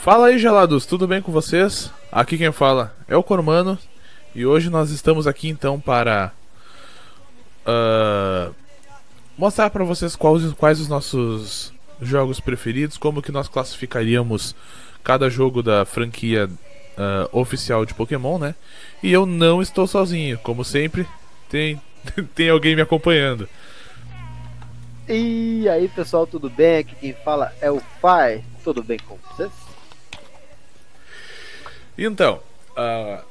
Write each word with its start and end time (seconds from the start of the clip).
Fala 0.00 0.28
aí, 0.28 0.38
gelados, 0.38 0.86
tudo 0.86 1.08
bem 1.08 1.20
com 1.20 1.32
vocês? 1.32 1.90
Aqui 2.10 2.38
quem 2.38 2.52
fala 2.52 2.94
é 3.08 3.16
o 3.16 3.22
Cormano 3.22 3.76
e 4.32 4.46
hoje 4.46 4.70
nós 4.70 4.90
estamos 4.90 5.26
aqui 5.26 5.48
então 5.48 5.78
para 5.78 6.32
uh, 7.66 8.54
mostrar 9.36 9.70
para 9.70 9.84
vocês 9.84 10.14
quais, 10.14 10.52
quais 10.52 10.80
os 10.80 10.88
nossos 10.88 11.74
jogos 12.00 12.38
preferidos, 12.38 12.96
como 12.96 13.20
que 13.20 13.32
nós 13.32 13.48
classificaríamos 13.48 14.54
cada 15.02 15.28
jogo 15.28 15.64
da 15.64 15.84
franquia 15.84 16.46
uh, 16.46 17.38
oficial 17.38 17.84
de 17.84 17.92
Pokémon, 17.92 18.38
né? 18.38 18.54
E 19.02 19.12
eu 19.12 19.26
não 19.26 19.60
estou 19.60 19.86
sozinho, 19.86 20.38
como 20.38 20.64
sempre, 20.64 21.06
tem, 21.50 21.82
tem 22.36 22.48
alguém 22.48 22.76
me 22.76 22.82
acompanhando. 22.82 23.48
E 25.08 25.68
aí 25.68 25.88
pessoal, 25.88 26.24
tudo 26.24 26.48
bem? 26.48 26.78
Aqui 26.78 26.94
quem 26.94 27.12
fala 27.12 27.52
é 27.60 27.70
o 27.70 27.82
Pai. 28.00 28.44
Tudo 28.62 28.82
bem 28.82 28.98
com 28.98 29.18
vocês? 29.34 29.67
Então, 31.98 32.40
uh, 32.76 33.24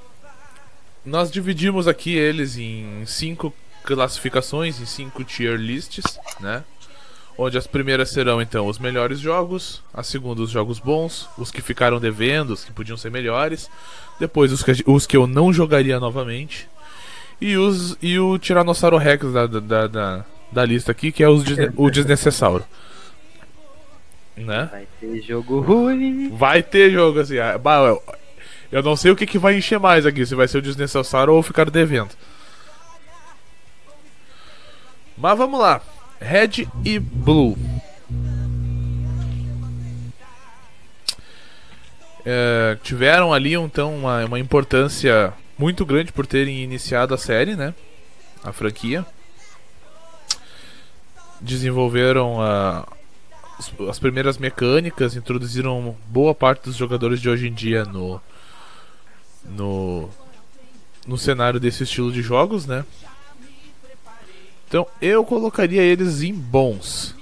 nós 1.06 1.32
dividimos 1.32 1.88
aqui 1.88 2.14
eles 2.14 2.58
em 2.58 3.06
cinco 3.06 3.54
classificações, 3.86 4.82
em 4.82 4.86
cinco 4.86 5.24
tier 5.24 5.56
lists, 5.56 6.20
né? 6.42 6.66
Onde 7.38 7.58
as 7.58 7.66
primeiras 7.66 8.10
serão 8.10 8.42
então 8.42 8.68
os 8.68 8.78
melhores 8.78 9.20
jogos, 9.20 9.82
a 9.94 10.04
segunda 10.04 10.42
os 10.42 10.50
jogos 10.50 10.80
bons, 10.80 11.30
os 11.38 11.50
que 11.50 11.62
ficaram 11.62 11.98
devendo, 11.98 12.52
os 12.52 12.66
que 12.66 12.74
podiam 12.74 12.98
ser 12.98 13.10
melhores, 13.10 13.70
depois 14.20 14.52
os 14.52 14.62
que, 14.62 14.84
os 14.86 15.08
que 15.08 15.16
eu 15.16 15.26
não 15.26 15.54
jogaria 15.54 15.98
novamente, 15.98 16.68
e, 17.40 17.56
os, 17.56 17.96
e 18.02 18.20
o 18.20 18.38
Tiranossauro 18.38 18.98
Rex 18.98 19.32
da, 19.32 19.48
da, 19.48 19.88
da, 19.88 20.26
da 20.52 20.66
lista 20.66 20.92
aqui, 20.92 21.12
que 21.12 21.24
é 21.24 21.30
os, 21.30 21.44
o 21.78 21.90
desnecessário. 21.90 22.66
Né? 24.36 24.68
Vai 24.72 24.88
ter 25.00 25.22
jogo 25.22 25.62
ruim. 25.62 26.30
Vai 26.30 26.62
ter 26.62 26.92
jogo 26.92 27.20
assim. 27.20 27.38
Ah, 27.38 27.58
eu 28.72 28.84
não 28.84 28.96
sei 28.96 29.12
o 29.12 29.16
que, 29.16 29.26
que 29.26 29.40
vai 29.40 29.56
encher 29.58 29.80
mais 29.80 30.06
aqui, 30.06 30.26
se 30.26 30.36
vai 30.36 30.48
ser 30.48 30.58
o 30.58 30.62
desnecessário 30.62 31.34
ou 31.34 31.42
ficar 31.42 31.70
devendo. 31.70 32.10
Mas 35.18 35.38
vamos 35.38 35.60
lá. 35.60 35.82
Red 36.20 36.68
e 36.84 37.00
Blue. 37.00 37.58
É, 42.26 42.78
tiveram 42.84 43.34
ali 43.34 43.54
então 43.54 43.96
uma, 43.96 44.26
uma 44.26 44.40
importância 44.40 45.34
muito 45.58 45.86
grande 45.86 46.12
por 46.12 46.28
terem 46.28 46.62
iniciado 46.62 47.14
a 47.14 47.18
série, 47.18 47.56
né? 47.56 47.74
A 48.44 48.52
franquia. 48.52 49.06
Desenvolveram 51.40 52.42
a, 52.42 52.86
as 53.90 53.98
primeiras 53.98 54.38
mecânicas, 54.38 55.16
introduziram 55.16 55.96
boa 56.08 56.36
parte 56.36 56.66
dos 56.66 56.76
jogadores 56.76 57.22
de 57.22 57.30
hoje 57.30 57.48
em 57.48 57.54
dia 57.54 57.86
no, 57.86 58.22
no, 59.48 60.10
no 61.06 61.18
cenário 61.18 61.60
desse 61.60 61.84
estilo 61.84 62.12
de 62.12 62.22
jogos, 62.22 62.66
né? 62.66 62.86
Então 64.68 64.86
eu 65.02 65.24
colocaria 65.24 65.82
eles 65.82 66.22
em 66.22 66.34
bons. 66.34 67.16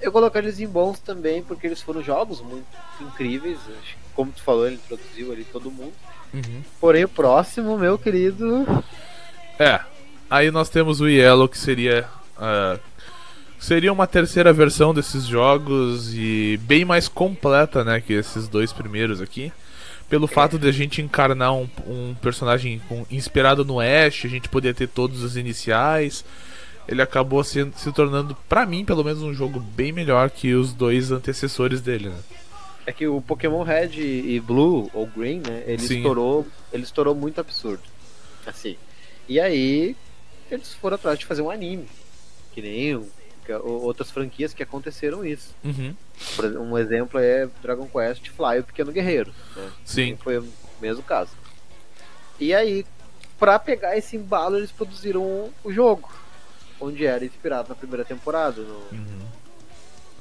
Eu 0.00 0.12
colocaria 0.12 0.48
eles 0.48 0.60
em 0.60 0.68
bons 0.68 1.00
também, 1.00 1.42
porque 1.42 1.66
eles 1.66 1.82
foram 1.82 2.02
jogos 2.02 2.40
muito 2.40 2.66
incríveis. 3.00 3.58
Como 4.14 4.32
tu 4.32 4.42
falou, 4.42 4.66
ele 4.66 4.76
introduziu 4.76 5.32
ali 5.32 5.44
todo 5.44 5.70
mundo. 5.70 5.92
Uhum. 6.32 6.62
Porém, 6.80 7.04
o 7.04 7.08
próximo, 7.08 7.76
meu 7.76 7.98
querido. 7.98 8.66
É. 9.58 9.80
Aí 10.30 10.50
nós 10.50 10.68
temos 10.68 11.00
o 11.00 11.08
Yellow, 11.08 11.48
que 11.48 11.58
seria. 11.58 12.08
Uh, 12.36 12.80
seria 13.58 13.92
uma 13.92 14.06
terceira 14.06 14.52
versão 14.52 14.94
desses 14.94 15.24
jogos 15.26 16.14
e 16.14 16.58
bem 16.62 16.84
mais 16.84 17.08
completa, 17.08 17.84
né? 17.84 18.00
Que 18.00 18.14
esses 18.14 18.48
dois 18.48 18.72
primeiros 18.72 19.20
aqui 19.20 19.52
pelo 20.10 20.26
fato 20.26 20.58
de 20.58 20.68
a 20.68 20.72
gente 20.72 21.00
encarnar 21.00 21.54
um, 21.54 21.68
um 21.86 22.14
personagem 22.20 22.82
com, 22.88 23.06
inspirado 23.08 23.64
no 23.64 23.78
Ash, 23.78 24.24
a 24.24 24.28
gente 24.28 24.48
poder 24.48 24.74
ter 24.74 24.88
todos 24.88 25.22
os 25.22 25.36
iniciais, 25.36 26.24
ele 26.88 27.00
acabou 27.00 27.44
se, 27.44 27.70
se 27.76 27.92
tornando, 27.92 28.36
para 28.48 28.66
mim, 28.66 28.84
pelo 28.84 29.04
menos, 29.04 29.22
um 29.22 29.32
jogo 29.32 29.60
bem 29.60 29.92
melhor 29.92 30.28
que 30.28 30.52
os 30.52 30.72
dois 30.72 31.12
antecessores 31.12 31.80
dele, 31.80 32.08
né? 32.08 32.18
É 32.84 32.92
que 32.92 33.06
o 33.06 33.20
Pokémon 33.20 33.62
Red 33.62 34.00
e 34.00 34.40
Blue, 34.40 34.90
ou 34.92 35.06
Green, 35.06 35.40
né? 35.46 35.62
Ele 35.64 35.82
estourou. 35.82 36.44
Ele 36.72 36.82
estourou 36.82 37.14
muito 37.14 37.40
absurdo. 37.40 37.82
Assim. 38.44 38.76
E 39.28 39.38
aí, 39.38 39.94
eles 40.50 40.74
foram 40.74 40.96
atrás 40.96 41.18
de 41.18 41.26
fazer 41.26 41.42
um 41.42 41.50
anime. 41.50 41.86
Que 42.52 42.60
nem 42.60 43.00
outras 43.58 44.10
franquias 44.10 44.54
que 44.54 44.62
aconteceram 44.62 45.24
isso. 45.24 45.54
Uhum. 45.64 45.94
Um 46.60 46.78
exemplo 46.78 47.18
é 47.18 47.48
Dragon 47.62 47.86
Quest 47.86 48.28
Fly, 48.28 48.60
o 48.60 48.64
Pequeno 48.64 48.92
Guerreiro. 48.92 49.32
Né? 49.56 49.70
Sim. 49.84 50.16
Foi 50.16 50.38
o 50.38 50.46
mesmo 50.80 51.02
caso. 51.02 51.32
E 52.38 52.54
aí, 52.54 52.86
para 53.38 53.58
pegar 53.58 53.96
esse 53.96 54.16
embalo, 54.16 54.56
eles 54.56 54.72
produziram 54.72 55.50
o 55.64 55.72
jogo, 55.72 56.10
onde 56.80 57.04
era 57.06 57.24
inspirado 57.24 57.68
na 57.68 57.74
primeira 57.74 58.04
temporada, 58.04 58.62
no, 58.62 58.74
uhum. 58.92 59.26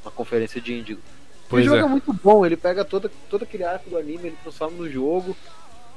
na 0.04 0.12
conferência 0.12 0.60
de 0.60 0.74
Índigo. 0.74 1.02
Pois 1.50 1.66
o 1.66 1.70
jogo 1.70 1.82
é. 1.82 1.86
é. 1.86 1.90
muito 1.90 2.14
bom, 2.14 2.46
ele 2.46 2.56
pega 2.56 2.86
todo, 2.86 3.10
todo 3.30 3.44
aquele 3.44 3.64
arco 3.64 3.90
do 3.90 3.98
anime, 3.98 4.28
ele 4.28 4.38
transforma 4.44 4.78
no 4.78 4.90
jogo. 4.90 5.36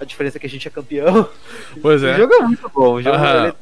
A 0.01 0.05
diferença 0.05 0.39
é 0.39 0.41
que 0.41 0.47
a 0.47 0.51
gente 0.51 0.67
é 0.67 0.71
campeão. 0.71 1.29
Pois 1.81 2.03
é. 2.05 2.15
O 2.15 2.17
jogo 2.17 2.35
é 2.35 2.41
muito 2.41 2.69
bom. 2.69 2.95
O 2.95 3.03
jogo 3.03 3.17
é 3.17 3.55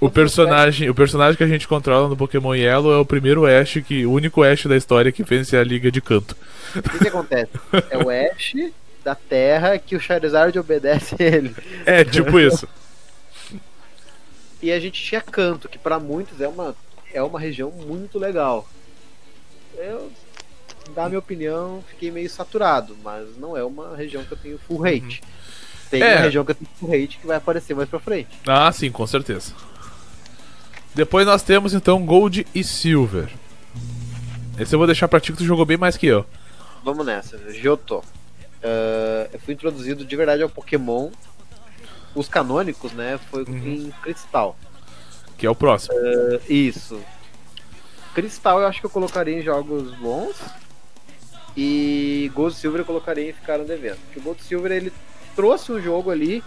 o 0.00 0.10
personagem, 0.10 0.90
o 0.90 0.94
personagem 0.94 1.36
que 1.36 1.44
a 1.44 1.48
gente 1.48 1.68
controla 1.68 2.08
no 2.08 2.16
Pokémon 2.16 2.54
Yellow 2.54 2.92
é 2.92 2.98
o 2.98 3.04
primeiro 3.04 3.46
Ash 3.46 3.78
que, 3.86 4.06
o 4.06 4.12
único 4.12 4.42
Ash 4.42 4.66
da 4.66 4.76
história 4.76 5.12
que 5.12 5.22
vence 5.22 5.56
a 5.56 5.64
liga 5.64 5.90
de 5.90 6.00
canto. 6.00 6.36
O 6.74 6.82
que, 6.82 6.98
que 6.98 7.08
acontece? 7.08 7.52
É 7.90 7.98
o 7.98 8.10
Ash 8.10 8.54
da 9.04 9.14
Terra 9.14 9.78
que 9.78 9.94
o 9.94 10.00
Charizard 10.00 10.58
obedece 10.58 11.14
ele. 11.18 11.54
É, 11.84 12.04
tipo 12.04 12.40
isso. 12.40 12.68
e 14.60 14.72
a 14.72 14.80
gente 14.80 15.02
tinha 15.02 15.20
Canto, 15.20 15.68
que 15.68 15.78
para 15.78 15.98
muitos 16.00 16.40
é 16.40 16.48
uma 16.48 16.74
é 17.14 17.22
uma 17.22 17.40
região 17.40 17.70
muito 17.70 18.18
legal. 18.18 18.68
Eu, 19.76 20.10
na 20.94 21.08
minha 21.08 21.18
opinião, 21.18 21.82
fiquei 21.88 22.10
meio 22.10 22.28
saturado, 22.28 22.96
mas 23.02 23.36
não 23.36 23.56
é 23.56 23.64
uma 23.64 23.96
região 23.96 24.24
que 24.24 24.32
eu 24.32 24.38
tenho 24.38 24.58
full 24.58 24.84
hate. 24.84 25.22
Uhum. 25.22 25.28
Tem 25.90 26.02
é. 26.02 26.14
uma 26.14 26.20
região 26.22 26.44
que 26.44 26.50
eu 26.50 26.54
tenho 26.56 26.70
full 26.78 26.92
hate 26.92 27.18
que 27.18 27.26
vai 27.26 27.36
aparecer 27.36 27.74
mais 27.74 27.88
pra 27.88 28.00
frente. 28.00 28.38
Ah, 28.46 28.70
sim, 28.72 28.90
com 28.90 29.06
certeza. 29.06 29.52
Depois 30.96 31.26
nós 31.26 31.42
temos 31.42 31.74
então 31.74 32.06
Gold 32.06 32.46
e 32.54 32.64
Silver. 32.64 33.28
Esse 34.58 34.74
eu 34.74 34.78
vou 34.78 34.86
deixar 34.86 35.06
pra 35.06 35.20
ti 35.20 35.30
que 35.30 35.36
tu 35.36 35.44
jogou 35.44 35.66
bem 35.66 35.76
mais 35.76 35.94
que 35.94 36.06
eu. 36.06 36.24
Vamos 36.82 37.04
nessa, 37.04 37.36
Johto. 37.52 37.98
Uh, 37.98 39.28
eu 39.30 39.38
fui 39.40 39.52
introduzido 39.52 40.06
de 40.06 40.16
verdade 40.16 40.42
ao 40.42 40.48
Pokémon. 40.48 41.10
Os 42.14 42.28
canônicos, 42.28 42.92
né? 42.92 43.20
Foi 43.30 43.44
uhum. 43.44 43.56
em 43.58 43.90
Cristal. 44.02 44.56
Que 45.36 45.44
é 45.44 45.50
o 45.50 45.54
próximo. 45.54 45.94
Uh, 45.98 46.40
isso. 46.50 46.98
Cristal 48.14 48.60
eu 48.60 48.66
acho 48.66 48.80
que 48.80 48.86
eu 48.86 48.90
colocaria 48.90 49.38
em 49.38 49.42
jogos 49.42 49.94
bons. 49.96 50.34
E 51.54 52.32
Gold 52.34 52.54
e 52.54 52.58
Silver 52.58 52.80
eu 52.80 52.86
colocaria 52.86 53.28
em 53.28 53.34
ficaram 53.34 53.66
devendo. 53.66 53.98
Porque 54.06 54.18
o 54.18 54.22
Gold 54.22 54.40
e 54.40 54.44
Silver 54.44 54.72
ele 54.72 54.90
trouxe 55.34 55.72
um 55.72 55.78
jogo 55.78 56.10
ali 56.10 56.42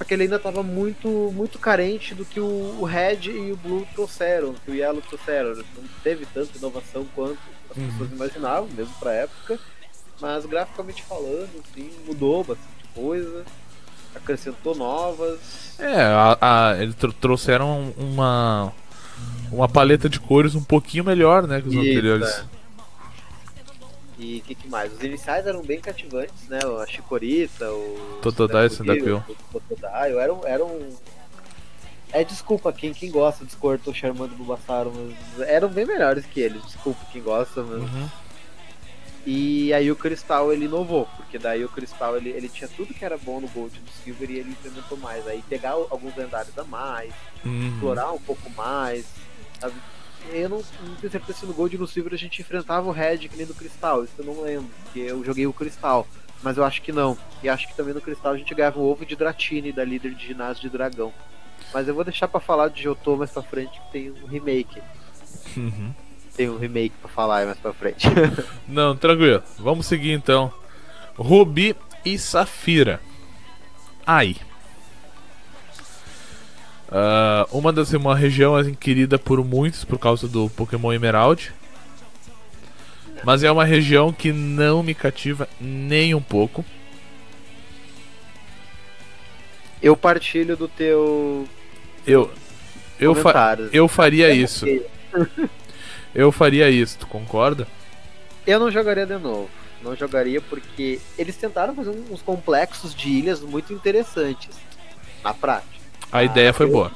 só 0.00 0.04
que 0.04 0.14
ele 0.14 0.22
ainda 0.22 0.36
estava 0.36 0.62
muito, 0.62 1.30
muito 1.36 1.58
carente 1.58 2.14
do 2.14 2.24
que 2.24 2.40
o, 2.40 2.84
Red 2.84 3.30
e 3.30 3.52
o 3.52 3.56
Blue 3.58 3.86
trouxeram, 3.94 4.54
que 4.64 4.70
o 4.70 4.74
Yellow 4.74 5.02
trouxeram. 5.02 5.54
Não 5.56 5.84
teve 6.02 6.24
tanta 6.24 6.56
inovação 6.56 7.06
quanto 7.14 7.38
as 7.70 7.76
uhum. 7.76 7.86
pessoas 7.90 8.12
imaginavam, 8.12 8.66
mesmo 8.74 8.94
pra 8.98 9.12
época. 9.12 9.58
Mas 10.18 10.46
graficamente 10.46 11.02
falando, 11.02 11.50
assim, 11.62 11.90
mudou 12.06 12.42
bastante 12.42 12.88
coisa, 12.94 13.44
acrescentou 14.14 14.74
novas. 14.74 15.78
É, 15.78 16.00
a, 16.00 16.38
a, 16.40 16.82
eles 16.82 16.94
tr 16.94 17.12
trouxeram 17.12 17.92
uma, 17.98 18.72
uma 19.52 19.68
paleta 19.68 20.08
de 20.08 20.18
cores 20.18 20.54
um 20.54 20.64
pouquinho 20.64 21.04
melhor, 21.04 21.46
né, 21.46 21.60
que 21.60 21.68
os 21.68 21.74
Isso, 21.74 21.82
anteriores. 21.82 22.26
É. 22.26 22.59
E 24.20 24.38
o 24.38 24.42
que, 24.42 24.54
que, 24.54 24.68
mais? 24.68 24.92
Os 24.92 25.02
iniciais 25.02 25.46
eram 25.46 25.62
bem 25.62 25.80
cativantes, 25.80 26.46
né? 26.46 26.58
A 26.82 26.86
Chicorita, 26.86 27.72
o. 27.72 28.18
Totodile 28.20 28.66
e 28.66 28.70
Cyndaquil. 28.70 29.24
O 29.54 29.60
Totodile 29.60 30.18
eram. 30.18 30.46
eram... 30.46 30.88
É, 32.12 32.22
desculpa 32.22 32.70
quem, 32.72 32.92
quem 32.92 33.10
gosta 33.10 33.46
de 33.46 33.52
Squirtle, 33.52 33.94
Charmander 33.94 34.34
e 34.34 34.36
Bulbasaur, 34.36 34.92
mas 34.92 35.48
eram 35.48 35.68
bem 35.68 35.86
melhores 35.86 36.26
que 36.26 36.40
eles. 36.40 36.62
Desculpa 36.64 37.00
quem 37.10 37.22
gosta, 37.22 37.62
mas. 37.62 37.80
Uhum. 37.80 38.08
E 39.24 39.72
aí 39.72 39.90
o 39.90 39.96
Cristal 39.96 40.52
ele 40.52 40.64
inovou, 40.64 41.06
porque 41.16 41.38
daí 41.38 41.64
o 41.64 41.68
Cristal 41.68 42.16
ele, 42.16 42.30
ele 42.30 42.48
tinha 42.48 42.68
tudo 42.68 42.92
que 42.92 43.04
era 43.04 43.16
bom 43.16 43.40
no 43.40 43.48
Gold 43.48 43.74
e 43.76 43.80
no 43.80 43.88
Silver 44.02 44.30
e 44.30 44.38
ele 44.38 44.50
implementou 44.50 44.98
mais. 44.98 45.26
Aí 45.26 45.42
pegar 45.48 45.70
alguns 45.70 46.14
lendários 46.14 46.56
a 46.58 46.64
mais, 46.64 47.12
uhum. 47.44 47.68
explorar 47.68 48.12
um 48.12 48.20
pouco 48.20 48.50
mais, 48.50 49.06
sabe? 49.58 49.74
Eu 50.32 50.48
não, 50.48 50.58
não 50.58 50.94
tenho 50.96 51.10
certeza 51.10 51.40
se 51.40 51.46
no 51.46 51.52
Gold 51.52 51.74
e 51.74 51.78
no 51.78 51.86
Silver 51.86 52.14
a 52.14 52.18
gente 52.18 52.40
enfrentava 52.40 52.88
o 52.88 52.92
Red 52.92 53.18
que 53.18 53.36
nem 53.36 53.46
no 53.46 53.54
Cristal, 53.54 54.04
isso 54.04 54.14
eu 54.18 54.24
não 54.24 54.42
lembro, 54.42 54.70
porque 54.84 55.00
eu 55.00 55.24
joguei 55.24 55.46
o 55.46 55.52
Cristal, 55.52 56.06
mas 56.42 56.56
eu 56.56 56.64
acho 56.64 56.82
que 56.82 56.92
não. 56.92 57.16
E 57.42 57.48
acho 57.48 57.68
que 57.68 57.74
também 57.74 57.94
no 57.94 58.00
Cristal 58.00 58.32
a 58.32 58.38
gente 58.38 58.54
ganhava 58.54 58.78
o 58.78 58.90
ovo 58.90 59.04
de 59.04 59.16
Dratini, 59.16 59.72
da 59.72 59.84
líder 59.84 60.14
de 60.14 60.26
ginásio 60.26 60.62
de 60.62 60.68
dragão. 60.68 61.12
Mas 61.72 61.86
eu 61.86 61.94
vou 61.94 62.04
deixar 62.04 62.28
para 62.28 62.40
falar 62.40 62.68
de 62.68 62.82
Jotô 62.82 63.16
mais 63.16 63.30
pra 63.30 63.42
frente, 63.42 63.80
que 63.80 63.92
tem 63.92 64.10
um 64.10 64.26
remake. 64.26 64.80
Uhum. 65.56 65.94
Tem 66.36 66.48
um 66.48 66.58
remake 66.58 66.94
pra 67.00 67.10
falar 67.10 67.44
mais 67.44 67.58
pra 67.58 67.72
frente. 67.72 68.08
não, 68.66 68.96
tranquilo. 68.96 69.42
Vamos 69.58 69.86
seguir 69.86 70.12
então. 70.12 70.52
Rubi 71.16 71.76
e 72.04 72.18
Safira. 72.18 73.00
Aí. 74.06 74.36
Uh, 76.90 77.56
uma 77.56 77.72
das 77.72 77.92
uma 77.92 78.16
região 78.16 78.56
assim, 78.56 78.74
querida 78.74 79.16
por 79.16 79.44
muitos 79.44 79.84
por 79.84 79.96
causa 79.96 80.26
do 80.26 80.50
Pokémon 80.50 80.92
Emerald. 80.92 81.52
Mas 83.22 83.44
é 83.44 83.50
uma 83.50 83.64
região 83.64 84.12
que 84.12 84.32
não 84.32 84.82
me 84.82 84.94
cativa 84.94 85.48
nem 85.60 86.14
um 86.14 86.22
pouco. 86.22 86.64
Eu 89.80 89.96
partilho 89.96 90.56
do 90.56 90.66
teu. 90.66 91.46
Eu. 92.06 92.30
Eu, 92.98 93.14
fa 93.14 93.56
eu 93.72 93.88
faria 93.88 94.30
isso. 94.30 94.66
eu 96.14 96.30
faria 96.30 96.68
isso, 96.68 96.98
tu 96.98 97.06
concorda? 97.06 97.66
Eu 98.46 98.58
não 98.58 98.70
jogaria 98.70 99.06
de 99.06 99.16
novo. 99.16 99.48
Não 99.82 99.96
jogaria 99.96 100.40
porque 100.40 101.00
eles 101.16 101.36
tentaram 101.36 101.74
fazer 101.74 101.90
uns 102.10 102.20
complexos 102.20 102.94
de 102.94 103.08
ilhas 103.08 103.40
muito 103.40 103.72
interessantes. 103.72 104.50
Na 105.24 105.32
prática. 105.32 105.79
A 106.12 106.24
ideia 106.24 106.52
foi 106.52 106.66
boa. 106.66 106.90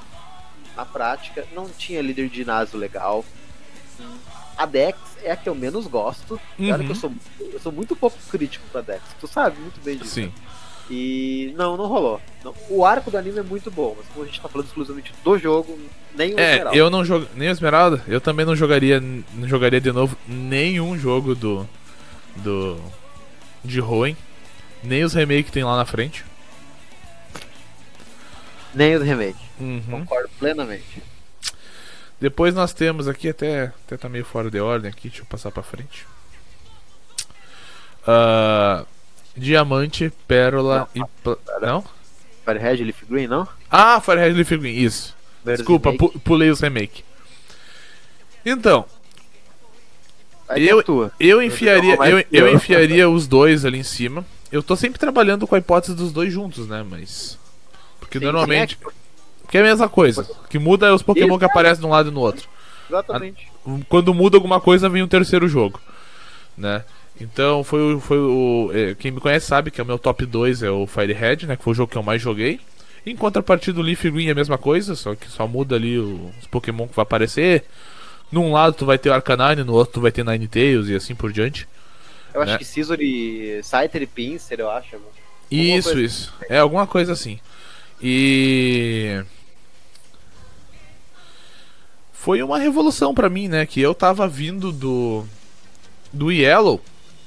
Na 0.77 0.85
prática, 0.85 1.47
não 1.55 1.69
tinha 1.69 2.03
líder 2.03 2.29
de 2.29 2.37
ginásio 2.37 2.79
legal. 2.79 3.25
A 4.57 4.67
Dex 4.67 4.99
é 5.23 5.31
a 5.31 5.37
que 5.37 5.49
eu 5.49 5.55
menos 5.55 5.87
gosto. 5.87 6.41
Uhum. 6.59 6.67
Claro 6.67 6.85
que 6.85 6.91
eu 6.91 6.95
sou, 6.95 7.13
eu 7.41 7.61
sou 7.61 7.73
muito 7.73 7.95
pouco 7.95 8.17
crítico 8.31 8.65
pra 8.71 8.81
Dex. 8.81 9.03
Tu 9.21 9.27
sabe 9.27 9.59
muito 9.61 9.81
bem 9.83 9.97
disso. 9.97 10.15
Sim. 10.15 10.33
E 10.91 11.55
não, 11.57 11.77
não 11.77 11.87
rolou. 11.87 12.21
Não. 12.45 12.55
O 12.69 12.85
arco 12.85 13.11
do 13.11 13.17
anime 13.17 13.39
é 13.39 13.43
muito 13.43 13.71
bom, 13.71 13.95
mas 13.97 14.07
como 14.09 14.25
a 14.25 14.27
gente 14.27 14.41
tá 14.41 14.49
falando 14.49 14.67
exclusivamente 14.67 15.15
do 15.25 15.39
jogo, 15.39 15.79
nem 16.15 16.35
o 16.35 16.39
é, 16.39 16.53
Esmeralda. 16.53 16.79
eu 16.79 16.91
não 16.91 17.05
jogo 17.05 17.27
nem 17.35 17.49
o 17.49 17.53
Esmeralda, 17.53 18.03
eu 18.07 18.21
também 18.21 18.45
não 18.45 18.55
jogaria, 18.55 19.01
não 19.01 19.49
jogaria 19.49 19.81
de 19.81 19.91
novo 19.93 20.17
nenhum 20.29 20.99
jogo 20.99 21.35
do 21.35 21.67
do 22.37 22.79
de 23.65 23.81
Hoenn, 23.81 24.15
nem 24.83 25.05
os 25.05 25.15
remakes 25.15 25.47
que 25.47 25.53
tem 25.53 25.65
lá 25.65 25.77
na 25.77 25.87
frente. 25.87 26.25
Nem 28.75 28.97
os 28.97 29.03
remakes. 29.03 29.41
Uhum. 29.61 29.83
Concordo 29.91 30.31
plenamente. 30.39 31.03
Depois 32.21 32.55
nós 32.55 32.73
temos 32.73 33.07
aqui 33.09 33.29
até 33.29 33.73
até 33.87 33.97
tá 33.97 34.09
meio 34.09 34.25
fora 34.25 34.51
de 34.51 34.61
ordem 34.61 34.91
aqui, 34.91 35.09
deixa 35.09 35.23
eu 35.23 35.27
passar 35.27 35.51
para 35.51 35.63
frente. 35.63 36.07
Uh, 38.07 38.87
Diamante, 39.37 40.13
Pérola 40.29 40.89
não, 40.95 41.09
e. 41.09 41.61
Não? 41.61 41.85
Firehead 42.45 42.85
Leaf 42.85 43.05
Green, 43.09 43.27
não? 43.27 43.49
Ah, 43.71 44.01
Firehead 44.01 44.35
Leaf 44.37 44.51
Green, 44.51 44.77
isso. 44.77 45.17
Desculpa, 45.45 45.93
pu 45.93 46.19
pulei 46.21 46.51
os 46.51 46.61
remake. 46.61 47.05
Então. 48.45 48.85
eu, 50.57 50.81
é 50.81 51.13
eu 51.19 51.43
enfiaria, 51.43 51.97
eu, 51.97 52.25
eu 52.31 52.55
enfiaria 52.55 53.09
os 53.09 53.27
dois 53.27 53.65
ali 53.65 53.79
em 53.79 53.85
cima. 53.85 54.25
Eu 54.53 54.63
tô 54.63 54.77
sempre 54.77 54.99
trabalhando 54.99 55.47
com 55.47 55.55
a 55.55 55.59
hipótese 55.59 55.95
dos 55.95 56.13
dois 56.13 56.33
juntos, 56.33 56.69
né? 56.69 56.85
Mas. 56.89 57.39
Porque 58.15 58.27
Sim, 58.27 58.33
normalmente. 58.33 58.79
Que 59.49 59.59
é 59.59 59.61
a 59.61 59.65
mesma 59.65 59.89
coisa. 59.89 60.27
Que 60.49 60.59
muda 60.59 60.87
é 60.87 60.93
os 60.93 61.03
Pokémon 61.03 61.39
que 61.39 61.45
aparecem 61.45 61.81
de 61.81 61.87
um 61.87 61.91
lado 61.91 62.11
e 62.11 62.13
no 62.13 62.21
outro. 62.21 62.49
Exatamente. 62.89 63.49
Quando 63.89 64.15
muda 64.15 64.37
alguma 64.37 64.61
coisa, 64.61 64.89
vem 64.89 65.03
um 65.03 65.09
terceiro 65.09 65.49
jogo. 65.49 65.81
Né? 66.57 66.85
Então 67.21 67.65
foi, 67.65 67.99
foi 68.01 68.19
o. 68.19 68.71
É, 68.73 68.95
quem 68.95 69.11
me 69.11 69.21
conhece 69.21 69.47
sabe 69.47 69.71
que 69.71 69.81
é 69.81 69.85
o 69.85 69.87
meu 69.87 69.99
top 69.99 70.25
2 70.25 70.63
é 70.63 70.71
o 70.71 70.87
Firehead, 70.87 71.47
né? 71.47 71.57
Que 71.57 71.65
foi 71.65 71.73
o 71.73 71.75
jogo 71.75 71.91
que 71.91 71.99
eu 71.99 72.03
mais 72.03 72.23
joguei. 72.23 72.61
Em 73.05 73.17
contrapartida, 73.17 73.81
o 73.81 73.83
Leaf 73.83 74.05
Green 74.05 74.29
é 74.29 74.31
a 74.31 74.35
mesma 74.35 74.57
coisa, 74.57 74.95
só 74.95 75.15
que 75.15 75.29
só 75.29 75.47
muda 75.47 75.75
ali 75.75 75.99
os 75.99 76.47
Pokémon 76.51 76.87
que 76.87 76.97
vai 76.97 77.03
aparecer. 77.03 77.65
Num 78.33 78.53
lado 78.53 78.75
tu 78.75 78.87
vai 78.87 78.97
ter 78.97 79.11
o 79.11 79.13
Arcanine, 79.13 79.63
no 79.63 79.75
outro 79.75 79.95
tu 79.95 80.01
vai 80.01 80.11
ter 80.11 80.25
Ninetales 80.25 80.89
e 80.89 80.95
assim 80.95 81.15
por 81.15 81.33
diante. 81.33 81.69
Eu 82.33 82.45
né? 82.45 82.53
acho 82.53 82.59
que 82.59 82.65
Scizor 82.65 83.01
e 83.01 83.61
Scyther 83.63 84.03
e 84.03 84.07
Pinsir, 84.07 84.61
eu 84.61 84.71
acho. 84.71 84.97
Isso, 85.51 85.91
coisa. 85.91 86.01
isso. 86.03 86.35
Assim. 86.41 86.47
É 86.53 86.59
alguma 86.59 86.87
coisa 86.87 87.13
assim. 87.13 87.39
E 88.03 89.23
foi 92.13 92.43
uma 92.43 92.59
revolução 92.59 93.15
para 93.15 93.29
mim, 93.29 93.49
né? 93.49 93.67
Que 93.67 93.81
eu 93.81 93.95
tava 93.95 94.27
vindo 94.29 94.73
do 94.73 95.25
do 96.13 96.31
Yellow 96.31 96.81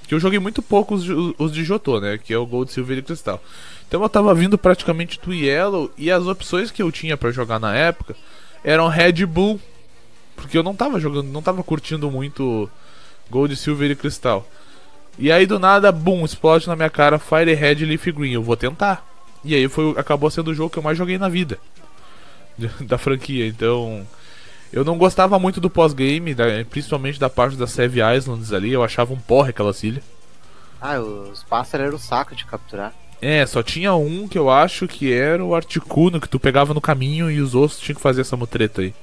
que 0.08 0.14
eu 0.16 0.20
joguei 0.20 0.40
muito 0.40 0.62
pouco 0.62 0.96
os, 0.96 1.06
os 1.38 1.52
de 1.52 1.64
Jotô, 1.64 2.00
né? 2.00 2.18
Que 2.18 2.34
é 2.34 2.38
o 2.38 2.46
Gold, 2.46 2.72
Silver 2.72 2.98
e 2.98 3.02
Cristal. 3.02 3.44
Então 3.88 4.02
eu 4.02 4.10
tava 4.10 4.34
vindo 4.34 4.58
praticamente 4.58 5.20
do 5.20 5.34
Yellow 5.34 5.92
e 5.98 6.10
as 6.10 6.26
opções 6.26 6.72
que 6.72 6.82
eu 6.82 6.92
tinha 6.92 7.18
para 7.18 7.32
jogar 7.32 7.60
na 7.60 7.76
época 7.76 8.16
eram 8.64 8.88
Red 8.88 9.26
Bull. 9.26 9.60
Porque 10.36 10.58
eu 10.58 10.64
não 10.64 10.76
tava 10.76 11.00
jogando, 11.00 11.28
não 11.28 11.42
tava 11.42 11.62
curtindo 11.62 12.10
muito 12.10 12.70
Gold, 13.30 13.56
Silver 13.56 13.92
e 13.92 13.96
Cristal. 13.96 14.48
E 15.20 15.32
aí 15.32 15.46
do 15.46 15.60
nada, 15.60 15.92
boom, 15.92 16.24
explode 16.24 16.68
na 16.68 16.76
minha 16.76 16.90
cara 16.90 17.20
Fire 17.20 17.54
Red 17.54 17.86
Leaf 17.86 18.06
Green. 18.08 18.32
Eu 18.32 18.44
vou 18.44 18.56
tentar. 18.56 19.06
E 19.44 19.56
aí 19.56 19.68
foi, 19.68 19.92
acabou 19.98 20.30
sendo 20.30 20.52
o 20.52 20.54
jogo 20.54 20.70
que 20.70 20.80
eu 20.80 20.84
mais 20.84 20.98
joguei 20.98 21.18
na 21.18 21.30
vida. 21.30 21.58
Da 22.82 22.98
franquia. 22.98 23.48
Então, 23.48 24.06
eu 24.74 24.84
não 24.84 24.98
gostava 24.98 25.38
muito 25.38 25.62
do 25.62 25.70
pós-game, 25.70 26.36
principalmente 26.70 27.20
da 27.20 27.30
parte 27.30 27.56
das 27.56 27.72
Save 27.72 28.00
Islands 28.16 28.52
ali. 28.52 28.74
Eu 28.74 28.84
achava 28.84 29.14
um 29.14 29.20
porra 29.20 29.50
aquela 29.50 29.74
ilha. 29.84 30.02
Ah, 30.82 31.00
os 31.00 31.44
pássaros 31.44 31.88
eram 31.88 31.96
o 31.96 32.00
saco 32.00 32.36
de 32.36 32.46
capturar. 32.46 32.94
É, 33.22 33.46
só 33.46 33.64
tinha 33.64 33.96
um 33.96 34.28
que 34.28 34.38
eu 34.38 34.50
acho 34.50 34.88
que 34.88 35.12
era 35.12 35.44
o 35.44 35.56
Articuno, 35.56 36.22
que 36.22 36.30
tu 36.30 36.40
pegava 36.40 36.74
no 36.74 36.82
caminho 36.82 37.32
e 37.32 37.40
os 37.40 37.56
outros 37.56 37.80
tinham 37.80 37.96
que 37.96 38.02
fazer 38.02 38.22
essa 38.22 38.38
mutreta 38.38 38.82
aí. 38.82 38.94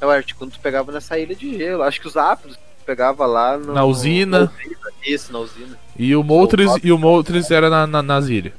É, 0.00 0.06
o 0.06 0.10
Articuno 0.10 0.50
tu 0.50 0.58
pegava 0.58 0.90
nessa 0.90 1.18
ilha 1.18 1.34
de 1.34 1.56
gelo. 1.56 1.82
Acho 1.82 2.00
que 2.00 2.08
os 2.08 2.16
Aptos 2.16 2.56
tu 2.56 2.84
pegava 2.84 3.26
lá 3.26 3.56
no... 3.56 3.74
Na 3.74 3.84
usina. 3.84 4.50
Isso, 5.04 5.32
na 5.32 5.38
usina. 5.38 5.78
E 5.96 6.16
o 6.16 6.24
Moltres, 6.24 6.70
e 6.82 6.90
o 6.90 6.98
Moltres 6.98 7.50
era 7.50 7.70
na, 7.70 7.86
na, 7.86 8.02
nas 8.02 8.26
ilhas. 8.26 8.54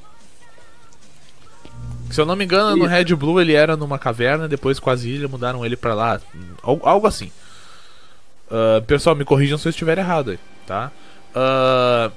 Se 2.12 2.20
eu 2.20 2.26
não 2.26 2.36
me 2.36 2.44
engano, 2.46 2.76
no 2.76 2.86
Red 2.86 3.16
Blue 3.16 3.40
ele 3.40 3.54
era 3.54 3.78
numa 3.78 3.98
caverna, 3.98 4.48
depois 4.48 4.80
com 4.80 4.90
as 4.90 5.04
ilhas 5.04 5.30
mudaram 5.30 5.66
ele 5.66 5.76
pra 5.76 5.94
lá. 5.94 6.20
Algo 6.62 7.08
assim. 7.08 7.32
Uh, 8.48 8.82
pessoal, 8.86 9.16
me 9.16 9.24
corrijam 9.24 9.58
se 9.58 9.68
eu 9.68 9.70
estiver 9.70 9.98
errado 9.98 10.32
aí, 10.32 10.40
tá? 10.68 10.92
Uh, 11.34 12.12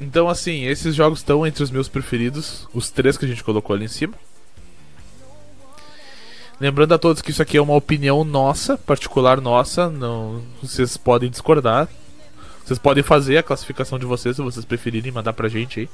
então, 0.00 0.28
assim, 0.28 0.64
esses 0.64 0.94
jogos 0.94 1.20
estão 1.20 1.46
entre 1.46 1.62
os 1.62 1.70
meus 1.70 1.88
preferidos, 1.88 2.68
os 2.74 2.90
três 2.90 3.16
que 3.16 3.24
a 3.24 3.28
gente 3.28 3.44
colocou 3.44 3.74
ali 3.74 3.84
em 3.84 3.88
cima. 3.88 4.14
Lembrando 6.60 6.94
a 6.94 6.98
todos 6.98 7.22
que 7.22 7.30
isso 7.30 7.42
aqui 7.42 7.56
é 7.56 7.62
uma 7.62 7.74
opinião 7.74 8.24
nossa, 8.24 8.76
particular 8.76 9.40
nossa, 9.40 9.88
não, 9.88 10.42
vocês 10.62 10.96
podem 10.96 11.30
discordar. 11.30 11.88
Vocês 12.64 12.78
podem 12.78 13.02
fazer 13.02 13.38
a 13.38 13.42
classificação 13.44 13.96
de 13.96 14.04
vocês 14.04 14.34
se 14.34 14.42
vocês 14.42 14.64
preferirem 14.64 15.12
mandar 15.12 15.32
pra 15.32 15.48
gente 15.48 15.80
aí. 15.80 15.88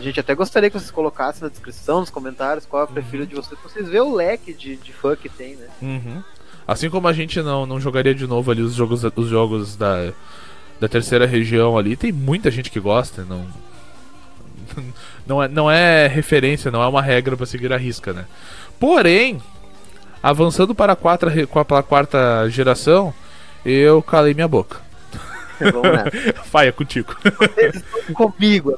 A 0.00 0.02
gente 0.02 0.18
até 0.18 0.34
gostaria 0.34 0.70
que 0.70 0.78
vocês 0.78 0.90
colocassem 0.90 1.42
na 1.42 1.50
descrição, 1.50 2.00
nos 2.00 2.08
comentários, 2.08 2.64
qual 2.64 2.80
é 2.80 2.86
a 2.86 2.88
uhum. 2.88 2.94
preferida 2.94 3.26
de 3.26 3.34
vocês, 3.34 3.60
pra 3.60 3.68
vocês 3.68 3.86
verem 3.86 4.00
o 4.00 4.14
leque 4.14 4.54
de, 4.54 4.76
de 4.76 4.94
fã 4.94 5.14
que 5.14 5.28
tem, 5.28 5.56
né? 5.56 5.66
Uhum. 5.82 6.24
Assim 6.66 6.88
como 6.88 7.06
a 7.06 7.12
gente 7.12 7.42
não, 7.42 7.66
não 7.66 7.78
jogaria 7.78 8.14
de 8.14 8.26
novo 8.26 8.50
ali 8.50 8.62
os 8.62 8.74
jogos, 8.74 9.04
os 9.04 9.28
jogos 9.28 9.76
da, 9.76 10.10
da 10.80 10.88
terceira 10.88 11.26
região 11.26 11.76
ali, 11.76 11.96
tem 11.96 12.10
muita 12.12 12.50
gente 12.50 12.70
que 12.70 12.80
gosta, 12.80 13.26
não. 13.28 13.46
Não 15.26 15.42
é, 15.42 15.48
não 15.48 15.70
é 15.70 16.08
referência, 16.08 16.72
não 16.72 16.82
é 16.82 16.88
uma 16.88 17.02
regra 17.02 17.36
para 17.36 17.46
seguir 17.46 17.72
a 17.72 17.76
risca, 17.76 18.12
né? 18.12 18.24
Porém, 18.80 19.40
avançando 20.20 20.74
para 20.74 20.94
a 20.94 20.96
quarta, 20.96 21.26
para 21.64 21.78
a 21.78 21.82
quarta 21.82 22.48
geração, 22.48 23.14
eu 23.64 24.02
calei 24.02 24.34
minha 24.34 24.48
boca. 24.48 24.80
Vamos 25.72 25.82
nessa. 25.82 26.42
Faia 26.44 26.72
contigo. 26.72 27.14
comigo. 28.14 28.76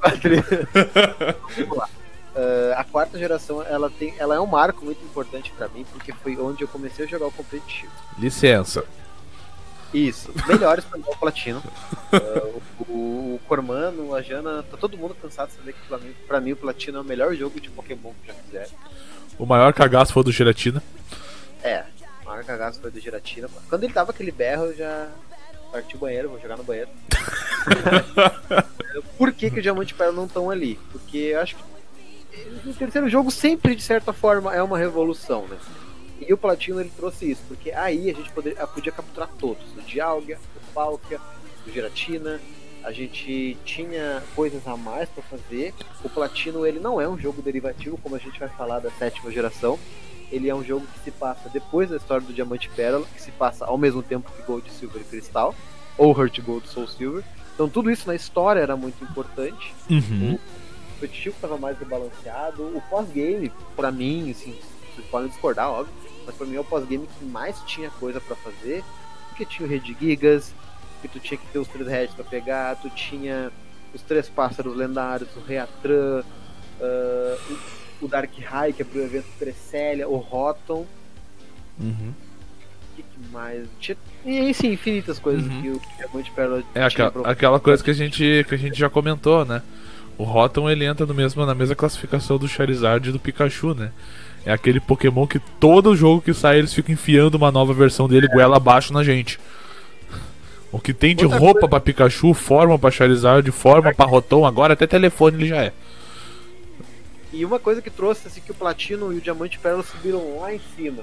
Vamos 1.56 1.76
lá. 1.76 1.88
Uh, 2.34 2.72
a 2.76 2.84
quarta 2.84 3.18
geração 3.18 3.62
ela 3.62 3.90
tem, 3.90 4.14
ela 4.18 4.34
é 4.34 4.40
um 4.40 4.46
marco 4.46 4.86
muito 4.86 5.04
importante 5.04 5.52
para 5.52 5.68
mim 5.68 5.84
porque 5.92 6.14
foi 6.14 6.34
onde 6.38 6.64
eu 6.64 6.68
comecei 6.68 7.04
a 7.04 7.08
jogar 7.08 7.26
o 7.26 7.32
competitivo. 7.32 7.92
Licença. 8.18 8.84
Isso, 9.92 10.32
melhores 10.48 10.82
para 10.86 10.98
o 10.98 11.16
platino. 11.18 11.62
Uh, 12.10 12.62
o, 12.88 13.34
o 13.34 13.40
Cormano, 13.46 14.14
a 14.14 14.22
Jana, 14.22 14.62
tá 14.62 14.78
todo 14.78 14.96
mundo 14.96 15.14
cansado 15.20 15.50
de 15.50 15.56
saber 15.56 15.74
que 15.74 15.86
para 15.86 15.98
mim, 15.98 16.14
pra 16.26 16.40
mim 16.40 16.52
o 16.52 16.56
platino 16.56 16.96
é 16.96 17.00
o 17.02 17.04
melhor 17.04 17.34
jogo 17.34 17.60
de 17.60 17.68
Pokémon 17.68 18.12
que 18.22 18.28
já 18.28 18.34
fizeram. 18.34 18.70
O 19.38 19.44
maior 19.44 19.74
cagaço 19.74 20.14
foi 20.14 20.24
do 20.24 20.32
Giratina. 20.32 20.82
É, 21.62 21.84
o 22.22 22.24
maior 22.24 22.42
cagaço 22.44 22.80
foi 22.80 22.90
do 22.90 22.98
Giratina. 22.98 23.50
Quando 23.68 23.84
ele 23.84 23.92
dava 23.92 24.10
aquele 24.10 24.32
berro, 24.32 24.64
eu 24.66 24.76
já 24.76 25.08
partir 25.72 25.96
o 25.96 25.98
banheiro, 25.98 26.28
vou 26.28 26.38
jogar 26.38 26.58
no 26.58 26.64
banheiro. 26.64 26.90
Por 29.16 29.32
que, 29.32 29.50
que 29.50 29.58
o 29.58 29.62
Diamante 29.62 29.94
e 29.94 29.96
Pérola 29.96 30.16
não 30.16 30.26
estão 30.26 30.50
ali? 30.50 30.78
Porque 30.92 31.16
eu 31.16 31.40
acho 31.40 31.56
que 31.56 31.62
o 32.68 32.74
terceiro 32.74 33.08
jogo 33.08 33.30
sempre, 33.30 33.74
de 33.74 33.82
certa 33.82 34.12
forma, 34.12 34.54
é 34.54 34.62
uma 34.62 34.78
revolução, 34.78 35.46
né? 35.48 35.56
E 36.20 36.32
o 36.32 36.38
Platino 36.38 36.80
ele 36.80 36.92
trouxe 36.94 37.30
isso, 37.30 37.42
porque 37.48 37.72
aí 37.72 38.10
a 38.10 38.14
gente 38.14 38.30
poderia, 38.30 38.66
podia 38.66 38.92
capturar 38.92 39.28
todos: 39.38 39.64
o 39.76 39.82
Dialga, 39.82 40.38
o 40.56 40.72
Palkia, 40.72 41.20
o 41.66 41.70
Giratina. 41.70 42.40
A 42.84 42.90
gente 42.90 43.56
tinha 43.64 44.20
coisas 44.34 44.66
a 44.66 44.76
mais 44.76 45.08
para 45.08 45.22
fazer. 45.22 45.72
O 46.02 46.08
Platino 46.08 46.66
ele 46.66 46.80
não 46.80 47.00
é 47.00 47.08
um 47.08 47.16
jogo 47.16 47.40
derivativo, 47.40 47.96
como 47.96 48.16
a 48.16 48.18
gente 48.18 48.40
vai 48.40 48.48
falar 48.48 48.80
da 48.80 48.90
sétima 48.90 49.30
geração. 49.30 49.78
Ele 50.32 50.48
é 50.48 50.54
um 50.54 50.64
jogo 50.64 50.86
que 50.86 50.98
se 51.04 51.10
passa 51.10 51.48
depois 51.50 51.90
da 51.90 51.96
história 51.96 52.26
do 52.26 52.32
Diamante 52.32 52.66
e 52.66 52.70
Pérola, 52.70 53.06
que 53.14 53.20
se 53.20 53.30
passa 53.30 53.66
ao 53.66 53.76
mesmo 53.76 54.02
tempo 54.02 54.32
que 54.32 54.42
Gold, 54.42 54.68
Silver 54.72 55.02
e 55.02 55.04
Cristal, 55.04 55.54
ou 55.98 56.18
Heart 56.18 56.40
Gold, 56.40 56.66
Soul 56.66 56.88
Silver. 56.88 57.22
Então 57.54 57.68
tudo 57.68 57.90
isso 57.90 58.08
na 58.08 58.14
história 58.14 58.60
era 58.60 58.76
muito 58.76 59.04
importante. 59.04 59.74
Uhum. 59.90 60.34
O 60.34 60.94
competitivo 60.94 61.34
estava 61.34 61.58
mais 61.58 61.78
rebalanceado. 61.78 62.62
O 62.62 62.82
pós-game, 62.88 63.52
pra 63.76 63.92
mim, 63.92 64.30
assim, 64.30 64.56
vocês 64.94 65.06
podem 65.08 65.28
discordar, 65.28 65.70
óbvio, 65.70 65.94
mas 66.24 66.34
pra 66.34 66.46
mim 66.46 66.56
é 66.56 66.60
o 66.60 66.64
pós-game 66.64 67.06
que 67.18 67.24
mais 67.24 67.60
tinha 67.66 67.90
coisa 67.90 68.20
para 68.20 68.36
fazer, 68.36 68.82
porque 69.28 69.44
tinha 69.44 69.66
o 69.66 69.70
Red 69.70 69.94
Gigas, 70.00 70.54
que 71.02 71.08
tu 71.08 71.18
tinha 71.18 71.36
que 71.36 71.46
ter 71.48 71.58
os 71.58 71.68
três 71.68 71.88
heads 71.88 72.14
pra 72.14 72.24
pegar, 72.24 72.76
tu 72.76 72.88
tinha 72.90 73.50
os 73.92 74.00
três 74.02 74.28
pássaros 74.28 74.76
lendários, 74.76 75.28
o 75.36 75.40
Reatran, 75.40 76.22
uh, 76.80 77.58
o, 78.02 78.08
Dark 78.08 78.30
High, 78.38 78.72
que 78.72 78.82
é 78.82 78.84
pro 78.84 79.00
evento 79.00 79.26
Cresselia, 79.38 80.08
o 80.08 80.16
Rotom. 80.16 80.86
Uhum. 81.80 82.12
O 82.12 82.96
que, 82.96 83.02
que 83.02 83.32
mais? 83.32 83.66
Tinha, 83.80 83.96
e 84.24 84.52
sim, 84.52 84.72
infinitas 84.72 85.18
coisas 85.18 85.44
Uhum. 85.46 85.62
que 85.62 85.68
o 85.70 85.80
Diamante 85.96 86.30
Pérola 86.32 86.62
É 86.74 86.88
tinha 86.88 87.10
aquela, 87.24 87.58
coisa 87.58 87.82
que 87.82 87.90
a 87.90 87.94
gente 87.94 88.44
que 88.48 88.54
a 88.54 88.58
gente 88.58 88.78
já 88.78 88.90
comentou, 88.90 89.44
né? 89.44 89.62
O 90.18 90.24
Rotom 90.24 90.68
ele 90.68 90.84
entra 90.84 91.06
no 91.06 91.14
mesmo, 91.14 91.44
na 91.46 91.54
mesma 91.54 91.74
classificação 91.74 92.36
do 92.38 92.46
Charizard 92.46 93.08
e 93.08 93.12
do 93.12 93.18
Pikachu, 93.18 93.74
né? 93.74 93.90
É 94.44 94.52
aquele 94.52 94.78
Pokémon 94.80 95.26
que 95.26 95.38
todo 95.58 95.96
jogo 95.96 96.20
que 96.20 96.34
sai 96.34 96.58
eles 96.58 96.74
ficam 96.74 96.92
enfiando 96.92 97.36
uma 97.36 97.50
nova 97.50 97.72
versão 97.72 98.06
dele 98.08 98.28
goela 98.28 98.56
abaixo 98.58 98.92
na 98.92 99.02
gente. 99.02 99.40
O 100.70 100.78
que 100.78 100.92
tem 100.92 101.14
de 101.14 101.24
Outra 101.24 101.38
roupa 101.38 101.52
coisa- 101.60 101.68
pra 101.68 101.80
Pikachu, 101.80 102.34
forma 102.34 102.78
pra 102.78 102.90
Charizard, 102.90 103.50
forma 103.52 103.92
pra 103.94 104.04
Rotom, 104.06 104.44
agora 104.44 104.72
até 104.74 104.86
telefone 104.86 105.36
ele 105.38 105.48
já 105.48 105.62
é. 105.62 105.72
E 107.32 107.44
uma 107.44 107.58
coisa 107.58 107.80
que 107.80 107.90
trouxe 107.90 108.28
assim 108.28 108.40
que 108.40 108.50
o 108.50 108.54
Platino 108.54 109.12
e 109.12 109.16
o 109.16 109.20
Diamante 109.20 109.58
Pérola 109.58 109.82
subiram 109.82 110.38
lá 110.40 110.54
em 110.54 110.60
cima. 110.76 111.02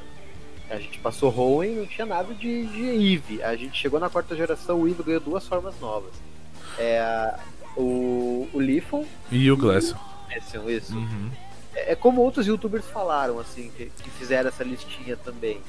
A 0.69 0.77
gente 0.77 0.99
passou 0.99 1.35
Hoenn 1.35 1.77
não 1.77 1.85
tinha 1.87 2.05
nada 2.05 2.33
de, 2.33 2.65
de 2.67 2.81
Eevee. 2.83 3.41
A 3.41 3.55
gente 3.55 3.75
chegou 3.75 3.99
na 3.99 4.09
quarta 4.09 4.35
geração, 4.35 4.81
o 4.81 4.87
Eevee 4.87 5.03
ganhou 5.03 5.21
duas 5.21 5.47
formas 5.47 5.73
novas. 5.79 6.11
É 6.77 7.33
o, 7.75 8.47
o 8.53 8.59
Leafon, 8.59 9.05
E 9.31 9.49
o 9.49 9.57
Glaceon. 9.57 9.97
esse, 10.35 10.57
isso. 10.71 10.95
Uhum. 10.95 11.31
É, 11.73 11.93
é 11.93 11.95
como 11.95 12.21
outros 12.21 12.45
youtubers 12.45 12.85
falaram, 12.85 13.39
assim, 13.39 13.71
que, 13.75 13.85
que 14.03 14.09
fizeram 14.11 14.49
essa 14.49 14.63
listinha 14.63 15.15
também. 15.17 15.59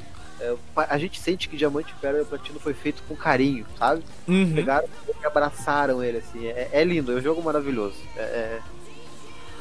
É, 0.41 0.55
a 0.77 0.99
gente 0.99 1.21
sente 1.21 1.49
que 1.49 1.57
Diamante 1.57 1.95
Pérola 2.01 2.23
e 2.23 2.27
Platino 2.27 2.59
foi 2.59 2.75
feito 2.75 3.03
com 3.07 3.15
carinho, 3.15 3.67
sabe? 3.79 4.03
Uhum. 4.27 4.53
Pegaram 4.55 4.89
e 5.09 5.27
abraçaram 5.27 6.03
ele, 6.03 6.19
assim. 6.19 6.47
É, 6.47 6.69
é 6.73 6.85
lindo, 6.85 7.13
é 7.13 7.17
um 7.17 7.21
jogo 7.21 7.43
maravilhoso. 7.43 7.97
É, 8.17 8.21
é 8.21 8.61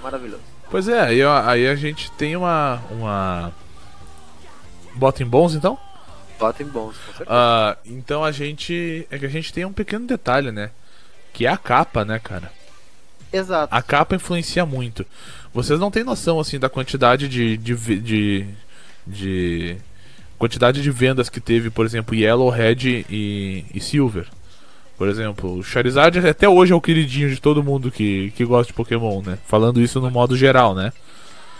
maravilhoso. 0.01 0.43
Pois 0.69 0.87
é, 0.87 0.99
aí, 1.01 1.21
aí 1.23 1.67
a 1.67 1.75
gente 1.75 2.11
tem 2.11 2.35
uma. 2.35 2.81
uma. 2.91 3.51
Bota 4.95 5.23
em 5.23 5.25
bons 5.25 5.55
então? 5.55 5.77
Votem 6.39 6.65
bons, 6.65 6.95
com 6.97 7.13
certeza. 7.17 7.29
Ah, 7.29 7.77
então 7.85 8.23
a 8.23 8.31
gente. 8.31 9.05
É 9.11 9.19
que 9.19 9.25
a 9.25 9.29
gente 9.29 9.51
tem 9.51 9.65
um 9.65 9.73
pequeno 9.73 10.07
detalhe, 10.07 10.51
né? 10.51 10.71
Que 11.33 11.45
é 11.45 11.49
a 11.49 11.57
capa, 11.57 12.05
né, 12.05 12.17
cara? 12.17 12.51
Exato. 13.31 13.75
A 13.75 13.81
capa 13.81 14.15
influencia 14.15 14.65
muito. 14.65 15.05
Vocês 15.53 15.79
não 15.79 15.91
têm 15.91 16.03
noção, 16.03 16.39
assim, 16.39 16.57
da 16.57 16.69
quantidade 16.69 17.27
de. 17.27 17.57
de, 17.57 17.75
de, 17.99 18.45
de 19.05 19.77
quantidade 20.37 20.81
de 20.81 20.91
vendas 20.91 21.29
que 21.29 21.41
teve, 21.41 21.69
por 21.69 21.85
exemplo, 21.85 22.15
Yellow, 22.15 22.49
Red 22.49 23.05
e, 23.09 23.65
e 23.73 23.81
Silver. 23.81 24.27
Por 24.99 25.07
exemplo, 25.07 25.59
o 25.59 25.63
Charizard 25.63 26.19
até 26.27 26.49
hoje 26.49 26.73
é 26.73 26.75
o 26.75 26.81
queridinho 26.81 27.29
de 27.29 27.39
todo 27.39 27.63
mundo 27.63 27.89
que, 27.89 28.31
que 28.35 28.43
gosta 28.43 28.67
de 28.67 28.73
Pokémon, 28.73 29.21
né? 29.25 29.37
Falando 29.47 29.81
isso 29.81 30.01
no 30.01 30.11
modo 30.11 30.35
geral, 30.35 30.75
né? 30.75 30.91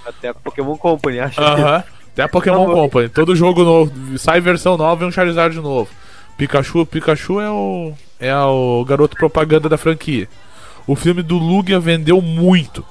Até 0.05 0.27
a 0.27 0.34
Pokémon 0.34 0.75
Company, 0.75 1.22
acho 1.22 1.39
Aham. 1.39 1.81
Até 2.12 2.24
a 2.24 2.27
Pokémon 2.27 2.67
Tá. 2.67 2.74
Company. 2.74 3.08
Todo 3.08 3.34
jogo 3.38 3.63
novo, 3.63 4.17
sai 4.17 4.41
versão 4.41 4.75
nova 4.75 5.05
e 5.05 5.08
um 5.08 5.12
Charizard 5.12 5.55
novo. 5.55 5.89
Pikachu, 6.38 6.86
Pikachu 6.86 7.39
é 7.39 7.50
o 7.50 7.93
é 8.19 8.36
o 8.36 8.84
garoto 8.86 9.15
propaganda 9.15 9.69
da 9.69 9.77
franquia. 9.77 10.27
O 10.86 10.93
filme 10.93 11.24
do 11.24 11.38
Lugia 11.38 11.79
vendeu 11.79 12.22
muito. 12.22 12.84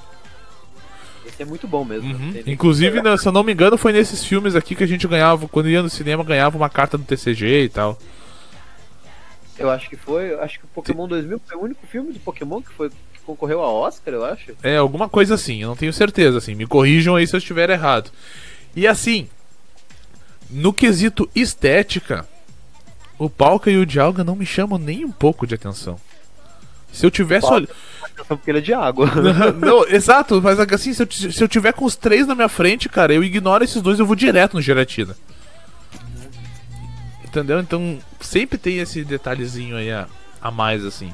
esse 1.26 1.42
é 1.42 1.44
muito 1.44 1.68
bom 1.68 1.84
mesmo. 1.84 2.10
Uhum. 2.10 2.32
Inclusive, 2.46 3.02
né, 3.02 3.18
se 3.18 3.28
eu 3.28 3.32
não 3.32 3.44
me 3.44 3.52
engano, 3.52 3.76
foi 3.76 3.92
nesses 3.92 4.24
filmes 4.24 4.56
aqui 4.56 4.74
que 4.74 4.84
a 4.84 4.88
gente 4.88 5.06
ganhava, 5.06 5.46
quando 5.46 5.68
ia 5.68 5.82
no 5.82 5.90
cinema, 5.90 6.24
ganhava 6.24 6.56
uma 6.56 6.70
carta 6.70 6.96
do 6.96 7.04
TCG 7.04 7.64
e 7.64 7.68
tal. 7.68 7.98
Eu 9.58 9.70
acho 9.70 9.88
que 9.88 9.96
foi. 9.96 10.34
Acho 10.38 10.60
que 10.60 10.64
o 10.64 10.68
Pokémon 10.68 11.08
2000 11.08 11.40
foi 11.46 11.56
o 11.56 11.62
único 11.62 11.86
filme 11.86 12.12
do 12.12 12.20
Pokémon 12.20 12.62
que, 12.62 12.72
foi, 12.72 12.90
que 12.90 13.20
concorreu 13.26 13.60
a 13.62 13.70
Oscar, 13.70 14.14
eu 14.14 14.24
acho. 14.24 14.52
É, 14.62 14.76
alguma 14.76 15.08
coisa 15.08 15.34
assim, 15.34 15.62
eu 15.62 15.68
não 15.68 15.76
tenho 15.76 15.92
certeza, 15.92 16.38
assim. 16.38 16.54
Me 16.54 16.66
corrijam 16.66 17.16
aí 17.16 17.26
se 17.26 17.34
eu 17.34 17.38
estiver 17.38 17.68
errado. 17.68 18.10
E 18.76 18.86
assim, 18.86 19.28
no 20.48 20.72
quesito 20.72 21.28
estética, 21.34 22.26
o 23.18 23.28
Palca 23.28 23.70
e 23.70 23.76
o 23.76 23.84
Dialga 23.84 24.22
não 24.22 24.36
me 24.36 24.46
chamam 24.46 24.78
nem 24.78 25.04
um 25.04 25.10
pouco 25.10 25.46
de 25.46 25.54
atenção. 25.54 25.98
Se 26.92 27.04
eu 27.04 27.10
tivesse 27.10 27.46
olhando. 27.46 27.70
Porque 28.26 28.50
ele 28.50 28.58
é 28.58 28.62
de 28.62 28.72
água. 28.72 29.10
não, 29.58 29.86
exato, 29.88 30.40
mas 30.40 30.58
assim, 30.58 30.92
se 30.92 31.02
eu, 31.02 31.08
se 31.10 31.42
eu 31.42 31.48
tiver 31.48 31.72
com 31.72 31.84
os 31.84 31.96
três 31.96 32.26
na 32.26 32.34
minha 32.34 32.48
frente, 32.48 32.88
cara, 32.88 33.12
eu 33.12 33.22
ignoro 33.22 33.62
esses 33.62 33.80
dois, 33.82 33.98
eu 33.98 34.06
vou 34.06 34.16
direto 34.16 34.54
no 34.54 34.62
Geratina. 34.62 35.16
Entendeu? 37.28 37.60
Então, 37.60 37.98
sempre 38.20 38.56
tem 38.58 38.78
esse 38.78 39.04
detalhezinho 39.04 39.76
aí 39.76 39.90
a, 39.92 40.08
a 40.40 40.50
mais, 40.50 40.84
assim. 40.84 41.12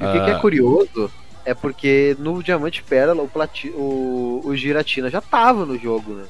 E 0.00 0.04
o 0.04 0.12
que, 0.12 0.20
que 0.24 0.30
é 0.30 0.34
Ah. 0.34 0.38
curioso 0.38 1.10
é 1.44 1.52
porque 1.52 2.16
no 2.18 2.42
Diamante 2.42 2.82
Pérola 2.82 3.22
o, 3.22 3.28
Plati 3.28 3.68
o, 3.70 4.40
o 4.44 4.56
Giratina 4.56 5.10
já 5.10 5.20
tava 5.20 5.66
no 5.66 5.76
jogo, 5.78 6.14
né? 6.14 6.24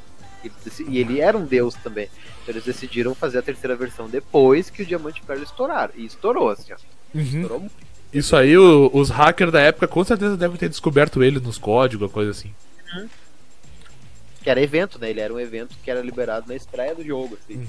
E, 0.89 0.99
ele 0.99 1.21
era 1.21 1.37
um 1.37 1.45
deus 1.45 1.75
também. 1.75 2.09
Então 2.43 2.55
eles 2.55 2.65
decidiram 2.65 3.15
fazer 3.15 3.39
a 3.39 3.43
terceira 3.43 3.77
versão 3.77 4.09
depois 4.09 4.71
que 4.71 4.83
o 4.83 4.87
Diamante 4.87 5.21
Pérola 5.23 5.45
estouraram. 5.45 5.93
E 5.97 6.05
estourou, 6.07 6.49
assim, 6.49 6.73
ó. 6.73 6.77
Estourou 7.15 7.61
muito. 7.61 7.75
Isso 8.13 8.35
aí, 8.35 8.57
o- 8.59 8.91
os 8.93 9.09
hackers 9.11 9.53
da 9.53 9.61
época 9.61 9.87
com 9.89 10.03
certeza 10.05 10.37
devem 10.37 10.57
ter 10.57 10.69
descoberto 10.69 11.23
ele 11.23 11.39
nos 11.39 11.59
códigos, 11.59 12.11
coisa 12.11 12.31
assim. 12.31 12.53
Que 14.43 14.51
era 14.51 14.61
evento, 14.61 14.99
né? 14.99 15.11
Ele 15.11 15.21
era 15.21 15.33
um 15.33 15.39
evento 15.39 15.77
que 15.85 15.91
era 15.91 16.01
liberado 16.03 16.47
na 16.49 16.55
estreia 16.57 16.95
do 16.95 17.05
jogo, 17.05 17.39
assim. 17.45 17.65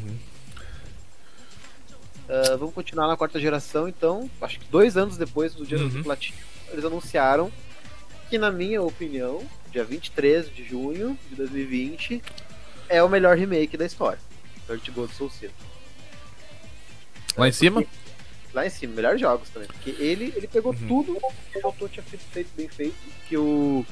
Ah, 2.30 2.56
vamos 2.58 2.74
continuar 2.74 3.08
na 3.08 3.18
quarta 3.18 3.40
geração, 3.40 3.88
então. 3.88 4.30
Acho 4.42 4.60
que 4.60 4.66
dois 4.68 4.96
anos 4.98 5.18
depois 5.18 5.54
do 5.54 5.66
Dia 5.66 5.78
Uhum. 5.78 5.90
do 5.90 6.04
Platino, 6.04 6.38
eles 6.72 6.86
anunciaram 6.86 7.52
que, 8.30 8.38
na 8.38 8.52
minha 8.52 8.82
opinião, 8.82 9.44
dia 9.72 9.84
23 9.84 10.54
de 10.54 10.64
junho 10.64 11.18
de 11.30 11.36
2020, 11.36 12.22
é 12.90 13.04
o 13.04 13.10
melhor 13.10 13.38
remake 13.38 13.76
da 13.78 13.86
história. 13.86 14.20
Heart 14.70 14.90
Gold 14.92 15.14
Soul 15.14 15.30
Silver. 15.30 15.56
Lá 17.38 17.48
em 17.48 17.52
cima? 17.52 17.84
Lá 18.54 18.66
em 18.66 18.70
cima, 18.70 18.94
melhores 18.94 19.20
jogos 19.20 19.50
também. 19.50 19.68
Porque 19.68 19.90
ele, 20.00 20.32
ele 20.36 20.48
pegou 20.48 20.72
Uhum. 20.74 20.88
tudo 20.88 21.20
que 21.52 21.58
o 21.60 21.66
autor 21.66 21.90
tinha 21.90 22.04
feito, 22.04 22.24
feito 22.32 22.50
bem 22.56 22.68
feito, 22.70 22.96
que 23.28 23.36
o, 23.36 23.86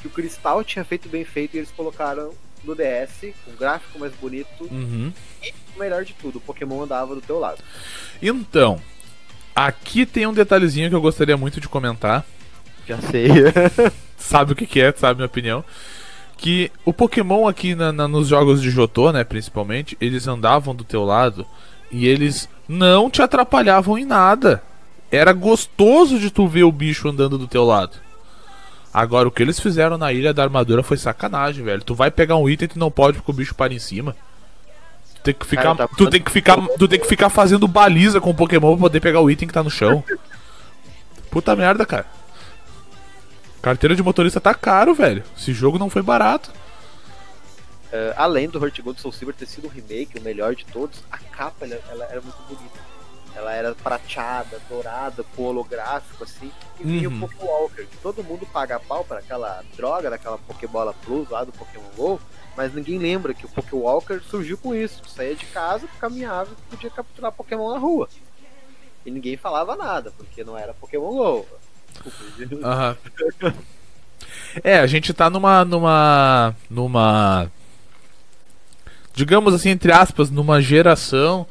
que 0.00 0.06
o 0.06 0.10
Cristal 0.10 0.62
tinha 0.62 0.84
feito 0.84 1.08
bem 1.08 1.24
feito 1.24 1.54
e 1.54 1.58
eles 1.58 1.70
colocaram 1.72 2.32
no 2.64 2.74
DS, 2.74 3.32
com 3.44 3.50
um 3.52 3.56
gráfico 3.56 3.98
mais 3.98 4.12
bonito. 4.14 4.64
Uhum. 4.70 5.12
O 5.76 5.78
melhor 5.80 6.04
de 6.04 6.12
tudo, 6.14 6.36
o 6.36 6.40
Pokémon 6.40 6.82
andava 6.82 7.14
do 7.14 7.20
teu 7.20 7.38
lado. 7.38 7.58
Então, 8.20 8.80
aqui 9.54 10.04
tem 10.06 10.26
um 10.26 10.32
detalhezinho 10.32 10.88
que 10.88 10.94
eu 10.94 11.00
gostaria 11.00 11.36
muito 11.36 11.60
de 11.60 11.68
comentar. 11.68 12.24
Já 12.86 12.98
sei. 13.00 13.28
Sabe 14.18 14.52
o 14.52 14.56
que, 14.56 14.66
que 14.66 14.80
é, 14.80 14.92
sabe 14.96 15.16
minha 15.16 15.26
opinião. 15.26 15.64
Que 16.36 16.70
o 16.84 16.92
Pokémon 16.92 17.46
aqui 17.48 17.74
na- 17.74 17.92
na- 17.92 18.06
nos 18.08 18.28
jogos 18.28 18.60
de 18.62 18.70
Jotô, 18.70 19.10
né, 19.12 19.24
principalmente, 19.24 19.96
eles 20.00 20.26
andavam 20.28 20.74
do 20.74 20.84
teu 20.84 21.04
lado 21.04 21.46
e 21.90 22.06
eles 22.06 22.48
não 22.68 23.10
te 23.10 23.20
atrapalhavam 23.22 23.98
em 23.98 24.04
nada. 24.04 24.62
Era 25.10 25.32
gostoso 25.32 26.18
de 26.18 26.30
tu 26.30 26.46
ver 26.48 26.62
o 26.64 26.72
bicho 26.72 27.08
andando 27.08 27.36
do 27.36 27.46
teu 27.48 27.64
lado. 27.64 27.96
Agora, 28.92 29.26
o 29.26 29.30
que 29.30 29.42
eles 29.42 29.58
fizeram 29.58 29.96
na 29.96 30.12
Ilha 30.12 30.34
da 30.34 30.42
Armadura 30.42 30.82
foi 30.82 30.98
sacanagem, 30.98 31.64
velho. 31.64 31.82
Tu 31.82 31.94
vai 31.94 32.10
pegar 32.10 32.36
um 32.36 32.48
item 32.48 32.66
e 32.66 32.68
tu 32.68 32.78
não 32.78 32.90
pode 32.90 33.18
porque 33.18 33.30
o 33.30 33.34
bicho 33.34 33.54
para 33.54 33.72
em 33.72 33.78
cima. 33.78 34.14
Tu 35.14 35.22
tem 35.22 35.34
que 35.34 35.46
ficar, 35.46 35.62
Cara, 35.62 35.76
tá- 35.76 35.88
tu 35.88 36.10
tem 36.10 36.20
que 36.20 36.30
ficar, 36.30 36.56
tu 36.78 36.88
tem 36.88 37.00
que 37.00 37.06
ficar 37.06 37.30
fazendo 37.30 37.66
baliza 37.66 38.20
com 38.20 38.30
o 38.30 38.34
Pokémon 38.34 38.72
pra 38.72 38.82
poder 38.82 39.00
pegar 39.00 39.20
o 39.20 39.30
item 39.30 39.48
que 39.48 39.54
tá 39.54 39.62
no 39.62 39.70
chão. 39.70 40.04
Puta 41.30 41.56
merda, 41.56 41.86
cara. 41.86 42.06
Carteira 43.62 43.94
de 43.94 44.02
motorista 44.02 44.40
tá 44.40 44.52
caro, 44.52 44.92
velho. 44.92 45.22
Esse 45.38 45.52
jogo 45.52 45.78
não 45.78 45.88
foi 45.88 46.02
barato. 46.02 46.50
Uh, 47.92 48.12
além 48.16 48.48
do 48.48 48.58
Heart 48.62 48.80
Gold 48.80 49.00
Soul 49.00 49.12
Silver 49.12 49.34
ter 49.34 49.46
sido 49.46 49.68
um 49.68 49.70
remake, 49.70 50.18
o 50.18 50.22
melhor 50.22 50.54
de 50.54 50.64
todos, 50.66 51.02
a 51.10 51.18
capa 51.18 51.64
ela, 51.64 51.78
ela 51.90 52.04
era 52.06 52.20
muito 52.20 52.36
bonita. 52.48 52.80
Ela 53.34 53.52
era 53.54 53.74
prateada, 53.74 54.60
dourada, 54.68 55.24
com 55.34 55.44
holográfico, 55.44 56.22
assim. 56.24 56.50
E 56.78 56.84
vinha 56.84 57.08
Uhum. 57.08 57.16
o 57.24 57.28
Pokewalker, 57.28 57.86
que 57.86 57.96
todo 57.98 58.22
mundo 58.22 58.46
paga 58.46 58.78
pau 58.78 59.04
para 59.04 59.18
aquela 59.20 59.62
droga 59.76 60.10
daquela 60.10 60.36
Pokébola 60.38 60.94
Plus 61.04 61.28
lá 61.30 61.42
do 61.44 61.52
Pokémon 61.52 61.88
GO, 61.96 62.20
mas 62.56 62.74
ninguém 62.74 62.98
lembra 62.98 63.32
que 63.32 63.46
o 63.46 63.48
Pokewalker 63.48 64.22
surgiu 64.22 64.58
com 64.58 64.74
isso. 64.74 65.00
Saía 65.08 65.34
de 65.34 65.46
casa, 65.46 65.88
caminhava 65.98 66.50
e 66.52 66.70
podia 66.76 66.90
capturar 66.90 67.32
Pokémon 67.32 67.72
na 67.72 67.78
rua. 67.78 68.08
E 69.06 69.10
ninguém 69.10 69.36
falava 69.36 69.74
nada, 69.76 70.12
porque 70.16 70.44
não 70.44 70.56
era 70.56 70.74
Pokémon 70.74 71.10
GO. 71.10 71.46
Desculpa. 72.36 72.66
Aham. 72.68 72.96
É, 74.62 74.78
a 74.78 74.86
gente 74.86 75.12
tá 75.14 75.28
numa. 75.30 75.64
numa. 75.64 76.54
numa. 76.68 77.50
Digamos 79.14 79.52
assim, 79.54 79.70
entre 79.70 79.92
aspas, 79.92 80.30
numa 80.30 80.60
geração 80.60 81.46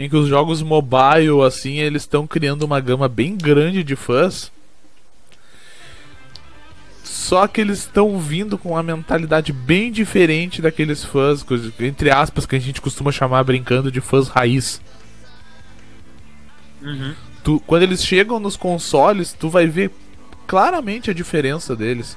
em 0.00 0.08
que 0.08 0.16
os 0.16 0.26
jogos 0.26 0.62
mobile, 0.62 1.42
assim, 1.46 1.76
eles 1.76 2.04
estão 2.04 2.26
criando 2.26 2.62
uma 2.62 2.80
gama 2.80 3.06
bem 3.06 3.36
grande 3.36 3.84
de 3.84 3.94
fãs. 3.94 4.50
Só 7.04 7.46
que 7.46 7.60
eles 7.60 7.80
estão 7.80 8.18
vindo 8.18 8.56
com 8.56 8.70
uma 8.70 8.82
mentalidade 8.82 9.52
bem 9.52 9.92
diferente 9.92 10.62
daqueles 10.62 11.04
fãs, 11.04 11.44
entre 11.78 12.10
aspas, 12.10 12.46
que 12.46 12.56
a 12.56 12.58
gente 12.58 12.80
costuma 12.80 13.12
chamar 13.12 13.44
brincando 13.44 13.92
de 13.92 14.00
fãs 14.00 14.28
raiz. 14.28 14.80
Uhum. 16.80 17.14
Tu, 17.44 17.62
quando 17.66 17.82
eles 17.82 18.02
chegam 18.02 18.40
nos 18.40 18.56
consoles, 18.56 19.34
tu 19.38 19.50
vai 19.50 19.66
ver 19.66 19.90
claramente 20.46 21.10
a 21.10 21.14
diferença 21.14 21.76
deles. 21.76 22.16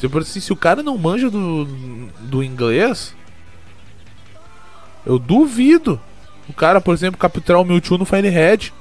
Tipo 0.00 0.18
assim, 0.18 0.40
se 0.40 0.52
o 0.52 0.56
cara 0.56 0.82
não 0.82 0.98
manja 0.98 1.30
do, 1.30 1.66
do 2.18 2.42
inglês, 2.42 3.14
eu 5.06 5.20
duvido 5.20 6.00
o 6.48 6.52
cara, 6.52 6.80
por 6.80 6.94
exemplo, 6.94 7.18
capturar 7.18 7.60
o 7.60 7.64
Mewtwo 7.64 7.98
no 7.98 8.04
Firehead. 8.04 8.72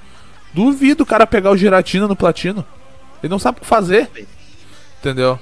Duvido 0.54 1.04
o 1.04 1.06
cara 1.06 1.26
pegar 1.26 1.52
o 1.52 1.58
Giratina 1.58 2.08
no 2.08 2.16
Platino. 2.16 2.66
Ele 3.24 3.32
não 3.32 3.40
sabe 3.40 3.58
o 3.58 3.62
que 3.62 3.68
fazer. 3.68 4.10
Entendeu? 5.00 5.40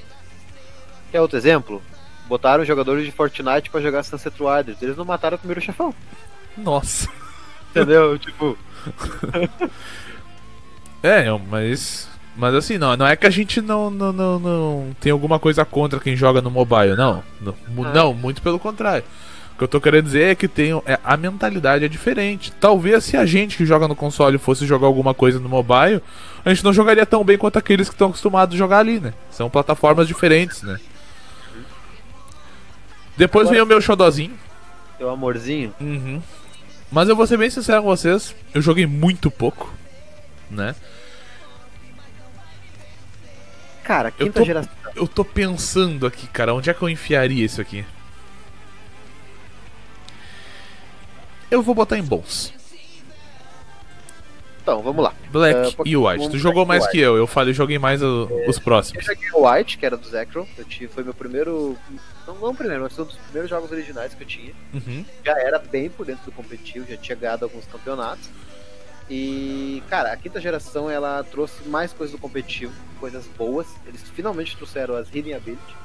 Quer 1.12 1.22
outro 1.22 1.38
exemplo? 1.38 1.82
Botaram 2.28 2.64
jogadores 2.64 3.06
de 3.06 3.12
Fortnite 3.12 3.70
para 3.70 3.82
jogar 3.82 4.04
Sunset 4.04 4.36
Riders. 4.38 4.82
Eles 4.82 4.96
não 4.96 5.06
mataram 5.06 5.36
o 5.36 5.40
primeiro 5.40 5.62
chefão. 5.62 5.94
Nossa. 6.56 7.10
Entendeu? 7.72 8.18
tipo. 8.20 8.58
é, 11.02 11.26
mas. 11.50 12.08
Mas 12.36 12.54
assim, 12.56 12.78
não, 12.78 12.96
não 12.96 13.06
é 13.08 13.18
que 13.18 13.28
a 13.28 13.30
gente 13.30 13.60
não, 13.60 13.90
não, 13.90 14.14
não, 14.14 14.40
não 14.40 14.96
tem 15.02 15.12
alguma 15.12 15.40
coisa 15.40 15.66
contra 15.66 16.00
quem 16.00 16.16
joga 16.16 16.42
no 16.42 16.50
mobile, 16.50 16.96
não. 16.96 17.22
Não, 17.42 17.54
ah. 17.84 17.94
não 17.94 18.14
muito 18.14 18.42
pelo 18.42 18.58
contrário. 18.58 19.04
O 19.60 19.60
que 19.60 19.66
eu 19.66 19.68
tô 19.68 19.82
querendo 19.82 20.06
dizer 20.06 20.22
é 20.22 20.36
que 20.36 20.48
tem, 20.48 20.72
é, 20.86 20.98
a 21.04 21.18
mentalidade 21.18 21.84
é 21.84 21.90
diferente. 21.90 22.50
Talvez 22.50 23.04
se 23.04 23.18
a 23.18 23.26
gente 23.26 23.58
que 23.58 23.66
joga 23.66 23.90
no 23.90 23.96
console 23.96 24.38
fosse 24.38 24.66
jogar 24.66 24.88
alguma 24.88 25.14
coisa 25.14 25.38
no 25.38 25.50
mobile, 25.50 26.02
a 26.46 26.54
gente 26.54 26.64
não 26.64 26.72
jogaria 26.72 27.06
tão 27.06 27.26
bem 27.26 27.38
quanto 27.38 27.60
aqueles 27.60 27.90
que 27.90 27.94
estão 27.94 28.08
acostumados 28.08 28.56
a 28.56 28.58
jogar 28.58 28.78
ali, 28.78 29.02
né? 29.02 29.14
São 29.30 29.50
plataformas 29.50 30.08
diferentes, 30.08 30.64
né? 30.64 30.80
Depois 33.18 33.48
Agora, 33.48 33.56
vem 33.56 33.62
o 33.62 33.66
meu 33.66 33.82
xodozinho. 33.82 34.40
Teu 34.98 35.10
amorzinho. 35.10 35.76
Uhum. 35.82 36.22
Mas 36.90 37.10
eu 37.10 37.16
vou 37.18 37.28
ser 37.28 37.36
bem 37.36 37.50
sincero 37.50 37.82
com 37.82 37.90
vocês, 37.90 38.34
eu 38.54 38.62
joguei 38.62 38.86
muito 38.86 39.30
pouco, 39.30 39.74
né? 40.50 40.74
Cara, 43.84 44.10
quinta 44.10 44.24
eu 44.24 44.32
tô, 44.32 44.46
geração. 44.46 44.72
Eu 44.96 45.06
tô 45.06 45.26
pensando 45.26 46.08
aqui, 46.08 46.28
cara, 46.28 46.54
onde 46.54 46.70
é 46.70 46.74
que 46.74 46.82
eu 46.82 46.88
enfiaria 46.88 47.44
isso 47.44 47.60
aqui? 47.60 47.84
Eu 51.50 51.62
vou 51.62 51.74
botar 51.74 51.98
em 51.98 52.04
bons. 52.04 52.54
Então, 54.62 54.84
vamos 54.84 55.04
lá. 55.04 55.16
Black 55.32 55.76
uh, 55.80 55.88
e 55.88 55.98
White. 55.98 56.30
Tu 56.30 56.38
jogou 56.38 56.64
mais 56.64 56.84
White. 56.84 56.92
que 56.92 57.00
eu, 57.00 57.18
eu 57.18 57.26
falei, 57.26 57.54
joguei 57.54 57.80
mais 57.80 58.04
o, 58.04 58.28
é, 58.30 58.50
os 58.50 58.60
próximos. 58.60 59.08
Eu 59.08 59.16
joguei 59.16 59.32
o 59.32 59.50
White, 59.50 59.78
que 59.78 59.86
era 59.86 59.98
do 59.98 60.08
Zekrom. 60.08 60.46
Eu 60.58 60.66
tive, 60.66 60.88
foi 60.88 61.04
meu 61.04 61.14
primeiro. 61.14 61.76
Não, 62.28 62.36
não 62.36 62.52
o 62.52 62.56
primeiro, 62.56 62.84
mas 62.84 62.94
foi 62.94 63.04
um 63.04 63.08
dos 63.08 63.18
primeiros 63.18 63.50
jogos 63.50 63.72
originais 63.72 64.14
que 64.14 64.22
eu 64.22 64.28
tinha. 64.28 64.54
Uhum. 64.74 65.04
Já 65.26 65.40
era 65.40 65.58
bem 65.58 65.90
por 65.90 66.06
dentro 66.06 66.26
do 66.26 66.32
competitivo, 66.32 66.86
já 66.88 66.98
tinha 66.98 67.16
ganhado 67.16 67.46
alguns 67.46 67.66
campeonatos. 67.66 68.30
E, 69.10 69.82
cara, 69.90 70.14
a 70.14 70.18
quinta 70.18 70.40
geração 70.40 70.88
ela 70.88 71.24
trouxe 71.24 71.68
mais 71.68 71.92
coisas 71.92 72.16
do 72.16 72.22
competitivo, 72.22 72.74
coisas 73.00 73.26
boas. 73.26 73.66
Eles 73.88 74.04
finalmente 74.10 74.56
trouxeram 74.56 74.96
as 74.96 75.08
Hidden 75.08 75.34
Ability. 75.34 75.76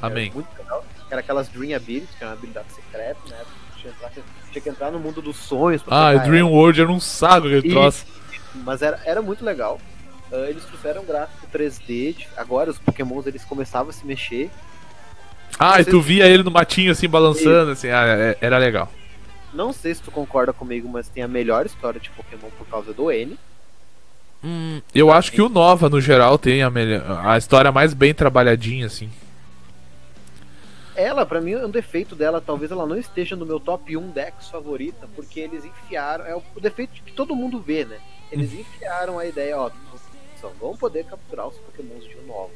Amém. 0.00 0.30
Muito 0.32 0.48
legal. 0.56 0.84
Era 1.10 1.20
aquelas 1.20 1.48
Dream 1.48 1.76
Ability, 1.76 2.06
que 2.16 2.22
era 2.22 2.28
uma 2.28 2.38
habilidade 2.38 2.72
secreta, 2.72 3.20
né? 3.28 3.44
Tinha, 3.80 4.24
tinha 4.52 4.62
que 4.62 4.68
entrar 4.68 4.90
no 4.90 4.98
mundo 4.98 5.22
dos 5.22 5.36
sonhos. 5.36 5.82
ah, 5.88 6.14
Dream 6.14 6.46
ela. 6.46 6.56
World 6.56 6.80
era 6.80 6.90
um 6.90 7.00
saco 7.00 7.46
aquele 7.46 7.68
e, 7.68 7.70
troço. 7.70 8.04
Mas 8.54 8.82
era, 8.82 9.00
era 9.04 9.22
muito 9.22 9.44
legal. 9.44 9.80
Uh, 10.30 10.44
eles 10.44 10.64
trouxeram 10.64 11.02
um 11.02 11.06
gráfico 11.06 11.46
3D. 11.52 12.26
Agora 12.36 12.70
os 12.70 12.78
pokémons 12.78 13.26
eles 13.26 13.44
começavam 13.44 13.90
a 13.90 13.92
se 13.92 14.06
mexer. 14.06 14.50
Ah, 15.58 15.80
e 15.80 15.84
tu 15.84 16.00
via 16.00 16.26
ele 16.26 16.42
no 16.42 16.50
matinho 16.50 16.92
assim, 16.92 17.08
balançando, 17.08 17.72
assim, 17.72 17.88
ah, 17.88 18.04
é, 18.06 18.38
era 18.40 18.56
legal. 18.56 18.90
Não 19.52 19.72
sei 19.72 19.94
se 19.94 20.02
tu 20.02 20.10
concorda 20.10 20.52
comigo, 20.52 20.88
mas 20.88 21.08
tem 21.08 21.22
a 21.22 21.28
melhor 21.28 21.66
história 21.66 22.00
de 22.00 22.08
Pokémon 22.10 22.48
por 22.56 22.66
causa 22.68 22.92
do 22.92 23.10
N. 23.10 23.36
Hum, 24.42 24.80
eu 24.94 25.12
acho 25.12 25.32
que 25.32 25.42
o 25.42 25.48
Nova, 25.48 25.88
no 25.88 26.00
geral, 26.00 26.38
tem 26.38 26.62
a, 26.62 26.70
melhor, 26.70 27.04
a 27.26 27.36
história 27.36 27.70
mais 27.72 27.92
bem 27.92 28.14
trabalhadinha, 28.14 28.86
assim. 28.86 29.10
Ela, 31.00 31.24
para 31.24 31.40
mim, 31.40 31.52
é 31.52 31.64
um 31.64 31.70
defeito 31.70 32.14
dela. 32.14 32.40
Talvez 32.40 32.70
ela 32.70 32.86
não 32.86 32.96
esteja 32.96 33.34
no 33.34 33.46
meu 33.46 33.58
top 33.58 33.96
1 33.96 34.10
decks 34.10 34.48
favorita, 34.50 35.08
porque 35.14 35.40
eles 35.40 35.64
enfiaram. 35.64 36.26
É 36.26 36.36
o, 36.36 36.42
defeito 36.60 37.02
que 37.02 37.12
todo 37.12 37.34
mundo 37.34 37.58
vê, 37.58 37.84
né? 37.84 37.98
Eles 38.30 38.52
hum. 38.52 38.60
enfiaram 38.60 39.18
a 39.18 39.24
ideia, 39.24 39.58
ó, 39.58 39.70
só 40.40 40.48
vão 40.60 40.76
poder 40.76 41.04
capturar 41.04 41.48
os 41.48 41.56
Pokémons 41.58 42.04
de 42.04 42.16
um 42.18 42.26
novo. 42.26 42.50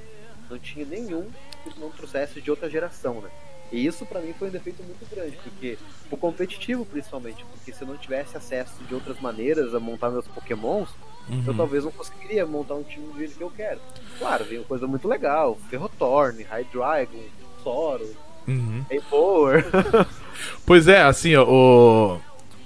Não 0.51 0.59
tinha 0.59 0.85
nenhum 0.85 1.31
que 1.63 1.81
não 1.81 1.91
trouxesse 1.91 2.41
de 2.41 2.51
outra 2.51 2.69
geração, 2.69 3.21
né? 3.21 3.31
E 3.73 3.87
isso 3.87 4.05
para 4.07 4.21
mim 4.21 4.33
foi 4.35 4.49
um 4.49 4.53
defeito 4.53 4.83
muito 4.83 5.09
grande, 5.11 5.37
porque 5.43 5.79
o 6.11 6.17
competitivo 6.17 6.85
principalmente, 6.85 7.45
porque 7.47 7.73
se 7.73 7.83
eu 7.83 7.89
não 7.89 7.97
tivesse 7.97 8.37
acesso 8.37 8.85
de 8.85 8.95
outras 8.95 9.19
maneiras 9.21 9.75
a 9.75 9.81
montar 9.81 10.11
meus 10.11 10.29
pokémons, 10.29 10.91
uhum. 11.29 11.43
eu 11.47 11.57
talvez 11.57 11.83
não 11.83 11.91
conseguiria 11.91 12.47
montar 12.47 12.75
um 12.75 12.83
time 12.83 13.07
do 13.07 13.19
jeito 13.19 13.37
que 13.37 13.43
eu 13.43 13.51
quero. 13.51 13.81
Claro, 14.19 14.45
veio 14.45 14.65
coisa 14.65 14.87
muito 14.87 15.09
legal, 15.09 15.57
Ferrothorn, 15.71 16.45
Hydreigon, 16.45 17.25
Soro, 17.63 18.15
uhum. 18.47 18.85
Power. 19.11 19.65
pois 20.67 20.89
é, 20.89 21.03
assim, 21.03 21.35
ó, 21.37 21.45
o... 21.45 22.21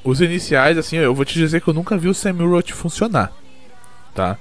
os 0.05 0.21
iniciais, 0.21 0.79
assim, 0.79 0.97
eu 0.97 1.15
vou 1.15 1.25
te 1.25 1.35
dizer 1.35 1.61
que 1.61 1.69
eu 1.69 1.75
nunca 1.75 1.97
vi 1.97 2.09
o 2.09 2.15
Samurott 2.15 2.73
funcionar, 2.73 3.33
tá? 4.15 4.37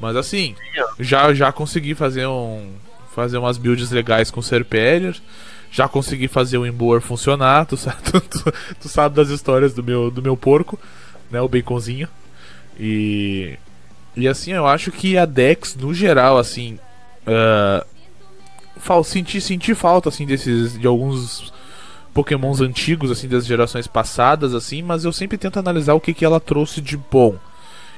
Mas 0.00 0.16
assim, 0.16 0.56
já, 0.98 1.32
já 1.32 1.52
consegui 1.52 1.94
fazer 1.94 2.26
um 2.26 2.72
fazer 3.14 3.36
umas 3.36 3.58
builds 3.58 3.90
legais 3.90 4.30
com 4.30 4.40
Serperior 4.40 5.14
já 5.72 5.88
consegui 5.88 6.28
fazer 6.28 6.58
o 6.58 6.66
Emboar 6.66 7.00
funcionar, 7.00 7.64
tu 7.66 7.76
sabe, 7.76 7.96
tu, 8.02 8.20
tu, 8.20 8.52
tu, 8.78 8.88
sabe 8.88 9.16
das 9.16 9.30
histórias 9.30 9.72
do 9.72 9.82
meu, 9.82 10.10
do 10.10 10.22
meu 10.22 10.36
porco, 10.36 10.78
né, 11.30 11.40
o 11.40 11.48
baconzinho. 11.48 12.08
E 12.78 13.58
e 14.14 14.28
assim, 14.28 14.52
eu 14.52 14.66
acho 14.66 14.92
que 14.92 15.16
a 15.16 15.24
Dex 15.24 15.74
no 15.74 15.94
geral 15.94 16.36
assim, 16.36 16.78
uh, 17.26 17.86
fal, 18.82 19.04
senti, 19.04 19.40
senti 19.40 19.74
falta 19.74 20.08
assim 20.08 20.26
desses 20.26 20.78
de 20.78 20.86
alguns 20.86 21.52
Pokémons 22.12 22.60
antigos 22.60 23.10
assim 23.10 23.28
das 23.28 23.46
gerações 23.46 23.86
passadas 23.86 24.54
assim, 24.54 24.82
mas 24.82 25.04
eu 25.04 25.12
sempre 25.12 25.38
tento 25.38 25.58
analisar 25.58 25.94
o 25.94 26.00
que 26.00 26.12
que 26.12 26.24
ela 26.24 26.40
trouxe 26.40 26.80
de 26.80 26.96
bom. 26.96 27.38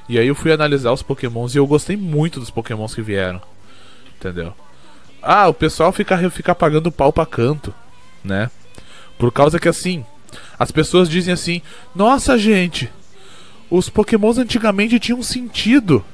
E 0.07 0.19
aí 0.19 0.27
eu 0.27 0.35
fui 0.35 0.51
analisar 0.51 0.91
os 0.91 1.01
Pokémons 1.01 1.55
e 1.55 1.57
eu 1.57 1.65
gostei 1.65 1.97
muito 1.97 2.39
dos 2.39 2.51
Pokémons 2.51 2.93
que 2.93 3.01
vieram. 3.01 3.41
Entendeu? 4.15 4.53
Ah, 5.21 5.47
o 5.47 5.53
pessoal 5.53 5.91
fica, 5.91 6.29
fica 6.29 6.53
pagando 6.53 6.91
pau 6.91 7.11
pra 7.11 7.25
canto, 7.25 7.73
né? 8.23 8.51
Por 9.17 9.31
causa 9.31 9.59
que 9.59 9.67
assim, 9.67 10.05
as 10.59 10.71
pessoas 10.71 11.09
dizem 11.09 11.33
assim: 11.33 11.61
Nossa, 11.95 12.37
gente, 12.37 12.91
os 13.69 13.89
pokémons 13.89 14.37
antigamente 14.37 14.99
tinham 14.99 15.23
sentido. 15.23 16.05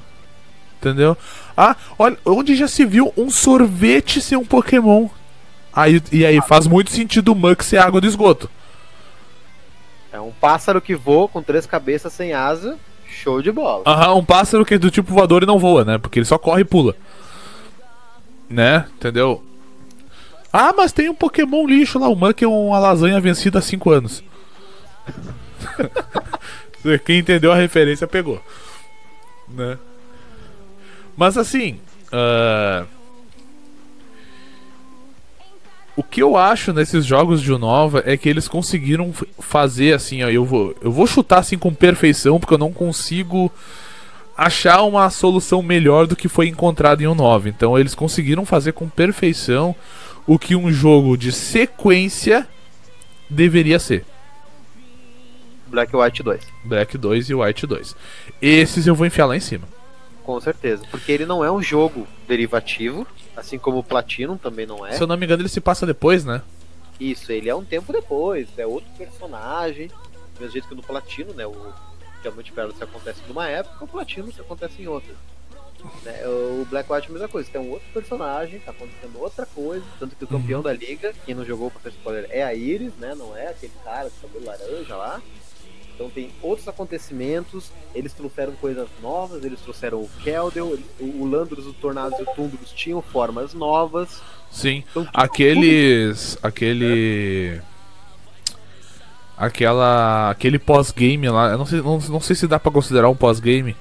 Entendeu? 0.82 1.16
Ah, 1.56 1.76
olha, 1.98 2.18
onde 2.26 2.56
já 2.56 2.68
se 2.68 2.84
viu 2.84 3.14
um 3.16 3.30
sorvete 3.30 4.20
ser 4.20 4.36
um 4.36 4.44
pokémon? 4.44 5.08
Aí, 5.72 6.02
e 6.12 6.26
aí, 6.26 6.42
faz 6.42 6.66
muito 6.66 6.90
sentido 6.90 7.34
o 7.34 7.36
Mux 7.36 7.68
ser 7.68 7.78
água 7.78 8.02
do 8.02 8.08
esgoto. 8.08 8.50
É 10.12 10.20
um 10.20 10.32
pássaro 10.32 10.82
que 10.82 10.96
voa 10.96 11.28
com 11.28 11.44
três 11.44 11.68
cabeças 11.68 12.12
sem 12.12 12.34
asa, 12.34 12.80
show 13.08 13.44
de 13.44 13.52
bola. 13.52 13.84
Aham, 13.86 14.16
um 14.16 14.26
pássaro 14.26 14.66
que 14.66 14.74
é 14.74 14.78
do 14.80 14.90
tipo 14.90 15.14
voador 15.14 15.44
e 15.44 15.46
não 15.46 15.60
voa, 15.60 15.86
né? 15.86 16.00
Porque 16.00 16.18
ele 16.18 16.26
só 16.26 16.40
corre 16.40 16.62
e 16.62 16.66
pula. 16.66 16.96
Né? 18.50 18.88
Entendeu? 18.96 19.44
Ah, 20.52 20.74
mas 20.76 20.92
tem 20.92 21.10
um 21.10 21.16
Pokémon 21.16 21.68
lixo 21.68 22.00
lá, 22.00 22.10
o 22.10 22.16
Muck 22.16 22.42
é 22.44 22.48
uma 22.48 22.80
lasanha 22.80 23.22
vencida 23.22 23.60
há 23.60 23.62
5 23.62 23.92
anos. 23.92 24.24
Quem 27.06 27.20
entendeu 27.20 27.52
a 27.52 27.56
referência 27.56 28.08
pegou. 28.08 28.42
Né? 29.48 29.78
Mas 31.22 31.38
assim. 31.38 31.78
Uh... 32.12 32.84
O 35.96 36.02
que 36.02 36.24
eu 36.24 36.36
acho 36.36 36.74
nesses 36.74 37.06
jogos 37.06 37.44
de 37.44 37.54
Unova 37.54 38.02
é 38.08 38.18
que 38.18 38.28
eles 38.28 38.48
conseguiram 38.48 39.14
fazer 39.38 39.94
assim, 39.94 40.24
ó, 40.24 40.30
eu 40.30 40.44
vou, 40.44 40.76
eu 40.82 40.92
vou 40.92 41.06
chutar 41.06 41.38
assim 41.38 41.60
com 41.60 41.72
perfeição, 41.72 42.40
porque 42.40 42.56
eu 42.56 42.58
não 42.58 42.74
consigo 42.74 43.52
achar 44.36 44.82
uma 44.82 45.08
solução 45.12 45.62
melhor 45.62 46.08
do 46.08 46.16
que 46.16 46.28
foi 46.28 46.48
encontrado 46.48 47.02
em 47.02 47.08
um 47.08 47.14
9. 47.14 47.52
Então 47.52 47.78
eles 47.78 47.94
conseguiram 47.94 48.44
fazer 48.44 48.72
com 48.72 48.90
perfeição 48.90 49.76
o 50.26 50.40
que 50.40 50.56
um 50.56 50.72
jogo 50.72 51.16
de 51.16 51.32
sequência 51.32 52.48
deveria 53.30 53.78
ser. 53.78 54.06
Black 55.68 55.96
White 55.96 56.24
2. 56.24 56.42
Black 56.64 56.98
2 56.98 57.30
e 57.30 57.36
White 57.36 57.68
2. 57.68 57.96
Esses 58.42 58.88
eu 58.88 58.96
vou 58.96 59.06
enfiar 59.06 59.28
lá 59.28 59.38
em 59.38 59.40
cima. 59.40 59.68
Com 60.36 60.42
certeza, 60.42 60.84
porque 60.90 61.12
ele 61.12 61.26
não 61.26 61.44
é 61.44 61.52
um 61.52 61.62
jogo 61.62 62.08
derivativo, 62.28 63.06
assim 63.36 63.58
como 63.60 63.80
o 63.80 63.84
Platinum 63.84 64.38
também 64.38 64.66
não 64.66 64.86
é. 64.86 64.94
Se 64.94 65.04
eu 65.04 65.08
não 65.08 65.18
me 65.18 65.26
engano, 65.26 65.42
ele 65.42 65.50
se 65.50 65.60
passa 65.60 65.86
depois, 65.86 66.24
né? 66.24 66.42
Isso, 67.00 67.32
ele 67.32 67.50
é 67.50 67.56
um 67.56 67.66
tempo 67.66 67.92
depois, 67.92 68.48
é 68.58 68.66
outro 68.66 68.90
personagem, 68.98 69.88
do 69.88 70.40
mesmo 70.40 70.54
jeito 70.54 70.68
que 70.70 70.76
no 70.76 70.82
Platino, 70.84 71.34
né? 71.34 71.46
O 71.46 71.74
que 72.22 72.28
a 72.28 72.32
multiplayer 72.32 72.72
se 72.74 72.84
acontece 72.84 73.20
numa 73.28 73.48
época, 73.50 73.84
o 73.84 73.88
Platino 73.88 74.32
se 74.32 74.40
acontece 74.40 74.82
em 74.82 74.88
outra. 74.88 75.14
Né? 76.04 76.22
O 76.28 76.66
Black 76.70 76.92
White 76.94 77.08
é 77.08 77.10
a 77.10 77.14
mesma 77.14 77.28
coisa, 77.28 77.50
tem 77.52 77.60
um 77.60 77.72
outro 77.72 77.88
personagem, 77.92 78.60
tá 78.60 78.70
acontecendo 78.72 79.20
outra 79.20 79.46
coisa, 79.48 79.84
tanto 80.00 80.16
que 80.16 80.24
o 80.24 80.28
campeão 80.28 80.60
Uhum. 80.60 80.64
da 80.64 80.74
liga, 80.74 81.12
quem 81.26 81.34
não 81.36 81.44
jogou 81.44 81.72
pra 81.72 81.82
ter 81.82 81.90
spoiler, 81.90 82.28
é 82.30 82.44
a 82.44 82.54
Iris, 82.54 82.94
né? 83.00 83.16
Não 83.16 83.36
é 83.36 83.48
aquele 83.48 83.74
cara 83.84 84.10
de 84.10 84.16
cabelo 84.22 84.46
laranja 84.46 84.96
lá. 84.96 85.22
Então 85.94 86.10
tem 86.10 86.32
outros 86.42 86.68
acontecimentos, 86.68 87.72
eles 87.94 88.12
trouxeram 88.14 88.54
coisas 88.54 88.88
novas, 89.02 89.44
eles 89.44 89.60
trouxeram 89.62 90.00
o 90.00 90.10
Keldel, 90.24 90.78
o, 91.00 91.26
Landros, 91.26 91.68
o 91.68 91.74
Tornados 91.74 92.18
e 92.20 92.24
o 92.24 92.26
Tundros 92.36 92.72
tinham 92.72 93.02
formas 93.02 93.54
novas. 93.54 94.22
Sim. 94.50 94.84
Então, 94.90 95.04
tudo- 95.06 95.12
Aqueles. 95.14 96.38
Aquele. 96.42 97.62
Aquela. 99.38 100.30
Aquele 100.32 100.60
pós-game 100.60 101.28
lá. 101.30 101.50
Eu 101.52 101.58
não 101.58 101.66
sei, 101.66 101.82
não, 101.82 102.00
não 102.00 102.20
sei 102.20 102.36
se 102.36 102.48
dá 102.48 102.60
pra 102.60 102.72
considerar 102.72 103.10
um 103.10 103.16
pós-game. 103.16 103.76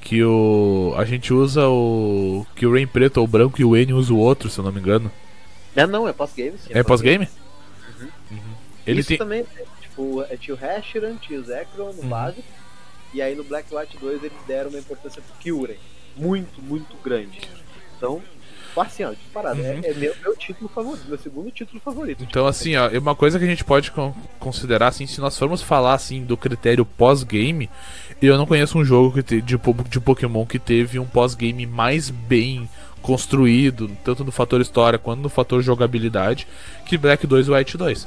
Que 0.00 0.22
o. 0.24 0.94
A 0.96 1.04
gente 1.04 1.32
usa 1.32 1.68
o. 1.68 2.46
Que 2.54 2.66
o 2.66 2.72
Rain 2.72 2.86
Preto 2.86 3.18
ou 3.18 3.24
o 3.24 3.28
branco 3.28 3.60
e 3.60 3.64
o 3.64 3.76
N 3.76 3.92
usa 3.92 4.12
o 4.12 4.18
outro, 4.18 4.48
se 4.48 4.58
eu 4.58 4.64
não 4.64 4.72
me 4.72 4.80
engano. 4.80 5.10
É, 5.74 5.86
não, 5.86 6.08
é 6.08 6.12
pós-game, 6.12 6.56
sim. 6.58 6.70
É 6.70 6.82
pós-game? 6.82 7.28
Uhum. 8.00 8.08
Uhum. 8.30 8.38
Ele 8.86 9.00
Isso 9.00 9.08
tem. 9.08 9.18
também, 9.18 9.40
é, 9.40 9.64
tipo, 9.96 10.22
é, 10.28 10.36
tinha 10.36 10.54
o 10.54 10.58
Hashiran, 10.58 11.16
tinha 11.16 11.40
o 11.40 11.44
Zekrom 11.44 11.92
no 11.92 12.02
Uhum. 12.02 12.08
básico, 12.08 12.44
e 13.14 13.22
aí 13.22 13.34
no 13.34 13.42
Black 13.44 13.74
White 13.74 13.96
2 13.98 14.22
eles 14.22 14.36
deram 14.46 14.68
uma 14.70 14.78
importância 14.78 15.22
pro 15.22 15.34
Kyurem, 15.40 15.78
muito, 16.16 16.60
muito 16.62 16.94
grande. 17.02 17.40
Então, 17.96 18.22
assim, 18.76 19.04
ó, 19.04 19.12
disparado, 19.12 19.58
Uhum. 19.60 19.66
é, 19.82 19.90
é 19.90 19.94
meu, 19.94 20.14
meu 20.22 20.36
título 20.36 20.68
favorito, 20.68 21.08
meu 21.08 21.18
segundo 21.18 21.50
título 21.50 21.80
favorito. 21.80 22.22
Então, 22.22 22.46
assim, 22.46 22.76
ó, 22.76 22.88
é 22.90 22.98
uma 22.98 23.14
coisa 23.14 23.38
que 23.38 23.44
a 23.44 23.48
gente 23.48 23.64
pode 23.64 23.90
con- 23.90 24.14
considerar, 24.38 24.88
assim, 24.88 25.06
se 25.06 25.18
nós 25.20 25.38
formos 25.38 25.62
falar, 25.62 25.94
assim, 25.94 26.22
do 26.24 26.36
critério 26.36 26.84
pós-game, 26.84 27.70
eu 28.20 28.36
não 28.36 28.44
conheço 28.46 28.78
um 28.78 28.84
jogo 28.84 29.14
que 29.14 29.22
te- 29.22 29.40
de, 29.40 29.58
de 29.88 30.00
Pokémon 30.00 30.44
que 30.44 30.58
teve 30.58 30.98
um 30.98 31.06
pós-game 31.06 31.64
mais 31.66 32.10
bem 32.10 32.68
construído, 33.00 33.88
tanto 34.04 34.24
no 34.24 34.32
fator 34.32 34.60
história 34.60 34.98
quanto 34.98 35.20
no 35.22 35.28
fator 35.28 35.62
jogabilidade, 35.62 36.46
que 36.84 36.98
Black 36.98 37.26
2 37.26 37.46
e 37.46 37.50
White 37.52 37.78
2. 37.78 38.06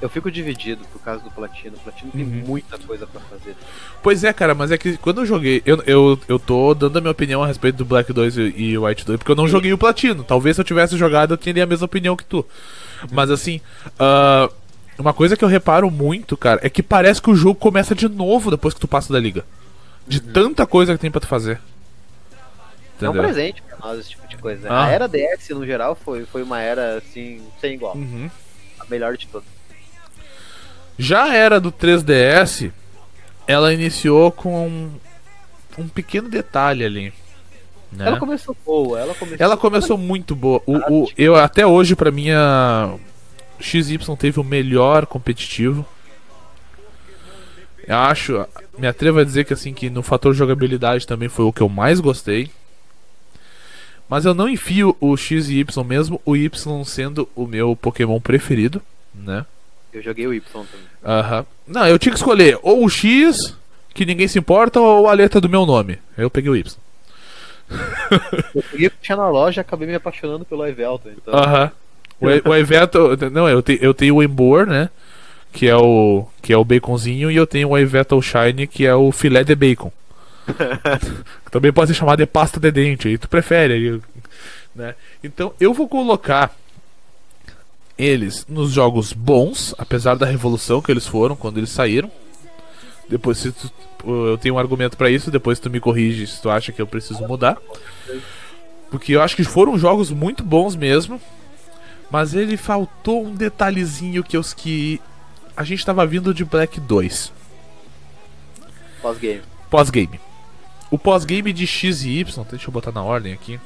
Eu 0.00 0.10
fico 0.10 0.30
dividido 0.30 0.84
por 0.92 1.00
causa 1.00 1.22
do 1.24 1.30
Platino, 1.30 1.74
o 1.76 1.80
Platino 1.80 2.12
tem 2.12 2.22
Uhum. 2.22 2.44
muita 2.46 2.76
coisa 2.78 3.06
pra 3.06 3.18
fazer. 3.22 3.56
Pois 4.02 4.22
é, 4.24 4.32
cara, 4.32 4.54
mas 4.54 4.70
é 4.70 4.76
que 4.76 4.98
quando 4.98 5.22
eu 5.22 5.26
joguei, 5.26 5.62
eu, 5.64 5.82
eu, 5.86 6.20
eu 6.28 6.38
tô 6.38 6.74
dando 6.74 6.98
a 6.98 7.00
minha 7.00 7.10
opinião 7.10 7.42
a 7.42 7.46
respeito 7.46 7.76
do 7.76 7.84
Black 7.86 8.12
2 8.12 8.36
e, 8.36 8.42
e 8.56 8.78
White 8.78 9.06
2, 9.06 9.18
porque 9.18 9.30
eu 9.32 9.36
não 9.36 9.48
joguei 9.48 9.72
o 9.72 9.78
Platino. 9.78 10.22
Talvez 10.22 10.56
se 10.56 10.60
eu 10.60 10.64
tivesse 10.66 10.98
jogado 10.98 11.32
eu 11.32 11.38
teria 11.38 11.62
a 11.64 11.66
mesma 11.66 11.86
opinião 11.86 12.14
que 12.14 12.24
tu. 12.24 12.44
Mas 13.10 13.30
assim, 13.30 13.58
ah, 13.98 14.50
uma 14.98 15.14
coisa 15.14 15.34
que 15.34 15.42
eu 15.44 15.48
reparo 15.48 15.90
muito, 15.90 16.36
cara, 16.36 16.60
é 16.62 16.68
que 16.68 16.82
parece 16.82 17.22
que 17.22 17.30
o 17.30 17.34
jogo 17.34 17.54
começa 17.58 17.94
de 17.94 18.06
novo 18.08 18.50
depois 18.50 18.74
que 18.74 18.80
tu 18.80 18.88
passa 18.88 19.12
da 19.12 19.18
liga. 19.18 19.46
De 20.06 20.20
tanta 20.20 20.66
coisa 20.66 20.92
que 20.94 21.00
tem 21.00 21.10
pra 21.10 21.20
tu 21.22 21.26
fazer. 21.26 21.58
É 23.00 23.04
um 23.06 23.10
Entendeu? 23.12 23.22
presente 23.22 23.62
pra 23.62 23.78
nós 23.78 23.98
esse 24.00 24.10
tipo 24.10 24.28
de 24.28 24.36
coisa. 24.36 24.60
né? 24.62 24.68
Ah. 24.70 24.84
A 24.84 24.90
era 24.90 25.08
DS, 25.08 25.48
no 25.50 25.64
geral, 25.66 25.94
foi, 25.94 26.24
foi 26.26 26.42
uma 26.42 26.60
era, 26.60 26.98
assim, 26.98 27.42
sem 27.60 27.74
igual. 27.74 27.96
Uhum. 27.96 28.30
A 28.78 28.84
melhor 28.90 29.16
de 29.16 29.26
todas. 29.26 29.55
Já 30.98 31.24
a 31.24 31.34
era 31.34 31.60
do 31.60 31.70
3DS, 31.72 32.70
ela 33.46 33.72
iniciou 33.72 34.32
com 34.32 34.66
um, 34.66 34.90
um 35.78 35.88
pequeno 35.88 36.28
detalhe 36.28 36.84
ali. 36.84 37.12
Né? 37.92 38.06
Ela 38.08 38.18
começou 38.18 38.56
boa, 38.64 38.98
ela 38.98 39.14
começou... 39.14 39.44
Ela 39.44 39.56
começou 39.56 39.98
muito 39.98 40.34
boa. 40.34 40.60
O, 40.66 41.04
o- 41.04 41.08
eu 41.16 41.36
até 41.36 41.66
hoje 41.66 41.94
pra 41.94 42.10
mim 42.10 42.30
a 42.30 42.94
XY 43.60 43.98
teve 44.18 44.40
o 44.40 44.44
melhor 44.44 45.06
competitivo. 45.06 45.86
Eu 47.86 47.96
acho, 47.96 48.44
me 48.76 48.86
atrevo 48.88 49.20
a 49.20 49.24
dizer 49.24 49.44
que 49.44 49.52
assim 49.52 49.72
que 49.72 49.88
no 49.88 50.02
fator 50.02 50.34
jogabilidade 50.34 51.06
também 51.06 51.28
foi 51.28 51.44
o 51.44 51.52
que 51.52 51.60
eu 51.60 51.68
mais 51.68 52.00
gostei. 52.00 52.50
Mas 54.08 54.24
eu 54.24 54.34
não 54.34 54.48
enfio 54.48 54.96
o 55.00 55.16
X 55.16 55.48
e 55.48 55.58
Y 55.60 55.84
mesmo, 55.84 56.20
o 56.24 56.36
Y 56.36 56.84
sendo 56.84 57.28
o 57.34 57.46
meu 57.46 57.74
Pokémon 57.76 58.20
preferido, 58.20 58.80
né? 59.14 59.44
Eu 59.96 60.02
joguei 60.02 60.26
o 60.26 60.34
Y 60.34 60.42
também. 60.52 60.86
Aham. 61.02 61.46
Não, 61.66 61.86
eu 61.88 61.98
tinha 61.98 62.12
que 62.12 62.18
escolher 62.18 62.58
ou 62.62 62.84
o 62.84 62.88
X, 62.88 63.56
que 63.94 64.04
ninguém 64.04 64.28
se 64.28 64.38
importa, 64.38 64.78
ou 64.78 65.08
a 65.08 65.12
letra 65.14 65.40
do 65.40 65.48
meu 65.48 65.64
nome. 65.64 65.98
Eu 66.18 66.28
peguei 66.28 66.50
o 66.50 66.56
Y. 66.56 66.76
Eu 68.54 68.62
peguei 68.70 68.90
tinha 69.00 69.16
na 69.16 69.28
loja 69.28 69.60
e 69.60 69.62
acabei 69.62 69.88
me 69.88 69.94
apaixonando 69.94 70.44
pelo 70.44 70.66
Evelton, 70.66 71.10
então... 71.16 71.34
Aham. 71.34 71.72
O, 72.20 72.26
o. 72.26 73.30
Não, 73.30 73.48
eu, 73.48 73.62
te, 73.62 73.78
eu 73.80 73.94
tenho 73.94 74.16
o 74.16 74.22
Embor, 74.22 74.66
né? 74.66 74.90
Que 75.52 75.66
é 75.66 75.76
o. 75.76 76.26
Que 76.42 76.52
é 76.52 76.56
o 76.56 76.64
baconzinho, 76.64 77.30
e 77.30 77.36
eu 77.36 77.46
tenho 77.46 77.70
o 77.70 77.78
Eveto 77.78 78.20
Shine, 78.20 78.66
que 78.66 78.86
é 78.86 78.94
o 78.94 79.10
filé 79.12 79.44
de 79.44 79.54
bacon. 79.54 79.92
Também 81.50 81.72
pode 81.72 81.88
ser 81.88 81.94
chamado 81.94 82.18
de 82.18 82.26
pasta 82.26 82.60
de 82.60 82.70
dente, 82.70 83.08
aí 83.08 83.18
tu 83.18 83.28
prefere. 83.28 83.74
Aí, 83.74 84.00
né? 84.74 84.94
Então 85.22 85.52
eu 85.60 85.74
vou 85.74 85.88
colocar 85.88 86.54
eles 87.98 88.46
nos 88.48 88.72
jogos 88.72 89.12
bons, 89.12 89.74
apesar 89.78 90.14
da 90.16 90.26
revolução 90.26 90.82
que 90.82 90.90
eles 90.90 91.06
foram 91.06 91.34
quando 91.36 91.58
eles 91.58 91.70
saíram. 91.70 92.10
Depois 93.08 93.38
se 93.38 93.52
tu, 93.52 93.70
eu 94.04 94.36
tenho 94.38 94.56
um 94.56 94.58
argumento 94.58 94.96
pra 94.96 95.10
isso, 95.10 95.30
depois 95.30 95.60
tu 95.60 95.70
me 95.70 95.80
corrige 95.80 96.26
se 96.26 96.42
tu 96.42 96.50
acha 96.50 96.72
que 96.72 96.82
eu 96.82 96.86
preciso 96.86 97.26
mudar. 97.26 97.56
Porque 98.90 99.12
eu 99.12 99.22
acho 99.22 99.36
que 99.36 99.44
foram 99.44 99.78
jogos 99.78 100.10
muito 100.10 100.42
bons 100.42 100.74
mesmo. 100.76 101.20
Mas 102.10 102.34
ele 102.34 102.56
faltou 102.56 103.24
um 103.24 103.34
detalhezinho 103.34 104.22
que 104.22 104.38
os 104.38 104.52
que 104.54 105.00
a 105.56 105.64
gente 105.64 105.84
tava 105.84 106.06
vindo 106.06 106.32
de 106.34 106.44
Black 106.44 106.78
2, 106.78 107.32
Pós-game. 109.02 109.42
pós-game. 109.70 110.20
O 110.90 110.98
pós-game 110.98 111.52
de 111.52 111.66
X 111.66 112.04
e 112.04 112.20
Y, 112.20 112.44
deixa 112.48 112.68
eu 112.68 112.72
botar 112.72 112.92
na 112.92 113.02
ordem 113.02 113.32
aqui, 113.32 113.58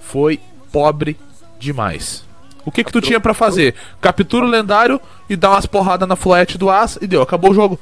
foi 0.00 0.40
pobre 0.70 1.16
demais. 1.58 2.24
O 2.64 2.70
que 2.72 2.82
que 2.84 2.92
tu 2.92 3.00
tinha 3.00 3.20
pra 3.20 3.34
fazer? 3.34 3.74
Captura 4.00 4.44
o 4.46 4.48
lendário 4.48 5.00
e 5.28 5.36
dá 5.36 5.50
umas 5.50 5.66
porradas 5.66 6.08
na 6.08 6.16
fluete 6.16 6.56
do 6.56 6.70
As 6.70 6.96
e 7.00 7.06
deu, 7.06 7.20
acabou 7.22 7.50
o 7.50 7.54
jogo. 7.54 7.78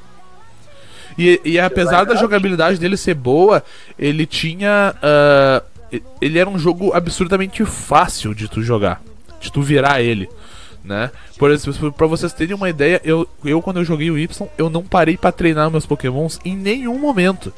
E, 1.19 1.41
e 1.45 1.61
apesar 1.61 2.05
da 2.05 2.15
jogabilidade 2.17 2.79
dele 2.79 2.97
ser 2.97 3.15
boa, 3.15 3.63
ele 3.99 4.25
tinha. 4.27 4.95
e- 5.93 6.03
ele 6.21 6.39
era 6.39 6.49
um 6.49 6.59
jogo 6.59 6.93
absurdamente 6.95 7.65
fácil 7.65 8.35
de 8.35 8.49
tu 8.49 8.63
jogar, 8.63 9.01
de 9.41 9.53
tu 9.53 9.61
virar 9.61 10.01
ele, 10.01 10.29
né? 10.83 11.11
Por 11.39 11.51
exemplo, 11.51 11.93
pra 11.93 12.07
vocês 12.07 12.33
terem 12.33 12.55
uma 12.57 12.71
ideia, 12.71 13.01
eu, 13.05 13.29
eu 13.45 13.61
quando 13.61 13.77
eu 13.79 13.85
joguei 13.85 14.11
o 14.11 14.17
Y, 14.19 14.49
eu 14.57 14.71
não 14.71 14.83
parei 14.83 15.17
pra 15.17 15.31
treinar 15.31 15.71
meus 15.71 15.85
Pokémons 15.87 16.39
em 16.45 16.57
nenhum 16.57 16.99
momento. 16.99 17.53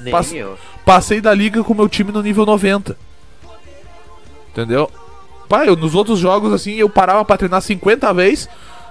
Nem 0.00 0.12
eu. 0.36 0.58
Passei 0.84 1.20
da 1.20 1.32
liga 1.32 1.62
com 1.62 1.74
meu 1.74 1.88
time 1.88 2.10
no 2.12 2.22
nível 2.22 2.44
90. 2.44 2.96
Entendeu? 4.50 4.90
Pai, 5.48 5.68
eu, 5.68 5.76
nos 5.76 5.94
outros 5.94 6.18
jogos, 6.18 6.52
assim, 6.52 6.74
eu 6.74 6.88
parava 6.88 7.24
pra 7.24 7.36
treinar 7.36 7.60
50 7.60 8.12
vezes 8.14 8.48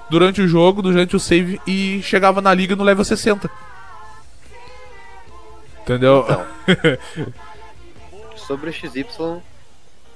durante 0.09 0.41
o 0.41 0.47
jogo, 0.47 0.81
durante 0.81 1.15
o 1.15 1.19
save, 1.19 1.59
e 1.65 2.01
chegava 2.03 2.41
na 2.41 2.53
liga 2.53 2.75
no 2.75 2.83
level 2.83 3.03
60. 3.03 3.49
Entendeu? 5.81 6.23
Então, 6.23 6.45
sobre 8.37 8.69
o 8.69 8.73
XY, 8.73 9.05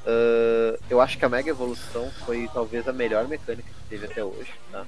ah, 0.05 0.77
eu 0.89 0.99
acho 0.99 1.17
que 1.17 1.25
a 1.25 1.29
Mega 1.29 1.49
Evolução 1.49 2.09
foi 2.25 2.49
talvez 2.53 2.87
a 2.87 2.93
melhor 2.93 3.27
mecânica 3.27 3.67
que 3.67 3.89
teve 3.89 4.05
até 4.05 4.23
hoje, 4.23 4.51
tá? 4.71 4.85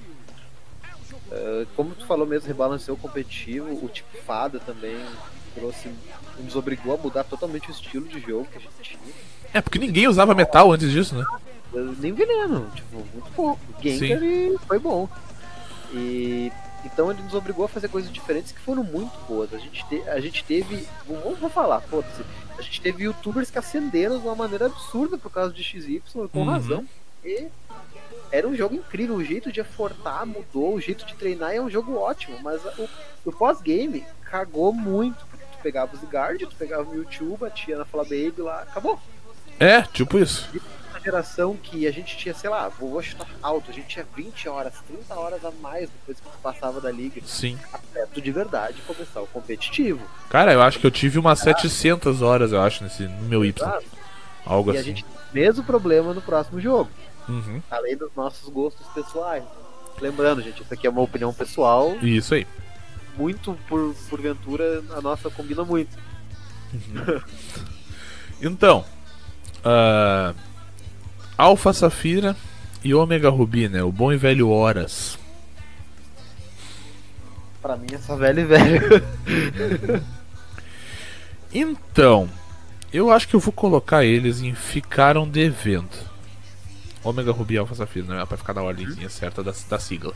Ah, 1.30 1.66
como 1.76 1.94
tu 1.94 2.06
falou 2.06 2.26
mesmo, 2.26 2.48
rebalanceou 2.48 2.96
o 2.96 3.00
competitivo, 3.00 3.72
o 3.84 3.88
tipo 3.88 4.16
fada 4.26 4.58
também 4.58 4.98
trouxe, 5.54 5.90
nos 6.38 6.56
obrigou 6.56 6.94
a 6.94 6.96
mudar 6.96 7.24
totalmente 7.24 7.68
o 7.68 7.70
estilo 7.70 8.08
de 8.08 8.20
jogo 8.20 8.46
que 8.46 8.58
a 8.58 8.60
gente 8.60 8.82
tinha. 8.82 9.14
É, 9.54 9.60
porque 9.60 9.78
ninguém 9.78 10.08
usava 10.08 10.34
metal 10.34 10.72
antes 10.72 10.90
disso, 10.90 11.14
né? 11.14 11.24
Nem 11.98 12.12
veneno, 12.12 12.70
tipo, 12.74 12.96
muito 12.96 13.30
pouco. 13.34 13.60
Gengar 13.82 14.60
foi 14.66 14.78
bom. 14.78 15.08
E 15.94 16.52
então 16.84 17.10
ele 17.10 17.22
nos 17.22 17.34
obrigou 17.34 17.64
a 17.64 17.68
fazer 17.68 17.88
coisas 17.88 18.12
diferentes 18.12 18.52
que 18.52 18.60
foram 18.60 18.82
muito 18.82 19.12
boas. 19.28 19.52
A 19.54 19.58
gente, 19.58 19.86
te- 19.86 20.08
a 20.08 20.20
gente 20.20 20.44
teve. 20.44 20.86
Vou, 21.06 21.36
vou 21.36 21.50
falar, 21.50 21.80
foda-se. 21.80 22.22
A 22.58 22.62
gente 22.62 22.80
teve 22.80 23.04
youtubers 23.04 23.50
que 23.50 23.58
acenderam 23.58 24.18
de 24.18 24.26
uma 24.26 24.34
maneira 24.34 24.66
absurda 24.66 25.16
por 25.16 25.30
causa 25.30 25.52
de 25.52 25.62
XY, 25.62 26.02
com 26.32 26.40
Uhum. 26.40 26.44
razão. 26.44 26.84
E 27.24 27.46
era 28.30 28.46
um 28.48 28.54
jogo 28.56 28.74
incrível. 28.74 29.16
O 29.16 29.24
jeito 29.24 29.50
de 29.52 29.60
afortar 29.60 30.26
mudou, 30.26 30.74
o 30.74 30.80
jeito 30.80 31.06
de 31.06 31.14
treinar 31.14 31.52
é 31.54 31.60
um 31.60 31.70
jogo 31.70 31.96
ótimo. 31.96 32.38
Mas 32.42 32.60
o, 32.78 32.88
o 33.26 33.32
pós-game 33.32 34.04
cagou 34.24 34.72
muito. 34.72 35.24
Porque 35.30 35.44
tu 35.56 35.62
pegava 35.62 35.94
o 35.94 35.98
Zigard, 35.98 36.46
tu 36.46 36.56
pegava 36.56 36.82
o 36.82 36.92
Mewtwo, 36.94 37.36
batia 37.36 37.78
na 37.78 37.84
Fala 37.84 38.04
Baby 38.04 38.34
lá, 38.38 38.62
acabou 38.62 38.98
É, 39.60 39.82
tipo 39.82 40.18
isso. 40.18 40.48
uma 40.90 41.00
geração 41.00 41.56
que 41.56 41.86
a 41.86 41.90
gente 41.92 42.16
tinha, 42.16 42.34
sei 42.34 42.50
lá, 42.50 42.68
vou 42.68 43.00
chutar 43.02 43.26
alto, 43.42 43.70
a 43.70 43.74
gente 43.74 43.86
tinha 43.88 44.06
20 44.16 44.48
horas, 44.48 44.74
30 44.88 45.14
horas 45.14 45.44
a 45.44 45.50
mais 45.62 45.88
depois 45.90 46.18
que 46.18 46.42
passava 46.42 46.80
da 46.80 46.90
liga, 46.90 47.20
Sim. 47.24 47.58
tu 48.12 48.20
de 48.20 48.30
verdade 48.32 48.80
começar 48.86 49.20
o 49.20 49.26
competitivo. 49.28 50.00
Cara, 50.28 50.52
eu 50.52 50.62
acho 50.62 50.78
que 50.78 50.86
eu 50.86 50.90
tive 50.90 51.18
umas 51.18 51.38
700 51.40 52.22
horas, 52.22 52.52
eu 52.52 52.60
acho, 52.60 52.82
nesse, 52.84 53.04
no 53.04 53.22
meu 53.28 53.44
Y. 53.44 53.80
Algo 54.44 54.72
E 54.72 54.76
a 54.76 54.80
assim. 54.80 54.88
gente 54.90 55.04
tem 55.04 55.12
o 55.30 55.34
mesmo 55.46 55.62
problema 55.64 56.12
no 56.12 56.20
próximo 56.22 56.60
jogo, 56.60 56.90
Uhum. 57.28 57.62
além 57.70 57.96
dos 57.96 58.10
nossos 58.16 58.48
gostos 58.48 58.84
pessoais. 58.88 59.44
Lembrando, 60.00 60.42
gente, 60.42 60.62
isso 60.62 60.74
aqui 60.74 60.86
é 60.86 60.90
uma 60.90 61.02
opinião 61.02 61.32
pessoal, 61.32 61.94
Isso 62.02 62.34
aí. 62.34 62.46
muito 63.16 63.56
por 63.68 63.94
porventura 64.10 64.82
a 64.96 65.00
nossa 65.00 65.30
combina 65.30 65.62
muito. 65.64 65.96
Então, 68.40 68.84
uh, 69.64 70.34
Alpha 71.36 71.72
Safira 71.72 72.36
e 72.84 72.94
Omega 72.94 73.28
Ruby, 73.28 73.68
né? 73.68 73.82
O 73.82 73.92
bom 73.92 74.12
e 74.12 74.16
velho 74.16 74.48
Horas. 74.48 75.18
Pra 77.60 77.76
mim 77.76 77.88
é 77.92 77.98
só 77.98 78.16
velho 78.16 78.40
e 78.40 78.44
velho. 78.44 80.02
então, 81.54 82.28
eu 82.92 83.10
acho 83.10 83.28
que 83.28 83.34
eu 83.34 83.40
vou 83.40 83.52
colocar 83.52 84.04
eles 84.04 84.40
em 84.40 84.54
ficaram 84.54 85.28
devendo. 85.28 86.12
Omega 87.04 87.32
Ruby 87.32 87.58
Alpha 87.58 87.74
Safira, 87.74 88.06
né? 88.06 88.26
Pra 88.26 88.36
ficar 88.36 88.54
na 88.54 88.62
ordemzinha 88.62 89.08
certa 89.08 89.42
da, 89.42 89.52
da 89.68 89.78
sigla. 89.78 90.12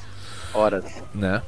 Horas. 0.53 0.85
Né? 1.15 1.43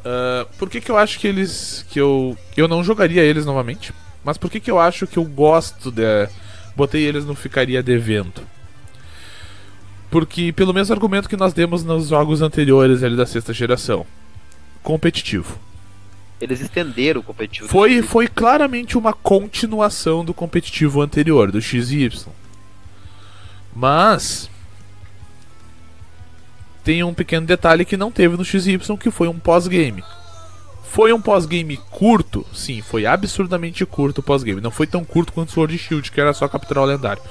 Uh, 0.00 0.46
por 0.56 0.70
que, 0.70 0.80
que 0.80 0.90
eu 0.90 0.96
acho 0.96 1.18
que 1.18 1.26
eles. 1.26 1.84
que 1.88 2.00
eu. 2.00 2.36
Eu 2.56 2.68
não 2.68 2.84
jogaria 2.84 3.22
eles 3.22 3.44
novamente. 3.44 3.92
Mas 4.24 4.38
por 4.38 4.50
que, 4.50 4.60
que 4.60 4.70
eu 4.70 4.78
acho 4.78 5.06
que 5.06 5.18
eu 5.18 5.24
gosto 5.24 5.90
de. 5.90 6.28
Botei 6.78 7.04
eles 7.04 7.24
no 7.24 7.34
ficaria 7.34 7.82
devendo? 7.82 8.40
Porque, 10.08 10.52
pelo 10.52 10.72
mesmo 10.72 10.94
argumento 10.94 11.28
que 11.28 11.36
nós 11.36 11.52
demos 11.52 11.82
nos 11.82 12.10
jogos 12.10 12.40
anteriores 12.40 13.02
ali 13.02 13.16
da 13.16 13.26
sexta 13.26 13.52
geração: 13.52 14.06
competitivo. 14.80 15.58
Eles 16.40 16.60
estenderam 16.60 17.20
o 17.20 17.24
competitivo. 17.24 17.66
Foi, 17.66 18.00
foi 18.00 18.28
claramente 18.28 18.96
uma 18.96 19.12
continuação 19.12 20.24
do 20.24 20.32
competitivo 20.32 21.02
anterior, 21.02 21.50
do 21.50 21.60
XY. 21.60 22.26
Mas 23.74 24.48
tem 26.84 27.02
um 27.02 27.12
pequeno 27.12 27.44
detalhe 27.44 27.84
que 27.84 27.96
não 27.96 28.12
teve 28.12 28.36
no 28.36 28.44
XY, 28.44 28.78
que 29.00 29.10
foi 29.10 29.26
um 29.26 29.36
pós-game. 29.36 30.04
Foi 30.90 31.12
um 31.12 31.20
pós-game 31.20 31.76
curto? 31.90 32.44
Sim, 32.52 32.80
foi 32.80 33.06
absurdamente 33.06 33.84
curto 33.86 34.18
o 34.18 34.22
pós-game. 34.22 34.60
Não 34.60 34.70
foi 34.70 34.86
tão 34.86 35.04
curto 35.04 35.32
quanto 35.32 35.52
Sword 35.52 35.76
Shield, 35.78 36.10
que 36.10 36.20
era 36.20 36.32
só 36.32 36.48
capturar 36.48 36.84
o 36.84 36.86
lendário. 36.86 37.22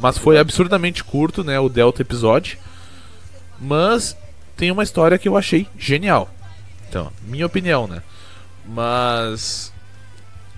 Mas 0.00 0.18
foi 0.18 0.38
absurdamente 0.38 1.04
curto, 1.04 1.44
né? 1.44 1.58
O 1.60 1.68
Delta 1.68 2.02
episódio. 2.02 2.58
Mas 3.60 4.16
tem 4.56 4.70
uma 4.70 4.82
história 4.82 5.18
que 5.18 5.28
eu 5.28 5.36
achei 5.36 5.68
genial. 5.78 6.30
Então, 6.88 7.12
minha 7.22 7.46
opinião, 7.46 7.86
né? 7.86 8.02
Mas. 8.66 9.72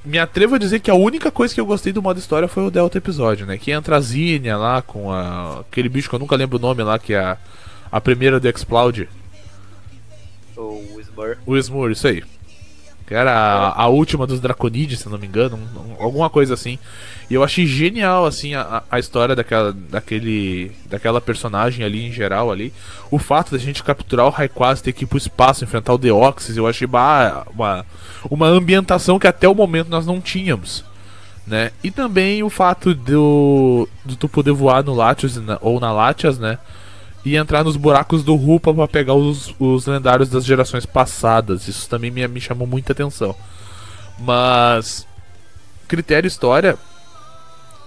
Me 0.04 0.18
atrevo 0.18 0.54
a 0.54 0.58
dizer 0.58 0.80
que 0.80 0.90
a 0.90 0.94
única 0.94 1.30
coisa 1.30 1.54
que 1.54 1.60
eu 1.60 1.66
gostei 1.66 1.92
do 1.92 2.02
modo 2.02 2.18
história 2.18 2.46
foi 2.46 2.62
o 2.62 2.70
Delta 2.70 2.98
episódio, 2.98 3.46
né? 3.46 3.56
Que 3.56 3.72
entra 3.72 3.96
a 3.96 4.00
Zinnia 4.00 4.56
lá 4.56 4.82
com 4.82 5.10
a... 5.10 5.60
aquele 5.60 5.88
bicho 5.88 6.10
que 6.10 6.14
eu 6.14 6.18
nunca 6.18 6.36
lembro 6.36 6.58
o 6.58 6.60
nome 6.60 6.82
lá, 6.82 6.98
que 6.98 7.14
é 7.14 7.20
a 7.20 7.38
a 7.94 8.00
primeira 8.00 8.40
do 8.40 8.48
Explode. 8.48 9.08
O 10.56 11.00
Smur. 11.00 11.36
O 11.46 11.56
Smur, 11.56 11.92
isso 11.92 12.08
aí. 12.08 12.24
Que 13.06 13.14
era 13.14 13.32
a, 13.32 13.82
a 13.82 13.88
última 13.88 14.26
dos 14.26 14.40
Draconides, 14.40 15.00
se 15.00 15.08
não 15.08 15.18
me 15.18 15.26
engano, 15.26 15.58
um, 15.58 16.02
alguma 16.02 16.30
coisa 16.30 16.54
assim. 16.54 16.78
E 17.28 17.34
eu 17.34 17.44
achei 17.44 17.66
genial 17.66 18.24
assim 18.24 18.54
a, 18.54 18.82
a 18.90 18.98
história 18.98 19.36
daquela, 19.36 19.72
daquele, 19.72 20.72
daquela 20.86 21.20
personagem 21.20 21.84
ali 21.84 22.06
em 22.06 22.12
geral 22.12 22.50
ali. 22.50 22.72
O 23.10 23.18
fato 23.18 23.52
da 23.52 23.58
gente 23.58 23.82
capturar 23.82 24.26
o 24.26 24.30
Rayquaza 24.30 24.82
ter 24.82 24.92
que 24.92 25.04
ir 25.04 25.06
pro 25.06 25.18
espaço 25.18 25.64
enfrentar 25.64 25.92
o 25.92 25.98
Deoxys, 25.98 26.56
eu 26.56 26.66
achei 26.66 26.86
bah, 26.86 27.46
uma, 27.54 27.84
uma 28.30 28.46
ambientação 28.46 29.18
que 29.18 29.26
até 29.26 29.46
o 29.48 29.54
momento 29.54 29.88
nós 29.88 30.06
não 30.06 30.20
tínhamos. 30.20 30.84
Né? 31.46 31.72
E 31.82 31.90
também 31.90 32.42
o 32.42 32.48
fato 32.48 32.94
do, 32.94 33.86
do 34.02 34.16
tu 34.16 34.28
poder 34.28 34.52
voar 34.52 34.82
no 34.82 34.94
Latios 34.94 35.38
ou 35.60 35.78
na 35.78 35.92
Latias, 35.92 36.38
né? 36.38 36.58
E 37.24 37.36
entrar 37.36 37.64
nos 37.64 37.76
buracos 37.76 38.22
do 38.22 38.34
Rupa 38.34 38.74
para 38.74 38.86
pegar 38.86 39.14
os, 39.14 39.54
os 39.58 39.86
lendários 39.86 40.28
das 40.28 40.44
gerações 40.44 40.84
passadas. 40.84 41.66
Isso 41.66 41.88
também 41.88 42.10
me, 42.10 42.26
me 42.28 42.40
chamou 42.40 42.66
muita 42.66 42.92
atenção. 42.92 43.34
Mas 44.18 45.06
critério 45.88 46.28
história, 46.28 46.76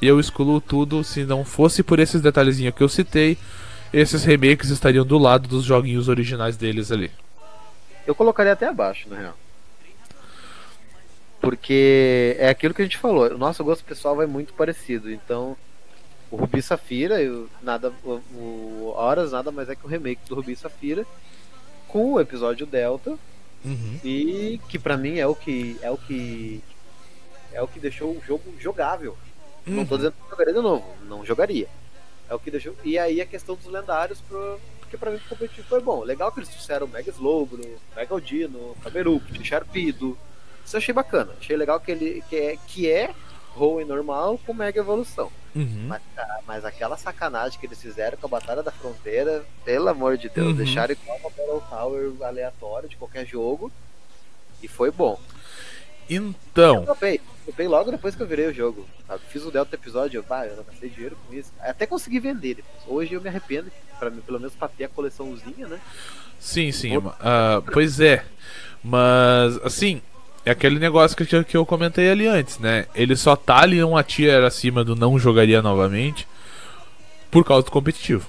eu 0.02 0.20
excluo 0.20 0.60
tudo. 0.60 1.04
Se 1.04 1.24
não 1.24 1.46
fosse 1.46 1.84
por 1.84 2.00
esses 2.00 2.22
detalhezinhos 2.22 2.74
que 2.74 2.82
eu 2.82 2.90
citei, 2.90 3.38
esses 3.94 4.24
remakes 4.24 4.70
estariam 4.70 5.06
do 5.06 5.18
lado 5.18 5.48
dos 5.48 5.64
joguinhos 5.64 6.10
originais 6.10 6.58
deles 6.58 6.92
ali. 6.92 7.12
Eu 8.06 8.16
colocaria 8.16 8.54
até 8.54 8.68
abaixo, 8.68 9.08
na 9.10 9.18
real. 9.18 9.38
Porque 11.40 12.36
é 12.40 12.50
aquilo 12.50 12.74
que 12.74 12.82
a 12.82 12.86
gente 12.86 12.98
falou. 12.98 13.28
O 13.28 13.38
nosso 13.38 13.64
gosto 13.64 13.84
pessoal 13.84 14.16
vai 14.16 14.26
muito 14.26 14.54
parecido. 14.54 15.12
Então, 15.12 15.56
o 16.30 16.36
Rubi 16.36 16.62
Safira, 16.62 17.18
nada, 17.62 17.94
o, 18.04 18.22
o, 18.34 18.94
Horas 18.96 19.32
nada 19.32 19.52
mais 19.52 19.70
é 19.70 19.76
que 19.76 19.86
o 19.86 19.90
remake 19.90 20.28
do 20.28 20.36
Rubi 20.36 20.56
Safira 20.56 21.06
com 21.88 22.14
o 22.14 22.20
episódio 22.20 22.66
Delta 22.66 23.18
uhum. 23.64 24.00
e 24.04 24.60
que 24.68 24.78
para 24.78 24.98
mim 24.98 25.20
é 25.20 25.28
o 25.28 25.34
que 25.34 25.78
é 25.82 25.90
o 25.90 25.98
que 25.98 26.62
é 27.54 27.62
o 27.62 27.68
que 27.68 27.80
deixou 27.80 28.12
o 28.12 28.22
jogo 28.26 28.44
jogável. 28.60 29.18
Uhum. 29.66 29.76
Não 29.76 29.86
tô 29.86 29.96
uhum. 29.96 29.98
dizendo 30.00 30.14
que 30.22 30.30
jogaria 30.30 30.54
de 30.54 30.62
novo, 30.62 30.96
não 31.06 31.26
jogaria. 31.26 31.68
É 32.30 32.36
o 32.36 32.40
que 32.40 32.52
deixou. 32.52 32.76
E 32.84 33.00
aí 33.00 33.22
a 33.22 33.26
questão 33.26 33.56
dos 33.56 33.68
lendários 33.68 34.20
pro, 34.22 34.60
porque 34.82 34.98
pra 34.98 35.12
mim 35.12 35.18
o 35.18 35.30
competitivo 35.30 35.68
foi 35.68 35.82
bom. 35.82 36.04
Legal 36.04 36.32
que 36.32 36.40
eles 36.40 36.50
trouxeram 36.50 36.88
Mega 36.88 37.10
Slowbro, 37.10 37.62
Mega 37.96 38.14
Aldino, 38.14 38.76
Camerupt, 38.84 39.44
Sharpido. 39.44 40.18
Isso 40.66 40.76
eu 40.76 40.80
achei 40.80 40.94
bacana. 40.94 41.34
Achei 41.40 41.56
legal 41.56 41.80
que 41.80 41.92
ele 41.92 42.24
que 42.30 42.36
é, 42.36 42.58
que 42.68 42.92
é 42.92 43.14
Hoenn 43.60 43.88
normal 43.88 44.40
com 44.46 44.54
Mega 44.54 44.80
Evolução. 44.80 45.32
Uhum. 45.56 45.86
Mas, 45.88 46.02
ah, 46.18 46.40
mas, 46.46 46.66
aquela 46.66 46.98
sacanagem 46.98 47.60
que 47.60 47.66
eles 47.66 47.82
fizeram 47.82 48.18
com 48.18 48.28
a 48.28 48.30
Batalha 48.30 48.62
da 48.62 48.72
Fronteira, 48.72 49.44
pelo 49.66 49.90
amor 49.90 50.18
de 50.18 50.30
Deus, 50.30 50.48
uhum. 50.48 50.56
deixaram 50.56 50.94
igual 50.94 51.18
uma 51.18 51.30
Battle 51.30 51.64
Tower 51.70 52.12
aleatória 52.22 52.88
de 52.88 52.96
qualquer 52.96 53.26
jogo. 53.26 53.72
E 54.62 54.68
foi 54.68 54.92
bom. 54.92 55.20
Então. 56.10 56.86
Eu 56.86 56.86
topei 57.46 57.68
logo 57.68 57.92
depois 57.92 58.16
que 58.16 58.22
eu 58.22 58.28
virei 58.28 58.48
o 58.48 58.54
jogo. 58.54 58.86
Sabe? 59.08 59.22
Fiz 59.30 59.44
o 59.44 59.52
Delta 59.52 59.76
episódio, 59.76 60.18
eu, 60.18 60.38
eu 60.46 60.56
não 60.58 60.64
gastei 60.64 60.90
dinheiro 60.90 61.18
com 61.26 61.34
isso. 61.34 61.52
Até 61.60 61.86
consegui 61.86 62.20
vender 62.20 62.56
depois. 62.56 62.84
Hoje 62.88 63.14
eu 63.14 63.22
me 63.22 63.30
arrependo, 63.30 63.72
para 64.00 64.10
mim, 64.10 64.22
pelo 64.22 64.40
menos 64.40 64.56
pra 64.56 64.68
ter 64.68 64.86
a 64.86 64.90
coleçãozinha, 64.90 65.68
né? 65.68 65.80
Sim, 66.40 66.72
sim. 66.72 66.98
Uh, 66.98 67.12
pois 67.72 68.00
é. 68.00 68.24
Mas, 68.84 69.58
assim, 69.64 70.02
é 70.48 70.52
aquele 70.52 70.80
negócio 70.80 71.18
que, 71.18 71.44
que 71.44 71.58
eu 71.58 71.66
comentei 71.66 72.10
ali 72.10 72.26
antes, 72.26 72.58
né? 72.58 72.86
Ele 72.96 73.18
só 73.18 73.36
tá 73.36 73.64
ali 73.64 73.84
uma 73.84 74.02
tier 74.02 74.46
acima 74.46 74.82
do 74.82 74.96
não 74.96 75.20
jogaria 75.20 75.62
novamente 75.62 76.26
por 77.30 77.44
causa 77.44 77.66
do 77.66 77.72
competitivo. 77.72 78.26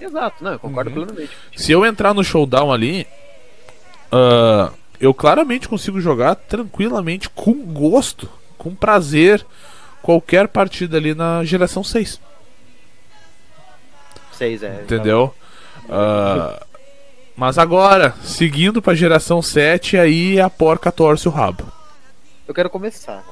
Exato, 0.00 0.42
não, 0.42 0.52
eu 0.52 0.58
concordo 0.58 0.88
uhum. 0.88 1.04
plenamente. 1.04 1.36
Se 1.54 1.70
eu 1.70 1.84
entrar 1.84 2.14
no 2.14 2.24
showdown 2.24 2.72
ali, 2.72 3.06
uh, 4.10 4.72
eu 4.98 5.12
claramente 5.12 5.68
consigo 5.68 6.00
jogar 6.00 6.36
tranquilamente, 6.36 7.28
com 7.28 7.52
gosto, 7.52 8.30
com 8.56 8.74
prazer, 8.74 9.44
qualquer 10.00 10.48
partida 10.48 10.96
ali 10.96 11.14
na 11.14 11.44
geração 11.44 11.84
6. 11.84 12.18
6 14.32 14.62
é. 14.62 14.80
Entendeu? 14.84 15.34
Uh, 15.84 16.71
mas 17.36 17.58
agora, 17.58 18.14
seguindo 18.22 18.82
pra 18.82 18.94
geração 18.94 19.40
7, 19.40 19.96
aí 19.96 20.40
a 20.40 20.50
porca 20.50 20.92
torce 20.92 21.26
o 21.28 21.30
rabo. 21.30 21.70
Eu 22.46 22.54
quero 22.54 22.68
começar. 22.68 23.24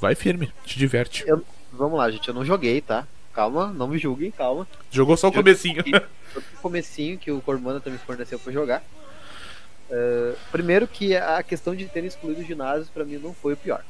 Vai 0.00 0.14
firme, 0.14 0.52
te 0.64 0.78
diverte. 0.78 1.24
Eu, 1.26 1.44
vamos 1.72 1.98
lá, 1.98 2.10
gente, 2.10 2.26
eu 2.26 2.34
não 2.34 2.44
joguei, 2.44 2.80
tá? 2.80 3.06
Calma, 3.32 3.68
não 3.68 3.86
me 3.86 3.98
julguem, 3.98 4.30
calma. 4.30 4.66
Jogou 4.90 5.16
só 5.16 5.28
o 5.28 5.32
comecinho. 5.32 5.82
o 6.34 6.60
comecinho 6.60 7.18
que 7.18 7.30
o 7.30 7.40
Cormana 7.40 7.80
também 7.80 7.98
forneceu 7.98 8.38
pra 8.38 8.52
jogar. 8.52 8.82
Uh, 9.90 10.36
primeiro 10.50 10.86
que 10.86 11.16
a 11.16 11.42
questão 11.42 11.74
de 11.74 11.86
ter 11.86 12.04
excluído 12.04 12.40
os 12.40 12.46
ginásios 12.46 12.88
para 12.88 13.04
mim 13.04 13.18
não 13.18 13.32
foi 13.32 13.54
o 13.54 13.56
pior. 13.56 13.84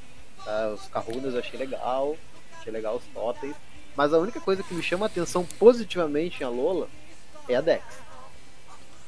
Tá? 0.45 0.69
Os 0.69 0.89
carrunas 0.89 1.35
eu 1.35 1.41
achei 1.41 1.59
legal, 1.59 2.17
achei 2.59 2.73
legal 2.73 2.97
os 2.97 3.05
totens, 3.15 3.55
mas 3.97 4.13
a 4.13 4.19
única 4.19 4.41
coisa 4.41 4.63
que 4.63 4.75
me 4.75 4.83
chama 4.83 5.07
a 5.07 5.09
atenção 5.09 5.45
positivamente 5.59 6.43
em 6.43 6.47
Alola 6.47 6.89
é 7.49 7.55
a 7.55 7.61
Dex. 7.61 7.83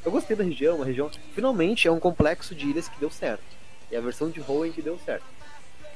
Eu 0.05 0.11
gostei 0.11 0.37
da 0.37 0.45
região, 0.45 0.77
uma 0.77 0.85
região. 0.85 1.11
Finalmente 1.35 1.87
é 1.87 1.91
um 1.91 2.01
complexo 2.01 2.55
de 2.55 2.67
ilhas 2.67 2.88
que 2.88 2.99
deu 2.99 3.11
certo. 3.11 3.45
É 3.91 3.97
a 3.97 4.01
versão 4.01 4.31
de 4.31 4.43
Hoenn 4.47 4.73
que 4.73 4.83
deu 4.83 4.99
certo. 5.05 5.25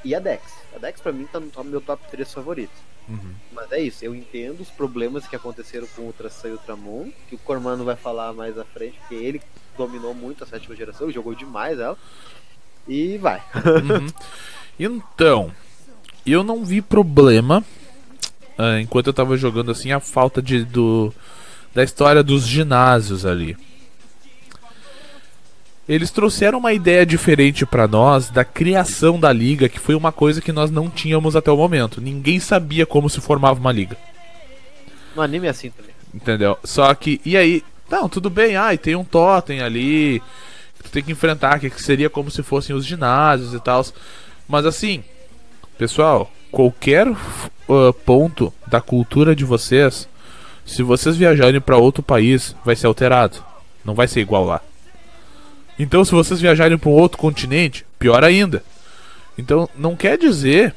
E 0.04 0.14
a 0.14 0.20
Dex. 0.20 0.42
A 0.74 0.78
Dex 0.78 1.00
pra 1.00 1.12
mim 1.12 1.26
tá 1.26 1.40
no 1.40 1.64
meu 1.64 1.80
top 1.80 2.02
3 2.10 2.32
favoritos. 2.32 2.76
Uhum. 3.08 3.34
Mas 3.52 3.70
é 3.72 3.80
isso, 3.80 4.04
eu 4.04 4.14
entendo 4.14 4.60
os 4.60 4.70
problemas 4.70 5.26
que 5.28 5.36
aconteceram 5.36 5.86
com 5.94 6.02
o 6.02 6.06
Ultrasun 6.06 6.48
e 6.48 6.50
o 6.50 6.54
Ultramon, 6.54 7.10
que 7.28 7.36
o 7.36 7.38
Cormano 7.38 7.84
vai 7.84 7.94
falar 7.94 8.32
mais 8.32 8.58
à 8.58 8.64
frente, 8.64 8.98
porque 8.98 9.14
ele 9.14 9.40
dominou 9.76 10.12
muito 10.12 10.42
a 10.42 10.46
sétima 10.46 10.74
geração, 10.74 11.10
jogou 11.10 11.34
demais 11.34 11.78
ela. 11.78 11.96
E 12.88 13.16
vai. 13.18 13.42
Uhum. 13.54 14.06
Então, 14.78 15.52
eu 16.26 16.44
não 16.44 16.64
vi 16.64 16.82
problema 16.82 17.64
uh, 18.58 18.78
enquanto 18.78 19.06
eu 19.06 19.12
tava 19.14 19.36
jogando 19.36 19.70
assim 19.70 19.90
a 19.90 20.00
falta 20.00 20.42
de 20.42 20.64
do 20.64 21.12
da 21.74 21.82
história 21.82 22.22
dos 22.22 22.46
ginásios 22.46 23.24
ali. 23.24 23.56
Eles 25.88 26.10
trouxeram 26.10 26.58
uma 26.58 26.72
ideia 26.72 27.06
diferente 27.06 27.64
para 27.64 27.86
nós 27.86 28.28
da 28.28 28.44
criação 28.44 29.20
da 29.20 29.32
liga, 29.32 29.68
que 29.68 29.78
foi 29.78 29.94
uma 29.94 30.10
coisa 30.10 30.40
que 30.40 30.50
nós 30.50 30.70
não 30.70 30.90
tínhamos 30.90 31.36
até 31.36 31.50
o 31.50 31.56
momento. 31.56 32.00
Ninguém 32.00 32.40
sabia 32.40 32.84
como 32.84 33.08
se 33.08 33.20
formava 33.20 33.60
uma 33.60 33.70
liga. 33.70 33.96
No 35.14 35.22
anime 35.22 35.46
é 35.46 35.50
assim 35.50 35.70
também. 35.70 35.94
Entendeu? 36.12 36.58
Só 36.64 36.92
que, 36.94 37.20
e 37.24 37.36
aí, 37.36 37.62
não, 37.88 38.08
tudo 38.08 38.28
bem, 38.28 38.56
ai, 38.56 38.76
tem 38.76 38.96
um 38.96 39.04
totem 39.04 39.60
ali 39.60 40.20
que 40.76 40.82
tu 40.82 40.90
tem 40.90 41.04
que 41.04 41.12
enfrentar, 41.12 41.60
que 41.60 41.70
seria 41.80 42.10
como 42.10 42.30
se 42.30 42.42
fossem 42.42 42.74
os 42.74 42.84
ginásios 42.84 43.54
e 43.54 43.60
tal. 43.60 43.84
Mas 44.48 44.66
assim, 44.66 45.04
pessoal, 45.78 46.32
qualquer 46.50 47.06
uh, 47.08 47.92
ponto 48.04 48.52
da 48.66 48.80
cultura 48.80 49.36
de 49.36 49.44
vocês, 49.44 50.08
se 50.64 50.82
vocês 50.82 51.16
viajarem 51.16 51.60
para 51.60 51.76
outro 51.76 52.02
país, 52.02 52.56
vai 52.64 52.74
ser 52.74 52.88
alterado. 52.88 53.36
Não 53.84 53.94
vai 53.94 54.08
ser 54.08 54.20
igual 54.20 54.44
lá. 54.44 54.60
Então, 55.78 56.04
se 56.04 56.12
vocês 56.12 56.40
viajarem 56.40 56.78
para 56.78 56.88
um 56.88 56.92
outro 56.92 57.18
continente, 57.18 57.84
pior 57.98 58.24
ainda. 58.24 58.62
Então, 59.36 59.68
não 59.76 59.94
quer 59.94 60.16
dizer 60.16 60.74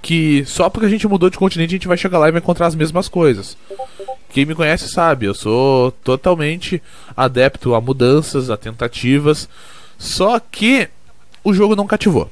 que 0.00 0.44
só 0.44 0.68
porque 0.68 0.86
a 0.86 0.88
gente 0.88 1.06
mudou 1.06 1.30
de 1.30 1.38
continente 1.38 1.74
a 1.74 1.76
gente 1.78 1.88
vai 1.88 1.96
chegar 1.96 2.18
lá 2.18 2.28
e 2.28 2.32
vai 2.32 2.40
encontrar 2.40 2.66
as 2.66 2.74
mesmas 2.74 3.08
coisas. 3.08 3.56
Quem 4.28 4.44
me 4.44 4.54
conhece 4.54 4.88
sabe, 4.88 5.26
eu 5.26 5.34
sou 5.34 5.92
totalmente 5.92 6.82
adepto 7.16 7.74
a 7.74 7.80
mudanças, 7.80 8.50
a 8.50 8.56
tentativas. 8.56 9.48
Só 9.98 10.40
que 10.40 10.88
o 11.44 11.52
jogo 11.52 11.76
não 11.76 11.86
cativou. 11.86 12.30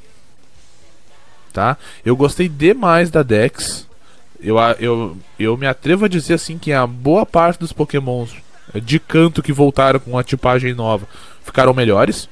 Tá? 1.52 1.76
Eu 2.04 2.16
gostei 2.16 2.48
demais 2.48 3.10
da 3.10 3.22
Dex. 3.22 3.86
Eu, 4.40 4.56
eu, 4.78 5.16
eu 5.38 5.56
me 5.56 5.66
atrevo 5.66 6.06
a 6.06 6.08
dizer 6.08 6.34
assim 6.34 6.58
que 6.58 6.72
a 6.72 6.86
boa 6.86 7.26
parte 7.26 7.60
dos 7.60 7.72
pokémons 7.72 8.34
de 8.74 8.98
canto 9.00 9.42
que 9.42 9.52
voltaram 9.52 9.98
com 9.98 10.18
a 10.18 10.22
tipagem 10.22 10.74
nova 10.74 11.06
ficaram 11.42 11.74
melhores. 11.74 12.28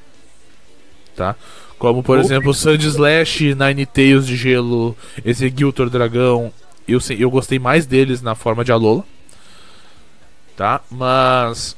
Tá? 1.15 1.35
Como 1.77 2.01
por 2.01 2.19
exemplo 2.19 2.51
o 2.51 2.53
Sandslash, 2.53 3.55
Ninetales 3.55 4.25
de 4.25 4.35
gelo, 4.35 4.95
esse 5.23 5.51
Giltor 5.55 5.89
Dragão. 5.89 6.51
Eu, 6.87 6.99
eu 7.17 7.29
gostei 7.29 7.59
mais 7.59 7.85
deles 7.85 8.21
na 8.21 8.35
forma 8.35 8.63
de 8.63 8.71
Alola. 8.71 9.03
Tá? 10.55 10.81
Mas. 10.89 11.75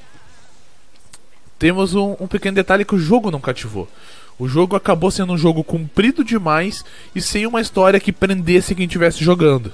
Temos 1.59 1.93
um, 1.93 2.15
um 2.19 2.27
pequeno 2.27 2.55
detalhe 2.55 2.85
que 2.85 2.95
o 2.95 2.99
jogo 2.99 3.29
não 3.29 3.39
cativou. 3.39 3.87
O 4.39 4.47
jogo 4.47 4.75
acabou 4.75 5.11
sendo 5.11 5.33
um 5.33 5.37
jogo 5.37 5.63
comprido 5.63 6.23
demais 6.23 6.83
e 7.13 7.21
sem 7.21 7.45
uma 7.45 7.61
história 7.61 7.99
que 7.99 8.11
prendesse 8.11 8.73
quem 8.73 8.85
estivesse 8.85 9.23
jogando. 9.23 9.71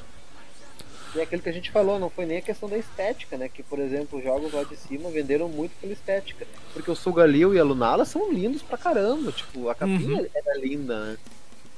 E 1.17 1.19
é 1.19 1.23
aquilo 1.23 1.41
que 1.41 1.49
a 1.49 1.53
gente 1.53 1.71
falou, 1.71 1.97
não 1.97 2.11
foi 2.11 2.27
nem 2.27 2.37
a 2.37 2.41
questão 2.41 2.69
da 2.69 2.77
estética, 2.77 3.37
né? 3.37 3.49
Que, 3.49 3.63
por 3.63 3.79
exemplo, 3.79 4.19
os 4.19 4.23
jogos 4.23 4.53
lá 4.53 4.63
de 4.63 4.75
cima 4.75 5.09
venderam 5.09 5.49
muito 5.49 5.71
pela 5.81 5.91
estética. 5.91 6.45
Porque 6.73 6.91
o 6.91 6.95
Sugalil 6.95 7.55
e 7.55 7.59
a 7.59 7.63
Lunala 7.63 8.05
são 8.05 8.31
lindos 8.31 8.61
pra 8.61 8.77
caramba. 8.77 9.31
Tipo, 9.31 9.67
a 9.67 9.73
capinha 9.73 10.21
uhum. 10.21 10.27
era 10.35 10.59
linda, 10.59 11.05
né? 11.05 11.17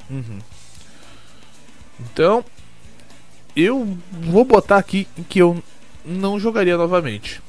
Uhum. 0.09 0.39
Então, 2.01 2.43
eu 3.55 3.97
vou 4.11 4.43
botar 4.43 4.75
aqui 4.75 5.07
que 5.29 5.39
eu 5.39 5.63
não 6.03 6.37
jogaria 6.37 6.75
novamente. 6.75 7.41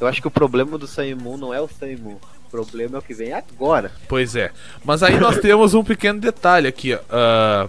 Eu 0.00 0.06
acho 0.06 0.22
que 0.22 0.28
o 0.28 0.30
problema 0.30 0.78
do 0.78 0.86
Saimu 0.86 1.36
não 1.36 1.52
é 1.52 1.60
o 1.60 1.68
Saimu 1.68 2.18
problema 2.54 2.96
é 2.96 2.98
o 3.00 3.02
que 3.02 3.12
vem 3.12 3.32
agora. 3.32 3.90
Pois 4.08 4.36
é. 4.36 4.52
Mas 4.84 5.02
aí 5.02 5.18
nós 5.18 5.38
temos 5.38 5.74
um 5.74 5.82
pequeno 5.82 6.20
detalhe 6.20 6.68
aqui. 6.68 6.94
Uh, 6.94 7.68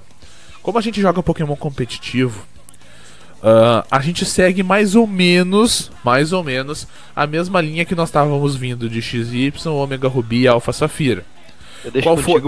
como 0.65 0.79
a 0.79 0.81
gente 0.81 0.99
joga 0.99 1.21
Pokémon 1.21 1.55
competitivo, 1.55 2.43
uh, 3.35 3.85
a 3.91 3.99
gente 3.99 4.25
segue 4.25 4.63
mais 4.63 4.95
ou 4.95 5.05
menos, 5.05 5.91
mais 6.03 6.33
ou 6.33 6.43
menos, 6.43 6.87
a 7.15 7.27
mesma 7.27 7.61
linha 7.61 7.85
que 7.85 7.93
nós 7.93 8.09
estávamos 8.09 8.55
vindo 8.55 8.89
de 8.89 8.99
XY, 8.99 9.53
Omega 9.67 10.07
Ruby 10.07 10.41
e 10.41 10.47
Alpha 10.47 10.73
Safira. 10.73 11.23
Eu 11.83 11.91
deixo 11.91 12.07
qual 12.07 12.17
foi... 12.17 12.41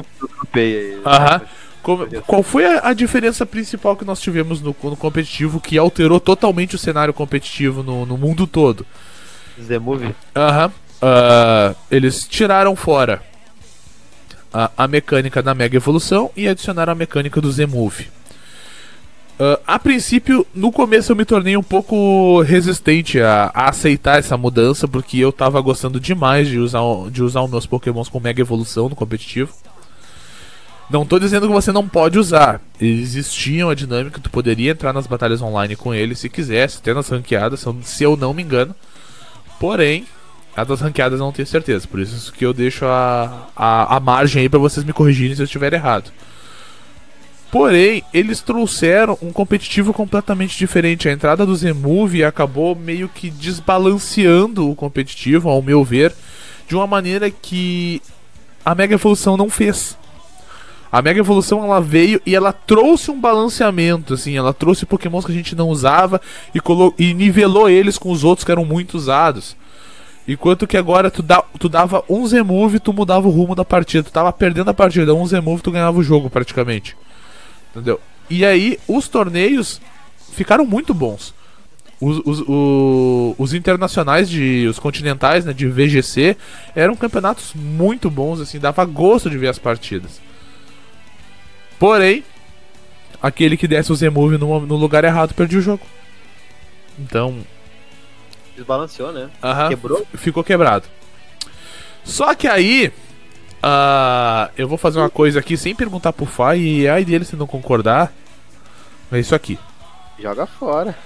aí. 0.56 1.00
Aham. 1.06 1.42
Qual 2.26 2.42
foi 2.42 2.66
a, 2.66 2.90
a, 2.90 2.94
diferença 2.94 3.46
principal 3.46 3.96
que 3.96 4.04
nós 4.04 4.20
tivemos 4.20 4.62
no, 4.62 4.76
no, 4.84 4.98
competitivo 4.98 5.62
que 5.62 5.78
alterou 5.78 6.20
totalmente 6.20 6.76
o 6.76 6.80
cenário 6.80 7.14
competitivo 7.14 7.84
no, 7.84 8.04
no 8.04 8.18
mundo 8.18 8.48
todo? 8.48 8.84
Z-Move? 9.62 10.14
Aham 10.36 10.72
uh, 11.02 11.76
eles 11.90 12.28
tiraram 12.28 12.76
fora 12.76 13.22
a, 14.54 14.72
a, 14.78 14.88
mecânica 14.88 15.42
da 15.42 15.54
Mega 15.54 15.78
Evolução 15.78 16.32
e 16.36 16.48
adicionaram 16.48 16.94
a 16.94 16.96
mecânica 16.96 17.42
do 17.42 17.52
Z-Move. 17.52 18.08
Uh, 19.40 19.62
a 19.68 19.78
princípio, 19.78 20.48
no 20.54 20.72
começo 20.72 21.12
eu 21.12 21.16
me 21.16 21.24
tornei 21.24 21.56
um 21.56 21.64
pouco 21.64 22.42
resistente 22.42 23.22
a, 23.22 23.52
a, 23.54 23.70
aceitar 23.70 24.18
essa 24.18 24.36
mudança, 24.36 24.88
porque 24.88 25.18
eu 25.20 25.32
tava 25.32 25.62
gostando 25.62 26.00
demais 26.00 26.48
de 26.48 26.58
usar, 26.58 26.82
de 27.12 27.22
usar 27.22 27.44
os 27.44 27.52
meus 27.52 27.66
pokémons 27.68 28.10
com 28.10 28.20
Mega 28.20 28.42
Evolução 28.42 28.90
no 28.90 28.96
competitivo. 28.96 29.54
Não 30.90 31.06
tô 31.06 31.20
dizendo 31.20 31.48
que 31.48 31.54
você 31.54 31.72
não 31.72 31.88
pode 31.88 32.18
usar. 32.18 32.62
Existiam 32.80 33.70
a 33.70 33.76
dinâmica, 33.76 34.22
tu 34.22 34.30
poderia 34.30 34.72
entrar 34.72 34.94
nas 34.94 35.06
batalhas 35.06 35.42
online 35.42 35.76
com 35.76 35.94
ele 35.94 36.16
se 36.16 36.30
quisesse, 36.30 36.78
até 36.78 36.94
nas 36.94 37.10
ranqueadas, 37.10 37.66
se 37.84 38.04
eu 38.04 38.16
não 38.16 38.34
me 38.34 38.42
engano. 38.42 38.74
Porém, 39.60 40.06
a 40.58 40.64
das 40.64 40.82
ranqueadas 40.82 41.20
não 41.20 41.32
tenho 41.32 41.48
certeza, 41.48 41.88
por 41.88 42.00
isso 42.00 42.34
que 42.34 42.44
eu 42.44 42.52
deixo 42.52 42.84
a, 42.84 43.48
a, 43.56 43.98
a 43.98 44.00
margem 44.00 44.42
aí 44.42 44.50
para 44.50 44.58
vocês 44.58 44.84
me 44.84 44.92
corrigirem 44.92 45.36
se 45.36 45.42
eu 45.42 45.46
estiver 45.46 45.72
errado. 45.72 46.12
Porém, 47.52 48.04
eles 48.12 48.42
trouxeram 48.42 49.18
um 49.22 49.32
competitivo 49.32 49.94
completamente 49.94 50.58
diferente. 50.58 51.08
A 51.08 51.14
entrada 51.14 51.46
do 51.46 51.56
Z-Move 51.56 52.24
acabou 52.24 52.76
meio 52.76 53.08
que 53.08 53.30
desbalanceando 53.30 54.70
o 54.70 54.76
competitivo, 54.76 55.48
ao 55.48 55.62
meu 55.62 55.84
ver, 55.84 56.14
de 56.68 56.76
uma 56.76 56.88
maneira 56.88 57.30
que 57.30 58.02
a 58.66 58.76
Mega 58.76 58.96
Evolução 58.96 59.38
não 59.38 59.50
fez. 59.50 59.96
A 60.92 61.02
Mega 61.02 61.20
Evolução 61.20 61.64
ela 61.64 61.80
veio 61.80 62.20
e 62.26 62.36
ela 62.36 62.52
trouxe 62.52 63.12
um 63.12 63.20
balanceamento, 63.20 64.16
assim, 64.16 64.36
ela 64.36 64.54
trouxe 64.54 64.86
pokémons 64.86 65.26
que 65.26 65.32
a 65.32 65.36
gente 65.36 65.56
não 65.56 65.70
usava 65.70 66.20
e, 66.54 66.60
e 66.98 67.14
nivelou 67.14 67.70
eles 67.70 67.98
com 67.98 68.12
os 68.12 68.24
outros 68.24 68.44
que 68.44 68.52
eram 68.52 68.66
muito 68.66 68.98
usados. 68.98 69.56
Enquanto 70.28 70.68
que 70.68 70.76
agora 70.76 71.10
tu, 71.10 71.24
dá, 71.24 71.42
tu 71.58 71.70
dava 71.70 72.04
um 72.10 72.28
Z-Move 72.28 72.80
tu 72.80 72.92
mudava 72.92 73.28
o 73.28 73.32
rumo 73.32 73.56
da 73.56 73.64
partida. 73.64 74.04
Tu 74.04 74.12
tava 74.12 74.34
perdendo 74.34 74.70
a 74.70 74.74
partida, 74.74 75.16
um 75.16 75.26
Z-Move 75.26 75.62
tu 75.62 75.72
ganhava 75.72 75.98
o 75.98 76.04
jogo 76.04 76.30
praticamente. 76.30 76.98
Entendeu? 77.72 78.00
E 78.30 78.46
aí 78.46 78.78
os 78.88 79.08
torneios 79.08 79.80
ficaram 80.34 80.66
muito 80.66 80.94
bons. 80.94 81.34
Os, 82.00 82.18
os, 82.26 82.42
os, 82.42 83.36
os, 83.40 83.54
internacionais 83.54 84.30
de 84.30 84.68
os 84.70 84.78
continentais 84.78 85.46
né, 85.46 85.54
de 85.54 85.68
VGC 85.68 86.38
eram 86.76 86.96
campeonatos 86.96 87.56
muito 87.56 88.08
bons 88.08 88.40
assim 88.40 88.60
dava 88.60 88.86
gosto 88.86 89.32
de 89.32 89.36
ver 89.40 89.48
as 89.48 89.58
partidas 89.58 90.22
porém 91.80 92.24
aquele 93.20 93.58
que 93.58 93.68
desse 93.68 93.92
o 93.92 93.96
Z-Move 93.96 94.38
no, 94.38 94.60
no 94.60 94.76
lugar 94.76 95.06
errado 95.06 95.34
perdia 95.34 95.58
o 95.58 95.62
jogo 95.62 95.82
então 97.00 97.38
Desbalanceou, 98.58 99.12
né? 99.12 99.30
Quebrou? 99.70 100.06
Ficou 100.16 100.44
quebrado. 100.44 100.86
Só 102.04 102.34
que 102.34 102.48
aí. 102.48 102.92
Uh, 103.58 104.52
eu 104.56 104.68
vou 104.68 104.78
fazer 104.78 105.00
uma 105.00 105.10
coisa 105.10 105.40
aqui 105.40 105.58
sem 105.58 105.76
perguntar 105.76 106.14
pro 106.14 106.26
Fai 106.26 106.60
e 106.60 106.88
aí 106.88 107.06
dele 107.06 107.26
se 107.26 107.36
não 107.36 107.48
concordar. 107.48 108.12
É 109.12 109.20
isso 109.20 109.36
aqui. 109.36 109.60
Joga 110.20 110.46
fora. 110.46 110.98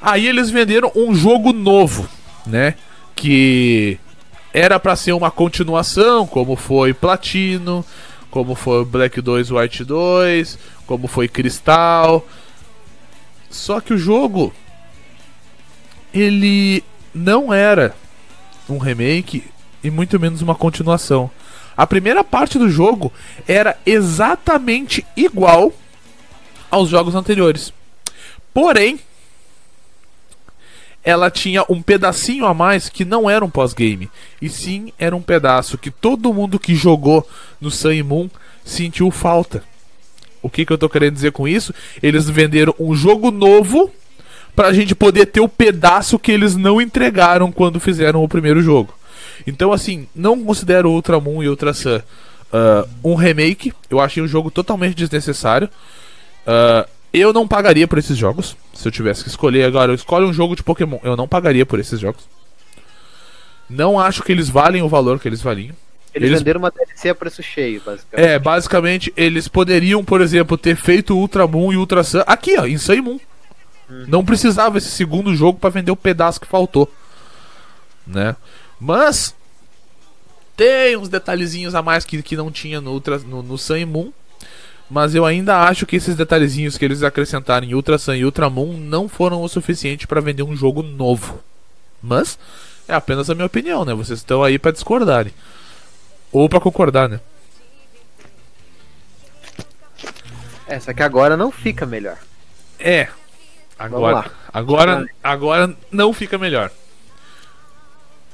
Aí 0.00 0.26
eles 0.26 0.50
venderam 0.50 0.90
um 0.94 1.14
jogo 1.14 1.52
novo, 1.52 2.08
né? 2.46 2.74
Que 3.14 3.98
era 4.52 4.78
para 4.78 4.96
ser 4.96 5.12
uma 5.12 5.30
continuação, 5.30 6.26
como 6.26 6.56
foi 6.56 6.94
Platino, 6.94 7.84
como 8.30 8.54
foi 8.54 8.84
Black 8.84 9.20
2 9.20 9.50
White 9.50 9.84
2, 9.84 10.58
como 10.86 11.06
foi 11.06 11.28
Cristal. 11.28 12.26
Só 13.50 13.80
que 13.80 13.92
o 13.94 13.98
jogo 13.98 14.52
ele 16.12 16.82
não 17.14 17.52
era 17.52 17.94
um 18.68 18.78
remake 18.78 19.44
e 19.82 19.90
muito 19.90 20.18
menos 20.18 20.42
uma 20.42 20.54
continuação. 20.54 21.30
A 21.76 21.86
primeira 21.86 22.24
parte 22.24 22.58
do 22.58 22.68
jogo 22.68 23.12
era 23.46 23.78
exatamente 23.86 25.06
igual 25.16 25.72
aos 26.70 26.88
jogos 26.88 27.14
anteriores. 27.14 27.72
Porém, 28.52 28.98
ela 31.04 31.30
tinha 31.30 31.64
um 31.68 31.80
pedacinho 31.80 32.44
a 32.44 32.52
mais 32.52 32.88
que 32.88 33.04
não 33.04 33.30
era 33.30 33.44
um 33.44 33.50
pós-game, 33.50 34.10
e 34.42 34.48
sim 34.48 34.92
era 34.98 35.14
um 35.14 35.22
pedaço 35.22 35.78
que 35.78 35.90
todo 35.90 36.34
mundo 36.34 36.58
que 36.58 36.74
jogou 36.74 37.26
no 37.60 37.70
Sun 37.70 38.02
Moon 38.04 38.28
sentiu 38.64 39.10
falta. 39.10 39.62
O 40.42 40.50
que, 40.50 40.64
que 40.64 40.72
eu 40.72 40.78
tô 40.78 40.88
querendo 40.88 41.14
dizer 41.14 41.32
com 41.32 41.48
isso? 41.48 41.72
Eles 42.02 42.28
venderam 42.28 42.74
um 42.78 42.94
jogo 42.94 43.30
novo 43.30 43.90
pra 44.58 44.72
gente 44.72 44.92
poder 44.92 45.26
ter 45.26 45.40
o 45.40 45.48
pedaço 45.48 46.18
que 46.18 46.32
eles 46.32 46.56
não 46.56 46.80
entregaram 46.80 47.52
quando 47.52 47.78
fizeram 47.78 48.24
o 48.24 48.28
primeiro 48.28 48.60
jogo. 48.60 48.92
Então, 49.46 49.72
assim, 49.72 50.08
não 50.12 50.44
considero 50.44 50.90
Ultramon 50.90 51.40
e 51.44 51.48
Ultra 51.48 51.72
Sun 51.72 51.98
uh, 51.98 52.88
um 53.04 53.14
remake. 53.14 53.72
Eu 53.88 54.00
achei 54.00 54.20
um 54.20 54.26
jogo 54.26 54.50
totalmente 54.50 54.96
desnecessário. 54.96 55.70
Uh, 56.44 56.88
eu 57.12 57.32
não 57.32 57.46
pagaria 57.46 57.86
por 57.86 57.98
esses 57.98 58.18
jogos. 58.18 58.56
Se 58.74 58.88
eu 58.88 58.90
tivesse 58.90 59.22
que 59.22 59.28
escolher 59.28 59.62
agora, 59.62 59.92
eu 59.92 59.94
escolho 59.94 60.26
um 60.26 60.32
jogo 60.32 60.56
de 60.56 60.64
Pokémon. 60.64 60.98
Eu 61.04 61.16
não 61.16 61.28
pagaria 61.28 61.64
por 61.64 61.78
esses 61.78 62.00
jogos. 62.00 62.28
Não 63.70 63.96
acho 64.00 64.24
que 64.24 64.32
eles 64.32 64.48
valem 64.48 64.82
o 64.82 64.88
valor 64.88 65.20
que 65.20 65.28
eles 65.28 65.40
valiam. 65.40 65.76
Eles, 66.12 66.30
eles 66.30 66.40
venderam 66.40 66.58
uma 66.58 66.72
DLC 66.72 67.08
a 67.10 67.14
preço 67.14 67.44
cheio, 67.44 67.80
basicamente. 67.86 68.28
É, 68.28 68.36
basicamente, 68.40 69.12
eles 69.16 69.46
poderiam, 69.46 70.04
por 70.04 70.20
exemplo, 70.20 70.58
ter 70.58 70.74
feito 70.74 71.16
Ultramon 71.16 71.72
e 71.72 71.76
Ultra 71.76 72.02
Sun 72.02 72.24
aqui, 72.26 72.58
ó, 72.58 72.66
em 72.66 72.76
Sun 72.76 73.02
Moon. 73.02 73.20
Não 73.88 74.24
precisava 74.24 74.78
esse 74.78 74.90
segundo 74.90 75.34
jogo 75.34 75.58
para 75.58 75.70
vender 75.70 75.90
o 75.90 75.96
pedaço 75.96 76.40
que 76.40 76.46
faltou, 76.46 76.92
né? 78.06 78.36
Mas 78.78 79.34
Tem 80.58 80.96
uns 80.96 81.08
detalhezinhos 81.08 81.72
a 81.76 81.82
mais 81.82 82.04
que, 82.04 82.20
que 82.20 82.36
não 82.36 82.50
tinha 82.50 82.80
no, 82.80 82.90
Ultra, 82.90 83.18
no, 83.18 83.44
no 83.44 83.56
Sun 83.56 83.76
e 83.76 83.84
Moon. 83.84 84.12
Mas 84.90 85.14
eu 85.14 85.24
ainda 85.24 85.62
acho 85.62 85.86
que 85.86 85.94
esses 85.94 86.16
detalhezinhos 86.16 86.76
que 86.76 86.84
eles 86.84 87.04
acrescentaram 87.04 87.64
em 87.64 87.74
Ultra 87.74 87.96
Sun 87.96 88.14
e 88.14 88.24
Ultra 88.24 88.50
Moon 88.50 88.76
não 88.76 89.08
foram 89.08 89.40
o 89.42 89.48
suficiente 89.48 90.06
para 90.06 90.20
vender 90.20 90.42
um 90.42 90.56
jogo 90.56 90.82
novo. 90.82 91.38
Mas 92.02 92.36
é 92.88 92.94
apenas 92.94 93.30
a 93.30 93.36
minha 93.36 93.46
opinião, 93.46 93.84
né? 93.84 93.94
Vocês 93.94 94.18
estão 94.18 94.42
aí 94.42 94.58
para 94.58 94.72
discordarem. 94.72 95.32
Ou 96.32 96.48
para 96.48 96.58
concordar, 96.58 97.08
né? 97.08 97.20
É, 100.66 100.80
só 100.80 100.92
que 100.92 101.02
agora 101.02 101.36
não 101.36 101.52
fica 101.52 101.86
melhor. 101.86 102.18
É. 102.80 103.08
Agora, 103.78 104.30
agora, 104.52 105.06
agora 105.22 105.76
não 105.90 106.12
fica 106.12 106.36
melhor. 106.36 106.70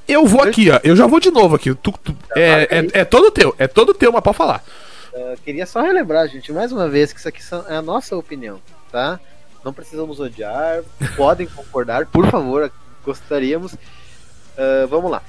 Eu 0.09 0.27
vou 0.27 0.43
aqui, 0.43 0.71
ó. 0.71 0.81
Eu 0.83 0.97
já 0.97 1.07
vou 1.07 1.21
de 1.21 1.31
novo 1.31 1.57
aqui. 1.57 1.75
Tu, 1.75 1.93
tu, 1.93 2.17
é, 2.37 2.79
é, 2.79 3.01
é, 3.01 3.05
todo 3.05 3.31
teu. 3.31 3.55
É 3.59 3.67
todo 3.67 3.95
teu, 3.95 4.13
mas 4.13 4.23
pode 4.23 4.37
falar. 4.37 4.65
Uh, 5.13 5.37
queria 5.45 5.67
só 5.67 5.81
relembrar, 5.81 6.29
gente, 6.29 6.53
mais 6.53 6.73
uma 6.73 6.89
vez, 6.89 7.13
que 7.13 7.21
isso 7.21 7.29
aqui 7.29 7.41
é 7.69 7.77
a 7.77 7.83
nossa 7.83 8.17
opinião, 8.17 8.61
tá? 8.91 9.21
Não 9.65 9.73
precisamos 9.73 10.19
odiar, 10.19 10.83
podem 11.17 11.47
concordar, 11.47 12.07
por 12.07 12.27
favor, 12.29 12.71
gostaríamos. 13.05 13.75
Uh, 13.75 14.89
vamos 14.89 15.11
lá. 15.11 15.23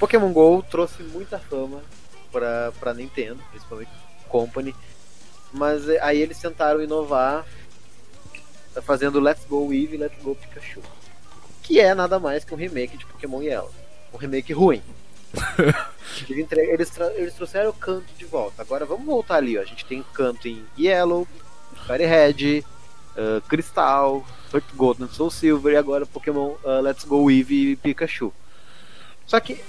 Pokémon 0.00 0.32
GO 0.32 0.64
trouxe 0.68 1.02
muita 1.02 1.38
fama 1.38 1.80
pra, 2.32 2.72
pra 2.80 2.92
Nintendo, 2.94 3.38
principalmente 3.50 3.90
Company. 4.28 4.74
Mas 5.52 5.88
eh, 5.88 5.98
aí 6.00 6.20
eles 6.20 6.38
tentaram 6.38 6.82
inovar 6.82 7.44
fazendo 8.80 9.20
Let's 9.20 9.44
Go 9.44 9.72
Eevee 9.72 9.94
e 9.94 9.98
Let's 9.98 10.22
Go 10.22 10.34
Pikachu. 10.34 10.80
Que 11.62 11.80
é 11.80 11.94
nada 11.94 12.18
mais 12.18 12.44
que 12.44 12.54
um 12.54 12.56
remake 12.56 12.96
de 12.96 13.06
Pokémon 13.06 13.42
Yellow. 13.42 13.70
Um 14.12 14.16
remake 14.16 14.52
ruim. 14.52 14.82
eles, 16.28 16.90
eles 17.16 17.34
trouxeram 17.34 17.70
o 17.70 17.74
canto 17.74 18.12
de 18.18 18.24
volta. 18.24 18.62
Agora 18.62 18.84
vamos 18.84 19.06
voltar 19.06 19.36
ali, 19.36 19.56
ó. 19.56 19.62
A 19.62 19.64
gente 19.64 19.84
tem 19.84 20.04
canto 20.12 20.48
em 20.48 20.64
Yellow, 20.78 21.26
Fire 21.86 22.04
Red, 22.04 22.64
uh, 23.16 23.40
Crystal, 23.48 24.24
Heart 24.52 24.74
Gold, 24.74 25.14
Soul 25.14 25.30
Silver 25.30 25.74
e 25.74 25.76
agora 25.76 26.06
Pokémon 26.06 26.56
uh, 26.64 26.80
Let's 26.82 27.04
Go 27.04 27.30
Eevee 27.30 27.72
e 27.72 27.76
Pikachu. 27.76 28.32
Só 29.26 29.38
que 29.38 29.60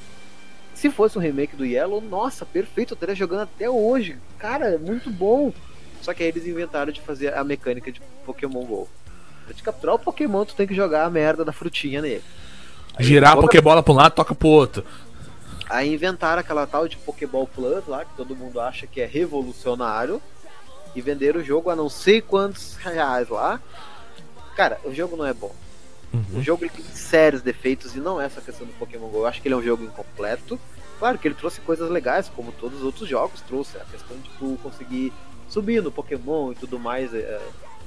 se 0.74 0.90
fosse 0.90 1.18
um 1.18 1.22
remake 1.22 1.56
do 1.56 1.64
Yellow, 1.64 2.02
nossa, 2.02 2.44
perfeito, 2.44 2.94
eu 2.94 2.96
estaria 2.96 3.14
jogando 3.14 3.42
até 3.42 3.70
hoje. 3.70 4.18
Cara, 4.40 4.80
muito 4.80 5.12
bom. 5.12 5.54
Só 6.02 6.14
que 6.14 6.24
aí 6.24 6.30
eles 6.30 6.46
inventaram 6.46 6.92
de 6.92 7.02
fazer 7.02 7.34
a 7.34 7.44
mecânica 7.44 7.92
de 7.92 8.02
Pokémon 8.26 8.64
GO. 8.66 8.90
Pra 9.46 9.54
te 9.54 9.64
capturar 9.64 9.96
o 9.96 10.00
Pokémon, 10.00 10.46
tu 10.46 10.56
tem 10.56 10.68
que 10.68 10.76
jogar 10.76 11.06
a 11.06 11.10
merda 11.10 11.46
da 11.46 11.52
frutinha 11.52 12.02
nele. 12.02 12.24
Aí 12.96 13.06
Girar 13.06 13.34
a 13.34 13.38
Pokébola 13.38 13.82
pra 13.82 13.94
um 13.94 13.96
lado, 13.96 14.14
toca 14.14 14.36
pro 14.36 14.48
outro. 14.48 14.84
Aí 15.70 15.94
inventaram 15.94 16.42
aquela 16.42 16.68
tal 16.68 16.88
de 16.88 16.98
Pokéball 16.98 17.48
Plus 17.48 17.88
lá, 17.88 18.04
que 18.04 18.14
todo 18.18 18.36
mundo 18.36 18.60
acha 18.60 18.86
que 18.86 19.00
é 19.00 19.06
revolucionário. 19.06 20.22
E 20.94 21.02
venderam 21.02 21.40
o 21.40 21.44
jogo 21.44 21.70
a 21.70 21.76
não 21.76 21.88
sei 21.88 22.20
quantos 22.20 22.76
reais 22.76 23.30
lá. 23.30 23.62
Cara, 24.56 24.78
o 24.84 24.94
jogo 24.94 25.16
não 25.16 25.26
é 25.26 25.34
bom. 25.34 25.56
Uhum. 26.14 26.40
O 26.40 26.44
jogo 26.44 26.68
tem 26.68 26.84
sérios 26.94 27.42
defeitos 27.42 27.96
e 27.96 28.00
não 28.00 28.20
é 28.20 28.26
essa 28.26 28.42
questão 28.42 28.68
do 28.68 28.74
Pokémon 28.74 29.08
GO. 29.08 29.20
Eu 29.20 29.28
acho 29.28 29.42
que 29.42 29.48
ele 29.48 29.56
é 29.56 29.58
um 29.58 29.64
jogo 29.64 29.86
incompleto. 29.86 30.60
Claro 31.00 31.18
que 31.18 31.28
ele 31.28 31.36
trouxe 31.36 31.62
coisas 31.62 31.90
legais, 31.90 32.30
como 32.36 32.52
todos 32.52 32.80
os 32.80 32.84
outros 32.84 33.08
jogos 33.08 33.40
trouxe. 33.42 33.78
A 33.78 33.86
questão 33.86 34.18
de 34.18 34.30
tu 34.38 34.60
conseguir 34.62 35.14
subir 35.52 35.84
no 35.84 35.92
Pokémon 35.92 36.54
e 36.54 36.56
tudo 36.56 36.80
mais. 36.80 37.14
É, 37.14 37.40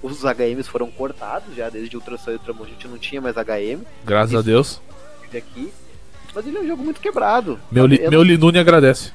os 0.02 0.22
HMs 0.22 0.68
foram 0.68 0.90
cortados 0.90 1.56
já, 1.56 1.70
desde 1.70 1.96
Ultra 1.96 2.18
Sun 2.18 2.32
e 2.32 2.34
Ultramon 2.34 2.64
a 2.64 2.68
gente 2.68 2.86
não 2.86 2.98
tinha 2.98 3.22
mais 3.22 3.36
HM. 3.36 3.82
Graças 4.04 4.30
Isso, 4.30 4.38
a 4.38 4.42
Deus. 4.42 4.80
Aqui. 5.34 5.72
Mas 6.32 6.46
ele 6.46 6.58
é 6.58 6.60
um 6.60 6.66
jogo 6.66 6.82
muito 6.84 7.00
quebrado. 7.00 7.58
Meu, 7.72 7.86
li, 7.86 7.98
meu 8.08 8.22
Linune 8.22 8.58
agradece. 8.58 9.12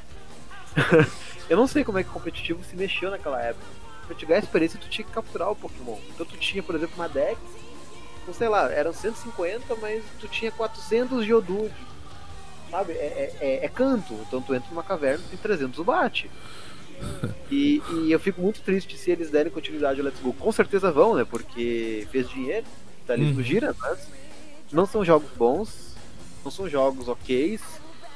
eu 1.50 1.56
não 1.56 1.68
sei 1.68 1.84
como 1.84 1.98
é 1.98 2.04
que 2.04 2.10
o 2.10 2.14
competitivo 2.14 2.62
se 2.64 2.76
mexeu 2.76 3.10
naquela 3.10 3.42
época. 3.42 3.66
Pra 4.08 4.16
te 4.16 4.26
ganhar 4.26 4.40
experiência, 4.40 4.80
tu 4.80 4.90
tinha 4.90 5.06
que 5.06 5.14
capturar 5.14 5.52
o 5.52 5.56
Pokémon. 5.56 5.98
Então 6.14 6.26
tu 6.26 6.36
tinha, 6.38 6.64
por 6.64 6.76
exemplo, 6.76 6.96
uma 6.96 7.08
Dex, 7.08 7.38
com, 8.26 8.34
sei 8.34 8.50
lá, 8.50 8.70
eram 8.72 8.92
150, 8.92 9.76
mas 9.82 10.04
tu 10.20 10.28
tinha 10.28 10.52
400 10.52 11.26
Geodude. 11.26 11.74
Sabe? 12.72 12.94
É, 12.94 12.96
é, 12.96 13.38
é, 13.40 13.66
é 13.66 13.70
canto. 13.70 14.14
Então 14.28 14.42
tu 14.42 14.54
entra 14.54 14.70
numa 14.70 14.84
caverna 14.84 15.24
e 15.28 15.30
tem 15.30 15.40
300 15.40 15.86
bate. 15.86 16.30
E, 17.52 17.82
e, 17.92 18.12
eu 18.12 18.20
fico 18.20 18.42
muito 18.42 18.62
triste 18.62 18.96
se 18.96 19.10
eles 19.10 19.32
derem 19.32 19.52
continuidade 19.52 20.00
ao 20.00 20.06
Let's 20.06 20.22
Go. 20.22 20.34
Com 20.34 20.52
certeza 20.52 20.92
vão, 20.92 21.16
né? 21.16 21.26
Porque 21.28 22.08
fez 22.12 22.30
dinheiro, 22.30 22.66
tá 23.08 23.14
ali 23.14 23.26
no 23.26 23.38
uhum. 23.38 23.44
gira, 23.44 23.76
mas 23.80 24.08
não 24.72 24.86
são 24.86 25.04
jogos 25.04 25.30
bons, 25.36 25.96
não 26.44 26.52
são 26.52 26.70
jogos 26.70 27.08
ok. 27.08 27.60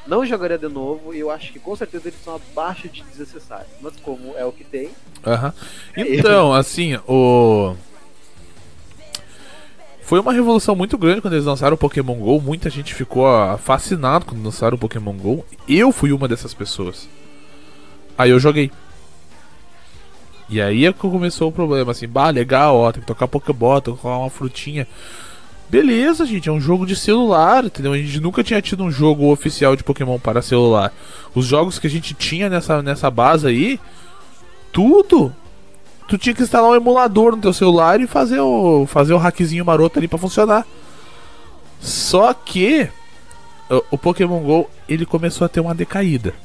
Não 0.06 0.26
jogaria 0.26 0.58
de 0.58 0.68
novo 0.68 1.14
e 1.14 1.20
eu 1.20 1.32
acho 1.32 1.52
que 1.54 1.60
com 1.60 1.76
certeza 1.76 2.10
eles 2.10 2.20
são 2.24 2.36
abaixo 2.36 2.90
de 2.90 3.02
desnecessários. 3.04 3.72
Mas 3.82 3.96
como 3.98 4.38
é 4.38 4.46
o 4.46 4.52
que 4.52 4.64
tem. 4.64 4.88
Uhum. 5.26 5.52
Então, 5.96 6.54
assim, 6.54 6.96
o. 7.08 7.74
Foi 10.02 10.20
uma 10.20 10.34
revolução 10.34 10.76
muito 10.76 10.98
grande 10.98 11.22
quando 11.22 11.34
eles 11.34 11.46
lançaram 11.46 11.76
o 11.76 11.78
Pokémon 11.78 12.16
GO. 12.16 12.42
Muita 12.42 12.70
gente 12.70 12.94
ficou 12.94 13.26
fascinado 13.58 14.26
quando 14.26 14.44
lançaram 14.44 14.76
o 14.76 14.80
Pokémon 14.80 15.14
GO. 15.14 15.46
Eu 15.68 15.92
fui 15.94 16.12
uma 16.12 16.28
dessas 16.28 16.54
pessoas. 16.54 17.08
Aí 18.18 18.30
eu 18.30 18.40
joguei. 18.40 18.72
E 20.50 20.62
aí 20.62 20.86
é 20.86 20.94
que 20.94 21.00
começou 21.00 21.50
o 21.50 21.52
problema, 21.52 21.92
assim, 21.92 22.08
bah, 22.08 22.30
legal, 22.30 22.76
ó, 22.76 22.92
tem 22.92 23.02
que 23.02 23.08
tocar 23.08 23.28
Pokéball, 23.28 23.82
tocar 23.82 24.10
uma 24.10 24.30
frutinha. 24.30 24.88
Beleza, 25.70 26.26
gente, 26.26 26.50
é 26.50 26.52
um 26.52 26.62
jogo 26.62 26.86
de 26.86 26.96
celular, 26.96 27.66
entendeu? 27.66 27.94
A 27.94 27.98
gente 27.98 28.20
nunca 28.20 28.44
tinha 28.44 28.62
tido 28.62 28.84
um 28.84 28.92
jogo 28.92 29.32
oficial 29.32 29.76
de 29.76 29.84
Pokémon 29.84 30.20
para 30.20 30.42
celular. 30.42 30.94
Os 31.34 31.48
jogos 31.48 31.80
que 31.80 31.88
a 31.88 31.90
gente 31.90 32.14
tinha 32.14 32.50
nessa, 32.50 32.84
nessa 32.84 33.10
base 33.10 33.48
aí, 33.48 33.80
tudo, 34.72 35.34
tu 36.08 36.18
tinha 36.18 36.36
que 36.36 36.44
instalar 36.44 36.70
um 36.70 36.76
emulador 36.76 37.36
no 37.36 37.42
teu 37.42 37.54
celular 37.54 38.00
e 38.00 38.06
fazer 38.06 38.40
o, 38.40 38.86
fazer 38.86 39.14
o 39.14 39.18
hackzinho 39.18 39.66
maroto 39.66 39.98
ali 39.98 40.08
para 40.08 40.20
funcionar. 40.20 40.68
Só 41.80 42.34
que 42.34 42.88
o, 43.68 43.84
o 43.92 43.98
Pokémon 43.98 44.42
GO, 44.42 44.70
ele 44.88 45.06
começou 45.06 45.46
a 45.46 45.50
ter 45.50 45.60
uma 45.60 45.74
decaída. 45.74 46.36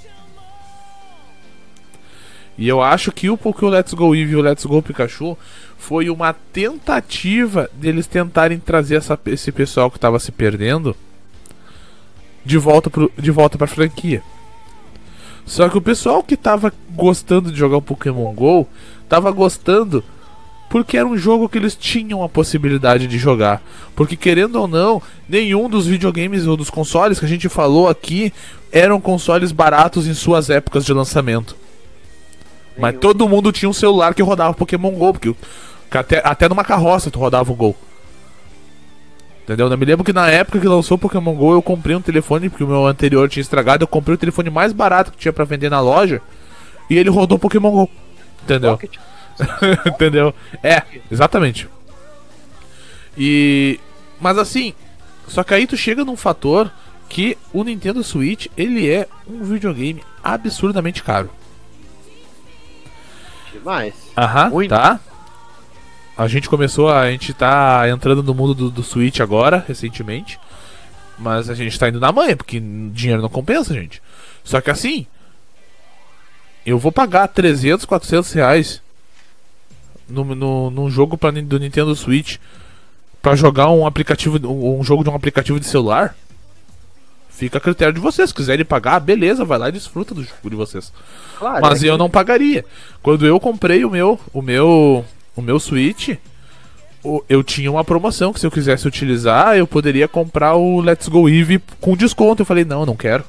E 2.59 2.67
eu 2.67 2.83
acho 2.83 3.13
que 3.13 3.31
o 3.31 3.37
Pokémon 3.37 3.71
Let's 3.71 3.95
Go 3.95 4.15
Eevee 4.17 4.33
e 4.33 4.37
o 4.37 4.43
Let's 4.43 4.67
Go 4.67 4.83
Pikachu 4.83 5.39
foi 5.79 6.11
uma 6.11 6.33
tentativa 6.33 7.71
deles 7.73 8.09
tentarem 8.09 8.59
trazer 8.59 8.97
essa, 8.97 9.19
esse 9.27 9.53
pessoal 9.53 9.89
que 9.89 9.97
estava 9.97 10.19
se 10.19 10.33
perdendo 10.33 10.97
de 12.45 12.59
volta, 12.59 12.91
pro, 12.91 13.13
de 13.17 13.31
volta 13.31 13.65
franquia. 13.65 14.23
Só 15.47 15.69
que 15.69 15.79
o 15.79 15.81
pessoal 15.81 16.23
que 16.23 16.35
estava 16.35 16.73
gostando 16.91 17.53
de 17.53 17.59
jogar 17.59 17.77
o 17.77 17.83
Pokémon 17.83 18.35
GO 18.35 18.67
estava 19.05 19.31
gostando 19.31 20.03
porque 20.69 20.99
era 20.99 21.07
um 21.07 21.17
jogo 21.17 21.49
que 21.49 21.57
eles 21.57 21.77
tinham 21.77 22.23
a 22.23 22.29
possibilidade 22.29 23.07
de 23.07 23.19
jogar. 23.19 23.63
Porque 23.95 24.17
querendo 24.17 24.57
ou 24.57 24.67
não, 24.67 25.01
nenhum 25.29 25.69
dos 25.69 25.87
videogames 25.87 26.47
ou 26.47 26.57
dos 26.57 26.71
consoles 26.71 27.21
que 27.21 27.25
a 27.25 27.29
gente 27.29 27.49
falou 27.49 27.89
aqui 27.89 28.33
eram 28.73 29.01
consoles 29.01 29.53
baratos 29.53 30.07
em 30.09 30.13
suas 30.13 30.51
épocas 30.51 30.85
de 30.85 30.93
lançamento. 30.93 31.57
Mas 32.79 32.97
todo 32.99 33.29
mundo 33.29 33.53
tinha 33.53 33.69
um 33.69 33.73
celular 33.73 34.15
que 34.15 34.23
rodava 34.23 34.55
Pokémon 34.55 34.91
GO, 34.93 35.13
porque 35.13 35.35
até, 35.93 36.23
até 36.25 36.49
numa 36.49 36.65
carroça 36.65 37.11
tu 37.11 37.19
rodava 37.19 37.51
o 37.51 37.55
Gol. 37.55 37.77
Entendeu? 39.43 39.69
Eu 39.69 39.79
me 39.79 39.85
lembro 39.85 40.05
que 40.05 40.13
na 40.13 40.29
época 40.29 40.61
que 40.61 40.69
lançou 40.69 40.97
o 40.97 40.99
Pokémon 40.99 41.35
GO 41.35 41.55
eu 41.55 41.63
comprei 41.63 41.97
um 41.97 42.03
telefone, 42.03 42.49
porque 42.49 42.63
o 42.63 42.69
meu 42.69 42.87
anterior 42.87 43.29
tinha 43.29 43.41
estragado, 43.41 43.83
eu 43.83 43.89
comprei 43.89 44.15
o 44.15 44.19
telefone 44.19 44.51
mais 44.51 44.73
barato 44.73 45.11
que 45.11 45.19
tinha 45.19 45.33
para 45.33 45.45
vender 45.45 45.71
na 45.71 45.81
loja 45.81 46.21
e 46.89 46.97
ele 46.97 47.11
rodou 47.11 47.39
Pokémon 47.39 47.71
GO. 47.71 47.91
Entendeu? 48.45 48.79
Entendeu? 49.87 50.35
É, 50.63 50.83
exatamente. 51.11 51.69
E. 53.17 53.81
Mas 54.21 54.37
assim, 54.37 54.75
só 55.27 55.43
que 55.43 55.55
aí 55.55 55.67
tu 55.67 55.77
chega 55.77 56.05
num 56.05 56.17
fator 56.17 56.71
que 57.09 57.39
o 57.53 57.65
Nintendo 57.65 58.05
Switch 58.05 58.49
ele 58.57 58.91
é 58.91 59.09
um 59.27 59.43
videogame 59.43 60.03
absurdamente 60.23 61.03
caro 61.03 61.31
demais. 63.69 63.95
Aham, 64.17 64.51
Muito. 64.51 64.71
tá. 64.71 64.99
A 66.17 66.27
gente 66.27 66.49
começou, 66.49 66.89
a, 66.89 67.03
a 67.03 67.11
gente 67.11 67.33
tá 67.35 67.89
entrando 67.89 68.23
no 68.23 68.35
mundo 68.35 68.55
do, 68.55 68.71
do 68.71 68.83
Switch 68.83 69.21
agora, 69.21 69.63
recentemente. 69.69 70.41
Mas 71.19 71.51
a 71.51 71.55
gente 71.55 71.79
tá 71.79 71.89
indo 71.89 72.01
na 72.01 72.11
manha, 72.11 72.37
porque 72.37 72.59
dinheiro 72.93 73.21
não 73.23 73.29
compensa, 73.29 73.75
gente. 73.75 74.03
Só 74.43 74.61
que 74.61 74.71
assim, 74.71 75.07
eu 76.65 76.79
vou 76.79 76.91
pagar 76.91 77.29
300, 77.29 77.85
400 77.85 78.33
reais 78.33 78.83
no, 80.09 80.25
no, 80.25 80.71
num 80.71 80.91
jogo 80.91 81.19
pra, 81.19 81.31
do 81.31 81.59
Nintendo 81.59 81.95
Switch 81.95 82.39
para 83.21 83.37
jogar 83.37 83.69
um 83.71 83.87
aplicativo, 83.87 84.39
um 84.49 84.83
jogo 84.83 85.05
de 85.05 85.11
um 85.11 85.15
aplicativo 85.15 85.61
de 85.61 85.67
celular? 85.67 86.17
Fica 87.39 87.59
a 87.59 87.61
critério 87.61 87.95
de 87.95 88.01
vocês. 88.01 88.31
Se 88.31 88.35
quiserem 88.35 88.65
pagar, 88.65 88.99
beleza, 88.99 89.45
vai 89.45 89.59
lá 89.59 89.69
e 89.69 89.73
desfruta 89.73 90.13
do 90.13 90.25
jogo 90.25 90.51
de 90.51 90.57
vocês. 90.57 90.93
Claro, 91.39 91.61
Mas 91.63 91.85
é 91.85 91.87
eu 91.87 91.93
que... 91.93 91.99
não 91.99 92.11
pagaria. 92.11 92.65
Quando 93.01 93.25
eu 93.25 93.39
comprei 93.39 93.85
o 93.85 93.91
meu, 93.91 94.19
o 94.33 94.43
meu, 94.43 95.05
o 95.37 95.41
meu 95.41 95.61
Switch, 95.61 96.17
eu 97.29 97.45
tinha 97.45 97.71
uma 97.71 97.85
promoção 97.85 98.33
que 98.33 98.41
se 98.41 98.47
eu 98.47 98.51
quisesse 98.51 98.89
utilizar, 98.89 99.57
eu 99.57 99.69
poderia 99.69 100.09
comprar 100.09 100.57
o 100.57 100.81
Let's 100.81 101.07
Go 101.07 101.29
Eevee 101.29 101.63
com 101.81 101.97
desconto. 101.97 102.43
Eu 102.43 102.47
falei, 102.47 102.65
não, 102.65 102.85
não 102.85 102.97
quero. 102.97 103.23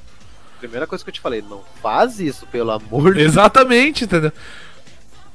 Primeira 0.60 0.88
coisa 0.88 1.04
que 1.04 1.12
eu 1.12 1.14
te 1.14 1.22
falei, 1.22 1.44
não 1.48 1.62
faz 1.80 2.20
isso, 2.20 2.48
pelo 2.48 2.72
amor 2.72 3.14
de 3.14 3.22
Exatamente, 3.22 4.06
entendeu? 4.06 4.32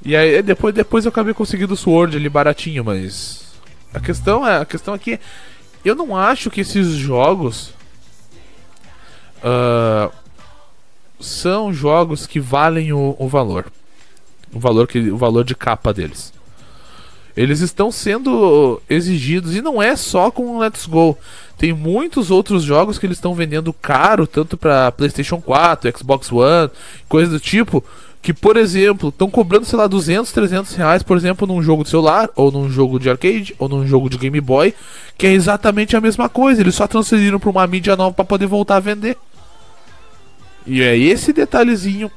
E 0.03 0.17
aí 0.17 0.43
depois, 0.43 0.75
depois 0.75 1.05
eu 1.05 1.09
acabei 1.09 1.33
conseguindo 1.33 1.75
o 1.75 1.77
Sword 1.77 2.17
ali 2.17 2.27
baratinho, 2.27 2.83
mas. 2.83 3.53
A 3.93 4.01
questão 4.01 4.45
é. 4.45 4.59
A 4.59 4.65
questão 4.65 4.93
aqui 4.93 5.13
é. 5.13 5.19
Eu 5.85 5.95
não 5.95 6.13
acho 6.17 6.51
que 6.51 6.59
esses 6.59 6.87
jogos. 6.89 7.73
Uh, 9.45 10.11
são 11.19 11.71
jogos 11.71 12.25
que 12.25 12.39
valem 12.39 12.91
o, 12.91 13.15
o 13.19 13.27
valor. 13.27 13.65
O 14.51 14.59
valor, 14.59 14.87
que, 14.87 15.11
o 15.11 15.17
valor 15.17 15.43
de 15.43 15.53
capa 15.53 15.93
deles. 15.93 16.33
Eles 17.37 17.59
estão 17.59 17.91
sendo 17.91 18.81
exigidos 18.89 19.55
e 19.55 19.61
não 19.61 19.83
é 19.83 19.95
só 19.95 20.31
com 20.31 20.57
Let's 20.57 20.85
Go. 20.85 21.17
Tem 21.57 21.73
muitos 21.73 22.31
outros 22.31 22.63
jogos 22.63 22.97
que 22.97 23.05
eles 23.05 23.17
estão 23.17 23.35
vendendo 23.35 23.73
caro, 23.73 24.25
tanto 24.25 24.57
para 24.57 24.91
PlayStation 24.91 25.41
4, 25.41 25.97
Xbox 25.97 26.31
One, 26.31 26.71
coisas 27.09 27.33
do 27.33 27.39
tipo, 27.39 27.83
que, 28.21 28.33
por 28.33 28.57
exemplo, 28.57 29.09
estão 29.09 29.29
cobrando, 29.29 29.65
sei 29.65 29.77
lá, 29.77 29.85
200, 29.85 30.31
300 30.31 30.75
reais, 30.75 31.03
por 31.03 31.17
exemplo, 31.17 31.45
num 31.45 31.61
jogo 31.61 31.83
de 31.83 31.89
celular, 31.89 32.29
ou 32.35 32.51
num 32.51 32.69
jogo 32.69 32.99
de 32.99 33.09
arcade, 33.09 33.53
ou 33.59 33.69
num 33.69 33.85
jogo 33.85 34.09
de 34.09 34.17
Game 34.17 34.39
Boy, 34.41 34.73
que 35.17 35.27
é 35.27 35.33
exatamente 35.33 35.95
a 35.95 36.01
mesma 36.01 36.27
coisa. 36.29 36.61
Eles 36.61 36.75
só 36.75 36.87
transferiram 36.87 37.39
para 37.39 37.49
uma 37.49 37.67
mídia 37.67 37.95
nova 37.95 38.13
para 38.15 38.25
poder 38.25 38.47
voltar 38.47 38.77
a 38.77 38.79
vender. 38.79 39.17
E 40.65 40.81
é 40.81 40.97
esse 40.97 41.31
detalhezinho 41.31 42.11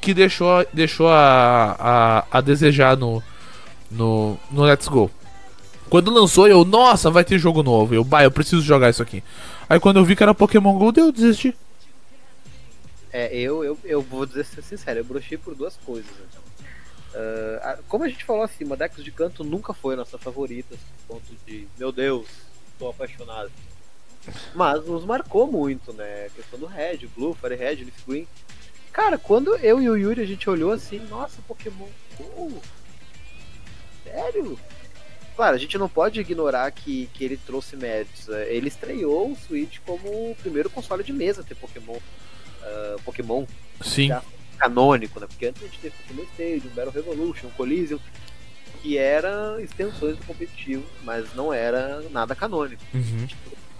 que 0.00 0.14
deixou, 0.14 0.66
deixou 0.72 1.08
a, 1.08 1.76
a, 1.78 2.38
a 2.38 2.40
desejar 2.40 2.96
no, 2.96 3.22
no, 3.90 4.38
no 4.50 4.62
Let's 4.62 4.88
Go. 4.88 5.10
Quando 5.90 6.10
lançou, 6.10 6.46
eu, 6.46 6.64
nossa, 6.64 7.10
vai 7.10 7.24
ter 7.24 7.38
jogo 7.38 7.62
novo. 7.62 7.94
Eu, 7.94 8.04
bah, 8.04 8.22
eu 8.22 8.30
preciso 8.30 8.62
jogar 8.62 8.90
isso 8.90 9.02
aqui. 9.02 9.22
Aí 9.68 9.78
quando 9.78 9.98
eu 9.98 10.04
vi 10.04 10.16
que 10.16 10.22
era 10.22 10.34
Pokémon 10.34 10.78
Go, 10.78 10.92
eu 10.96 11.12
desisti. 11.12 11.54
É, 13.12 13.36
eu, 13.36 13.64
eu, 13.64 13.78
eu 13.84 14.00
vou 14.00 14.24
dizer 14.24 14.44
ser 14.44 14.62
sincero, 14.62 15.00
eu 15.00 15.04
brochei 15.04 15.36
por 15.36 15.54
duas 15.54 15.76
coisas. 15.76 16.10
Então. 16.28 16.42
Uh, 17.12 17.82
como 17.88 18.04
a 18.04 18.08
gente 18.08 18.24
falou 18.24 18.42
acima, 18.42 18.76
Dex 18.76 19.02
de 19.02 19.10
Canto 19.10 19.42
nunca 19.42 19.74
foi 19.74 19.96
nossa 19.96 20.16
favorita, 20.16 20.76
ponto 21.08 21.24
de, 21.44 21.66
meu 21.76 21.90
Deus, 21.90 22.28
estou 22.72 22.90
apaixonado. 22.90 23.50
Mas 24.54 24.84
nos 24.86 25.04
marcou 25.04 25.50
muito, 25.50 25.92
né? 25.92 26.26
A 26.26 26.30
questão 26.30 26.58
do 26.58 26.66
Red, 26.66 27.06
Blue, 27.16 27.34
Fire 27.34 27.54
Red, 27.54 27.76
Leaf 27.76 28.06
Green. 28.06 28.26
Cara, 28.92 29.16
quando 29.18 29.56
eu 29.56 29.80
e 29.80 29.88
o 29.88 29.96
Yuri 29.96 30.20
a 30.20 30.26
gente 30.26 30.50
olhou 30.50 30.72
assim, 30.72 30.98
nossa, 31.08 31.40
Pokémon. 31.46 31.88
Sério? 34.04 34.58
Claro, 35.36 35.56
a 35.56 35.58
gente 35.58 35.78
não 35.78 35.88
pode 35.88 36.20
ignorar 36.20 36.70
que, 36.70 37.08
que 37.14 37.24
ele 37.24 37.36
trouxe 37.36 37.76
méritos. 37.76 38.28
É, 38.28 38.52
ele 38.52 38.68
estreou 38.68 39.30
o 39.30 39.36
Switch 39.36 39.78
como 39.86 40.08
o 40.08 40.36
primeiro 40.40 40.68
console 40.68 41.02
de 41.02 41.12
mesa 41.12 41.40
a 41.40 41.44
ter 41.44 41.54
Pokémon. 41.54 41.96
Uh, 41.96 43.00
Pokémon 43.04 43.46
Sim. 43.80 44.10
canônico, 44.58 45.18
né? 45.18 45.26
Porque 45.26 45.46
antes 45.46 45.62
a 45.62 45.66
gente 45.66 45.78
teve 45.78 45.94
Pokémon 46.02 46.24
Stadium, 46.32 46.74
Battle 46.74 46.92
Revolution, 46.92 47.48
Coliseum, 47.56 47.98
que 48.82 48.98
eram 48.98 49.58
extensões 49.60 50.16
do 50.16 50.26
competitivo, 50.26 50.84
mas 51.04 51.34
não 51.34 51.52
era 51.52 52.02
nada 52.10 52.34
canônico. 52.34 52.82
Uhum. 52.92 53.26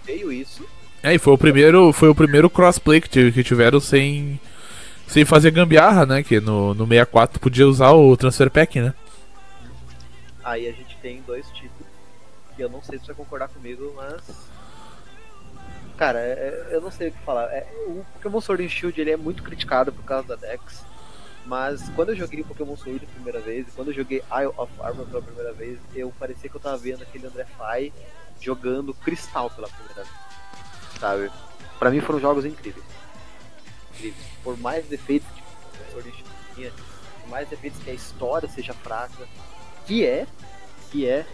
Veio 0.05 0.31
isso. 0.31 0.65
É, 1.03 1.13
e 1.15 1.19
foi 1.19 1.33
o 1.33 1.37
primeiro, 1.37 1.91
foi 1.91 2.09
o 2.09 2.15
primeiro 2.15 2.49
crossplay 2.49 3.01
que, 3.01 3.43
tiveram 3.43 3.79
sem, 3.79 4.39
sem 5.07 5.25
fazer 5.25 5.51
gambiarra, 5.51 6.05
né? 6.05 6.23
Que 6.23 6.39
no, 6.39 6.73
no 6.73 6.85
64 6.85 7.39
podia 7.39 7.67
usar 7.67 7.91
o 7.91 8.15
Transfer 8.15 8.49
Pack, 8.51 8.79
né? 8.79 8.93
Aí 10.43 10.67
a 10.67 10.71
gente 10.71 10.97
tem 11.01 11.21
dois 11.25 11.47
tipos. 11.51 11.87
Que 12.55 12.63
eu 12.63 12.69
não 12.69 12.81
sei 12.83 12.99
se 12.99 13.05
você 13.05 13.13
vai 13.13 13.23
concordar 13.23 13.47
comigo, 13.49 13.93
mas. 13.95 14.21
Cara, 15.97 16.19
é, 16.19 16.67
é, 16.69 16.75
eu 16.75 16.81
não 16.81 16.91
sei 16.91 17.09
o 17.09 17.11
que 17.11 17.19
falar. 17.19 17.45
É, 17.45 17.67
o 17.87 18.05
Pokémon 18.13 18.41
Sword 18.41 18.65
and 18.65 18.69
Shield 18.69 18.99
ele 18.99 19.11
é 19.11 19.17
muito 19.17 19.41
criticado 19.41 19.91
por 19.91 20.03
causa 20.03 20.27
da 20.27 20.35
Dex. 20.35 20.83
Mas 21.45 21.89
quando 21.95 22.09
eu 22.09 22.15
joguei 22.15 22.43
Pokémon 22.43 22.75
Sword 22.75 23.03
a 23.03 23.13
primeira 23.15 23.39
vez, 23.39 23.67
e 23.67 23.71
quando 23.71 23.87
eu 23.87 23.95
joguei 23.95 24.19
Isle 24.19 24.53
of 24.57 24.71
Armor 24.79 25.07
pela 25.07 25.23
primeira 25.23 25.53
vez, 25.53 25.79
eu 25.95 26.13
parecia 26.19 26.49
que 26.49 26.55
eu 26.55 26.61
tava 26.61 26.77
vendo 26.77 27.01
aquele 27.01 27.25
André 27.25 27.45
Fai 27.57 27.91
jogando 28.41 28.93
Cristal 28.93 29.49
pela 29.49 29.67
primeira 29.69 30.03
vez. 30.03 30.15
Sabe? 30.99 31.31
Pra 31.79 31.89
mim 31.89 32.01
foram 32.01 32.19
jogos 32.19 32.45
incríveis. 32.45 32.85
Incríveis. 33.93 34.25
Por 34.43 34.57
mais 34.57 34.85
defeitos 34.85 35.27
que 35.33 36.23
tinha, 36.55 36.71
por 37.21 37.29
mais 37.29 37.47
defeitos 37.47 37.81
que 37.83 37.89
a 37.89 37.93
história 37.93 38.49
seja 38.49 38.73
fraca, 38.73 39.27
que 39.85 40.05
é, 40.05 40.27
que 40.91 41.07
é, 41.07 41.25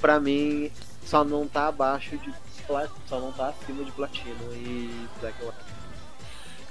pra 0.00 0.20
mim, 0.20 0.70
só 1.04 1.24
não 1.24 1.46
tá 1.46 1.68
abaixo 1.68 2.16
de 2.18 2.32
só 3.06 3.20
não 3.20 3.30
tá 3.32 3.48
acima 3.48 3.84
de 3.84 3.92
Platino 3.92 4.54
e 4.54 5.08
Black 5.20 5.36
White. 5.44 5.74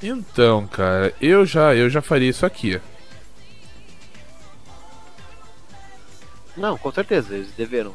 Então, 0.01 0.67
cara, 0.67 1.13
eu 1.21 1.45
já, 1.45 1.76
eu 1.76 1.89
já 1.89 2.01
faria 2.01 2.30
isso 2.30 2.45
aqui. 2.45 2.82
Não, 6.57 6.78
com 6.78 6.91
certeza, 6.91 7.36
eles 7.36 7.51
deveram. 7.53 7.93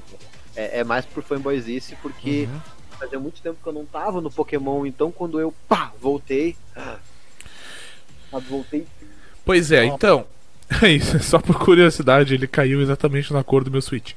É, 0.58 0.80
é 0.80 0.84
mais 0.84 1.06
por 1.06 1.22
fanboyzice, 1.22 1.96
porque 2.02 2.48
uhum. 2.50 2.60
fazia 2.98 3.18
muito 3.18 3.40
tempo 3.40 3.58
que 3.62 3.68
eu 3.68 3.72
não 3.72 3.86
tava 3.86 4.20
no 4.20 4.30
Pokémon, 4.30 4.84
então 4.84 5.12
quando 5.12 5.40
eu, 5.40 5.54
pá, 5.68 5.92
voltei. 6.00 6.56
Ah, 8.30 8.40
voltei. 8.40 8.86
Pois 9.42 9.72
é, 9.72 9.86
então, 9.86 10.26
É 10.82 10.90
isso, 10.90 11.18
só 11.20 11.38
por 11.38 11.58
curiosidade, 11.58 12.34
ele 12.34 12.46
caiu 12.46 12.80
exatamente 12.82 13.32
na 13.32 13.42
cor 13.42 13.64
do 13.64 13.70
meu 13.70 13.80
Switch. 13.80 14.12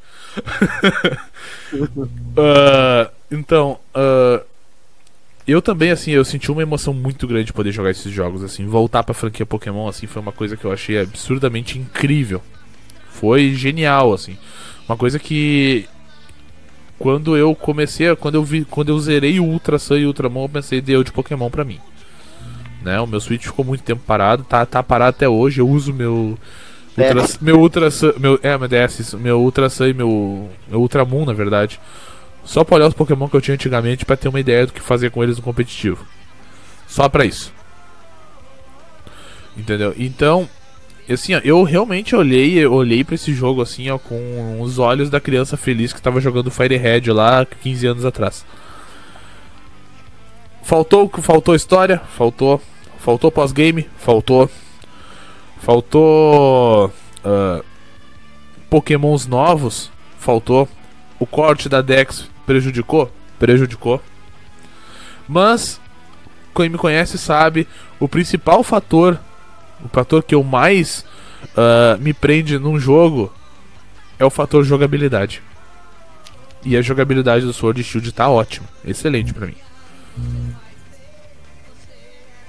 uh, 1.74 3.12
então, 3.32 3.80
uh, 3.96 4.44
eu 5.48 5.62
também, 5.62 5.92
assim, 5.92 6.12
eu 6.12 6.26
senti 6.26 6.52
uma 6.52 6.62
emoção 6.62 6.94
muito 6.94 7.26
grande 7.26 7.46
de 7.46 7.54
poder 7.54 7.72
jogar 7.72 7.92
esses 7.92 8.12
jogos, 8.12 8.44
assim, 8.44 8.66
voltar 8.66 9.04
pra 9.04 9.14
franquia 9.14 9.46
Pokémon, 9.46 9.88
assim, 9.88 10.08
foi 10.08 10.22
uma 10.22 10.32
coisa 10.32 10.58
que 10.58 10.66
eu 10.66 10.72
achei 10.72 11.00
absurdamente 11.00 11.80
incrível. 11.80 12.42
Foi 13.10 13.54
genial, 13.54 14.14
assim. 14.14 14.38
Uma 14.88 14.98
coisa 14.98 15.18
que 15.20 15.88
quando 17.02 17.36
eu 17.36 17.56
comecei, 17.56 18.16
quando 18.16 18.36
eu 18.36 18.44
vi, 18.44 18.64
quando 18.64 18.90
eu 18.90 19.00
zerei 19.00 19.40
o 19.40 19.44
Ultra 19.44 19.80
Sun 19.80 19.98
e 19.98 20.06
o 20.06 20.10
Ultramon, 20.10 20.44
eu 20.44 20.50
pensei, 20.50 20.80
deu 20.80 21.04
de 21.04 21.12
Pokémon 21.12 21.50
pra 21.50 21.64
mim. 21.64 21.80
Né? 22.84 23.00
O 23.02 23.08
meu 23.08 23.20
Switch 23.20 23.46
ficou 23.46 23.66
muito 23.66 23.84
tempo 23.84 24.04
parado, 24.06 24.44
tá, 24.44 24.64
tá 24.68 24.84
parado 24.84 25.16
até 25.18 25.28
hoje. 25.28 25.60
Eu 25.60 25.68
uso 25.68 25.92
meu. 25.92 26.38
Ultra, 26.96 27.26
meu 27.42 27.60
Ultra 27.60 27.90
meu, 28.20 28.40
é, 28.44 28.56
meu 28.56 28.68
DS, 28.68 29.16
meu 29.16 29.42
Ultra 29.42 29.68
Sun 29.68 29.88
e 29.88 29.94
meu, 29.96 30.50
meu 30.70 30.80
Ultra 30.80 31.04
Moon, 31.04 31.26
na 31.26 31.34
verdade. 31.34 31.80
Só 32.44 32.64
pra 32.64 32.76
olhar 32.76 32.88
os 32.88 32.94
Pokémon 32.94 33.28
que 33.28 33.36
eu 33.36 33.42
tinha 33.42 33.56
antigamente 33.56 34.06
para 34.06 34.18
ter 34.18 34.28
uma 34.28 34.40
ideia 34.40 34.68
do 34.68 34.74
que 34.74 34.80
fazer 34.80 35.10
com 35.10 35.24
eles 35.24 35.38
no 35.38 35.44
competitivo. 35.44 36.06
Só 36.88 37.10
pra 37.10 37.26
isso. 37.26 37.52
Entendeu? 39.58 39.96
Então, 39.98 40.48
assim, 41.10 41.36
ó, 41.36 41.42
eu 41.44 41.64
realmente 41.64 42.16
olhei, 42.16 42.66
olhei 42.66 43.04
para 43.04 43.16
esse 43.16 43.34
jogo 43.34 43.62
assim, 43.62 43.90
ó, 43.90 43.98
com 43.98 44.60
os 44.62 44.80
olhos 44.80 45.10
da 45.10 45.20
criança 45.20 45.58
feliz 45.58 45.94
que 45.94 46.00
estava 46.00 46.22
jogando 46.22 46.52
Fire 46.52 46.78
Red 46.78 47.12
lá 47.12 47.46
15 47.46 47.88
anos 47.88 48.06
atrás. 48.06 48.46
Faltou, 50.64 51.10
faltou 51.22 51.56
história, 51.56 52.00
faltou 52.16 52.62
Faltou 53.02 53.32
pós-game? 53.32 53.90
Faltou. 53.98 54.48
Faltou. 55.58 56.94
Uh, 57.26 57.66
Pokémons 58.70 59.26
novos? 59.26 59.92
Faltou. 60.20 60.70
O 61.20 61.26
corte 61.26 61.68
da 61.68 61.82
Dex 61.82 62.30
prejudicou? 62.46 63.12
Prejudicou. 63.40 64.00
Mas, 65.28 65.82
quem 66.56 66.70
me 66.70 66.78
conhece 66.78 67.18
sabe, 67.18 67.68
o 68.00 68.08
principal 68.08 68.62
fator, 68.62 69.20
o 69.84 69.90
fator 69.90 70.24
que 70.24 70.36
eu 70.36 70.44
mais 70.44 71.06
uh, 71.44 72.00
me 72.00 72.14
prende 72.14 72.58
num 72.58 72.80
jogo 72.80 73.34
é 74.20 74.26
o 74.26 74.30
fator 74.30 74.64
jogabilidade. 74.64 75.42
E 76.64 76.78
a 76.78 76.82
jogabilidade 76.82 77.46
do 77.46 77.54
Sword 77.54 77.84
Shield 77.84 78.12
tá 78.12 78.30
ótima, 78.30 78.68
excelente 78.86 79.34
para 79.34 79.48
mim. 79.48 79.56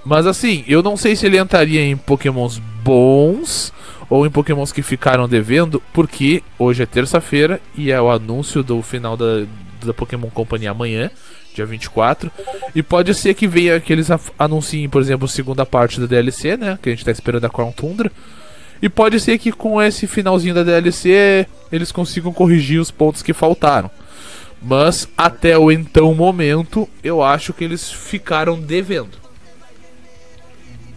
Mas 0.05 0.27
assim, 0.27 0.65
eu 0.67 0.83
não 0.83 0.97
sei 0.97 1.17
se 1.17 1.27
ele 1.27 1.39
entraria 1.39 1.81
em 1.81 1.97
pokémons 1.97 2.59
bons 2.83 3.73
ou 4.11 4.27
em 4.27 4.31
pokémons 4.31 4.73
que 4.73 4.83
ficaram 4.83 5.29
devendo, 5.29 5.83
porque 5.93 6.43
hoje 6.59 6.83
é 6.83 6.87
terça-feira 6.87 7.61
e 7.75 7.91
é 7.91 8.01
o 8.01 8.11
anúncio 8.11 8.63
do 8.63 8.83
final 8.83 9.17
da, 9.17 9.47
da 9.83 9.95
Pokémon 9.95 10.29
Company 10.29 10.67
amanhã, 10.67 11.11
dia 11.55 11.67
24. 11.67 12.31
E 12.75 12.83
pode 12.83 13.15
ser 13.15 13.35
que 13.35 13.47
venha 13.47 13.81
que 13.81 13.93
eles 13.93 14.09
anunciem, 14.39 14.89
por 14.89 15.01
exemplo, 15.01 15.27
a 15.27 15.29
segunda 15.29 15.67
parte 15.67 16.01
da 16.01 16.07
DLC, 16.07 16.57
né? 16.57 16.79
Que 16.81 16.89
a 16.91 16.93
gente 16.93 17.05
tá 17.05 17.11
esperando 17.11 17.45
a 17.45 17.51
Crown 17.51 17.73
Tundra. 17.73 18.11
E 18.81 18.89
pode 18.89 19.21
ser 19.21 19.39
que 19.39 19.53
com 19.53 19.81
esse 19.81 20.07
finalzinho 20.07 20.55
da 20.55 20.65
DLC 20.65 21.47
eles 21.71 21.93
consigam 21.93 22.33
corrigir 22.33 22.81
os 22.81 22.91
pontos 22.91 23.23
que 23.23 23.33
faltaram. 23.33 23.91
Mas 24.61 25.09
até 25.17 25.59
o 25.59 25.71
então 25.71 26.15
momento, 26.15 26.89
eu 27.03 27.23
acho 27.23 27.53
que 27.53 27.65
eles 27.65 27.91
ficaram 27.91 28.61
devendo. 28.61 29.23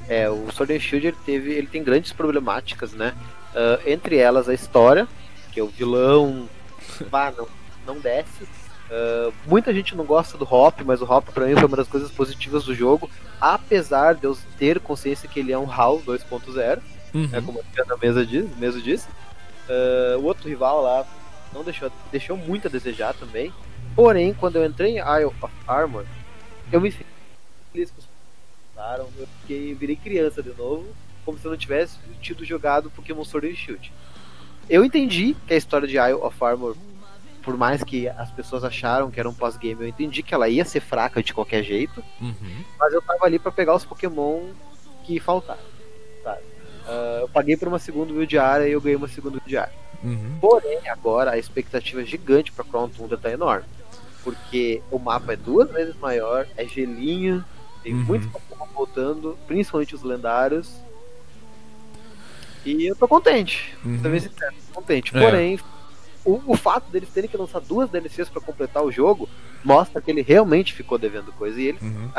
É, 0.07 0.29
o 0.29 0.51
Sword 0.51 0.73
and 0.73 0.79
Shield 0.79 1.07
ele 1.07 1.17
teve, 1.25 1.51
ele 1.53 1.67
tem 1.67 1.83
grandes 1.83 2.11
problemáticas, 2.11 2.93
né? 2.93 3.13
Uh, 3.53 3.89
entre 3.89 4.17
elas 4.17 4.47
a 4.47 4.53
história, 4.53 5.07
que 5.51 5.59
é 5.59 5.63
o 5.63 5.67
vilão, 5.67 6.47
vá, 7.09 7.33
não, 7.35 7.47
não 7.87 7.99
desce. 7.99 8.47
Uh, 8.95 9.33
muita 9.45 9.73
gente 9.73 9.93
não 9.93 10.05
gosta 10.05 10.37
do 10.37 10.45
Hop, 10.45 10.79
mas 10.85 11.01
o 11.01 11.05
Hop 11.05 11.27
pra 11.33 11.45
mim 11.45 11.53
foi 11.53 11.65
uma 11.65 11.75
das 11.75 11.87
coisas 11.87 12.09
positivas 12.09 12.63
do 12.63 12.73
jogo, 12.73 13.09
apesar 13.41 14.15
de 14.15 14.23
eu 14.23 14.37
ter 14.57 14.79
consciência 14.79 15.27
que 15.27 15.41
ele 15.41 15.51
é 15.51 15.57
um 15.57 15.69
HAL 15.69 16.01
2.0, 16.01 16.79
uhum. 17.13 17.27
né, 17.27 17.41
como 17.41 17.59
a 17.59 17.97
mesa 17.97 18.25
diz, 18.25 18.45
mesmo 18.57 18.81
disse. 18.81 19.07
Uh, 19.67 20.17
o 20.19 20.23
outro 20.23 20.47
rival 20.47 20.81
lá 20.81 21.05
não 21.53 21.61
deixou, 21.61 21.91
deixou 22.09 22.37
muito 22.37 22.67
a 22.67 22.71
desejar 22.71 23.13
também. 23.15 23.51
Porém, 23.95 24.33
quando 24.33 24.55
eu 24.55 24.65
entrei 24.65 24.97
em 24.97 24.99
Isle 24.99 25.33
of 25.41 25.53
Armor, 25.67 26.05
eu 26.71 26.79
me 26.79 26.89
fiquei 26.89 27.07
feliz 27.73 27.91
com 27.91 27.99
os 27.99 28.07
eu 29.17 29.27
fiquei, 29.41 29.73
virei 29.73 29.95
criança 29.95 30.41
de 30.41 30.49
novo, 30.49 30.85
como 31.25 31.37
se 31.37 31.45
eu 31.45 31.51
não 31.51 31.57
tivesse 31.57 31.97
tido 32.21 32.45
jogado 32.45 32.91
Pokémon 32.91 33.25
Sword 33.25 33.49
and 33.49 33.55
Shield. 33.55 33.91
Eu 34.69 34.85
entendi 34.85 35.35
que 35.47 35.53
a 35.53 35.57
história 35.57 35.87
de 35.87 35.95
Isle 35.95 36.21
of 36.21 36.43
Armor 36.43 36.75
por 37.45 37.55
mais 37.55 37.83
que 37.83 38.09
as 38.09 38.31
pessoas 38.31 38.63
acharam 38.63 39.11
que 39.11 39.19
era 39.19 39.29
um 39.29 39.33
pós-game, 39.33 39.79
eu 39.79 39.87
entendi 39.87 40.23
que 40.23 40.33
ela 40.33 40.49
ia 40.49 40.65
ser 40.65 40.79
fraca 40.79 41.21
de 41.21 41.31
qualquer 41.31 41.63
jeito. 41.63 42.03
Uhum. 42.19 42.63
Mas 42.79 42.91
eu 42.91 43.01
tava 43.03 43.23
ali 43.23 43.37
para 43.37 43.51
pegar 43.51 43.75
os 43.75 43.85
Pokémon 43.85 44.47
que 45.03 45.19
faltaram. 45.19 45.61
Uh, 46.85 47.21
eu 47.21 47.29
paguei 47.29 47.55
por 47.55 47.67
uma 47.67 47.79
segunda 47.79 48.13
build 48.13 48.27
diária 48.27 48.67
e 48.67 48.71
eu 48.71 48.81
ganhei 48.81 48.95
uma 48.95 49.07
segunda 49.07 49.37
build 49.37 49.47
diária. 49.47 49.73
Uhum. 50.03 50.37
Porém, 50.41 50.87
agora 50.89 51.31
a 51.31 51.37
expectativa 51.37 52.01
é 52.01 52.05
gigante 52.05 52.51
pra 52.51 52.65
Crown 52.65 52.89
Tundra 52.89 53.17
tá 53.17 53.31
enorme. 53.31 53.65
Porque 54.23 54.81
o 54.91 54.97
mapa 54.97 55.33
é 55.33 55.35
duas 55.35 55.69
vezes 55.69 55.95
maior, 55.97 56.47
é 56.57 56.65
gelinho, 56.65 57.45
tem 57.83 57.93
uhum. 57.93 58.03
muitos 58.03 58.27
Pokémon 58.29 58.65
voltando, 58.73 59.37
principalmente 59.47 59.93
os 59.93 60.01
lendários. 60.01 60.79
E 62.65 62.87
eu 62.87 62.95
tô 62.95 63.07
contente. 63.07 63.75
Uhum. 63.85 63.99
Também 64.01 64.19
sincero, 64.19 64.55
tô 64.73 64.81
contente. 64.81 65.15
É. 65.15 65.19
O, 66.25 66.41
o 66.47 66.57
fato 66.57 66.91
deles 66.91 67.09
terem 67.09 67.29
que 67.29 67.37
lançar 67.37 67.61
duas 67.61 67.89
DLCs 67.89 68.29
para 68.29 68.41
completar 68.41 68.83
o 68.83 68.91
jogo 68.91 69.29
mostra 69.63 70.01
que 70.01 70.09
ele 70.09 70.21
realmente 70.21 70.73
ficou 70.73 70.97
devendo 70.97 71.31
coisa 71.33 71.61
e 71.61 71.67
ele 71.67 71.77
uhum. 71.81 72.09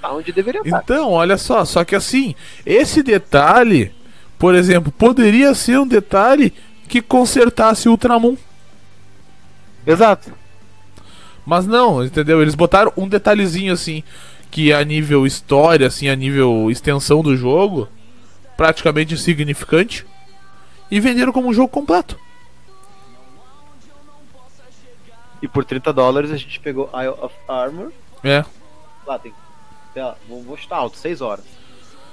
tá 0.00 0.12
onde 0.12 0.32
deveria 0.32 0.60
estar. 0.62 0.82
Então, 0.84 1.10
olha 1.12 1.38
só, 1.38 1.64
só 1.64 1.84
que 1.84 1.94
assim, 1.94 2.34
esse 2.66 3.02
detalhe, 3.02 3.90
por 4.38 4.54
exemplo, 4.54 4.92
poderia 4.92 5.54
ser 5.54 5.78
um 5.78 5.86
detalhe 5.86 6.52
que 6.86 7.00
consertasse 7.00 7.88
o 7.88 7.92
Ultramon. 7.92 8.36
Exato. 9.86 10.32
Mas 11.46 11.66
não, 11.66 12.04
entendeu? 12.04 12.40
Eles 12.40 12.54
botaram 12.54 12.92
um 12.96 13.08
detalhezinho 13.08 13.72
assim 13.72 14.02
que 14.50 14.72
a 14.72 14.84
nível 14.84 15.26
história, 15.26 15.86
assim, 15.86 16.08
a 16.08 16.14
nível 16.14 16.70
extensão 16.70 17.22
do 17.22 17.36
jogo, 17.36 17.88
praticamente 18.56 19.14
insignificante 19.14 20.06
e 20.90 21.00
venderam 21.00 21.32
como 21.32 21.48
um 21.48 21.52
jogo 21.52 21.68
completo. 21.68 22.16
E 25.42 25.48
por 25.48 25.64
30 25.64 25.92
dólares 25.92 26.30
a 26.30 26.36
gente 26.36 26.58
pegou 26.60 26.90
Isle 26.94 27.20
of 27.20 27.34
Armor. 27.48 27.92
É. 28.22 28.44
Lá 29.06 29.18
tem. 29.18 29.34
lá, 29.94 30.16
vou, 30.28 30.42
vou 30.42 30.56
chutar 30.56 30.76
alto, 30.76 30.96
6 30.96 31.20
horas. 31.20 31.44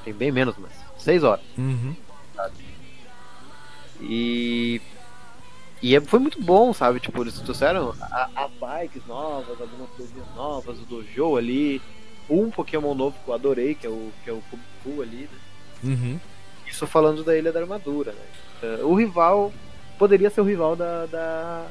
Tem 0.04 0.14
bem 0.14 0.32
menos, 0.32 0.56
mas. 0.58 0.72
6 0.98 1.24
horas. 1.24 1.44
Uhum. 1.58 1.96
E. 4.02 4.82
E 5.82 5.96
é, 5.96 6.02
foi 6.02 6.20
muito 6.20 6.42
bom, 6.42 6.74
sabe? 6.74 7.00
Tipo, 7.00 7.24
eles 7.24 7.40
trouxeram 7.40 7.96
as 8.36 8.52
bikes 8.52 9.06
novas, 9.08 9.60
algumas 9.60 9.90
coisinhas 9.92 10.28
novas, 10.36 10.78
o 10.80 10.86
dojo 10.86 11.38
ali. 11.38 11.82
Um 12.30 12.52
Pokémon 12.52 12.94
novo 12.94 13.18
que 13.24 13.30
eu 13.30 13.34
adorei, 13.34 13.74
que 13.74 13.88
é 13.88 13.90
o, 13.90 14.12
que 14.24 14.30
é 14.30 14.34
o 14.34 14.44
Kubiku 14.44 15.02
ali, 15.02 15.28
né? 15.32 15.40
Uhum. 15.84 16.20
Isso 16.68 16.86
falando 16.86 17.24
da 17.24 17.36
Ilha 17.36 17.52
da 17.52 17.60
Armadura, 17.60 18.14
né? 18.14 18.78
Uh, 18.78 18.88
o 18.88 18.96
rival 18.96 19.52
poderia 19.98 20.30
ser 20.30 20.42
o 20.42 20.46
rival 20.46 20.76
da, 20.76 21.08
da, 21.08 21.66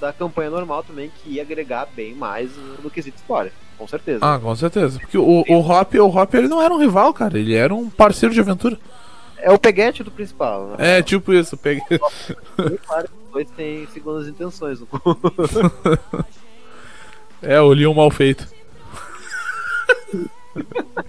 da 0.00 0.12
campanha 0.12 0.50
normal 0.50 0.82
também, 0.82 1.10
que 1.10 1.30
ia 1.30 1.42
agregar 1.42 1.86
bem 1.94 2.14
mais 2.14 2.50
no 2.82 2.90
quesito 2.90 3.16
história, 3.16 3.52
com 3.76 3.86
certeza. 3.86 4.20
Ah, 4.22 4.38
com 4.38 4.54
certeza. 4.54 4.98
Porque 4.98 5.18
o, 5.18 5.44
o 5.48 5.60
Hop, 5.60 5.94
o 5.94 6.06
Hop 6.06 6.34
ele 6.34 6.48
não 6.48 6.62
era 6.62 6.72
um 6.72 6.78
rival, 6.78 7.12
cara, 7.12 7.38
ele 7.38 7.54
era 7.54 7.74
um 7.74 7.88
parceiro 7.90 8.34
de 8.34 8.40
aventura. 8.40 8.78
É 9.38 9.50
o 9.50 9.58
peguete 9.58 10.02
do 10.02 10.10
principal. 10.10 10.68
Né? 10.68 10.98
É, 10.98 11.02
tipo 11.02 11.32
isso, 11.32 11.54
o 11.54 11.58
peguete. 11.58 12.00
claro 12.86 13.08
dois 13.36 13.50
têm 13.50 13.86
segundas 13.88 14.26
intenções. 14.26 14.80
é, 17.42 17.60
o 17.60 17.68
Leon 17.68 17.92
mal 17.92 18.10
feito. 18.10 18.48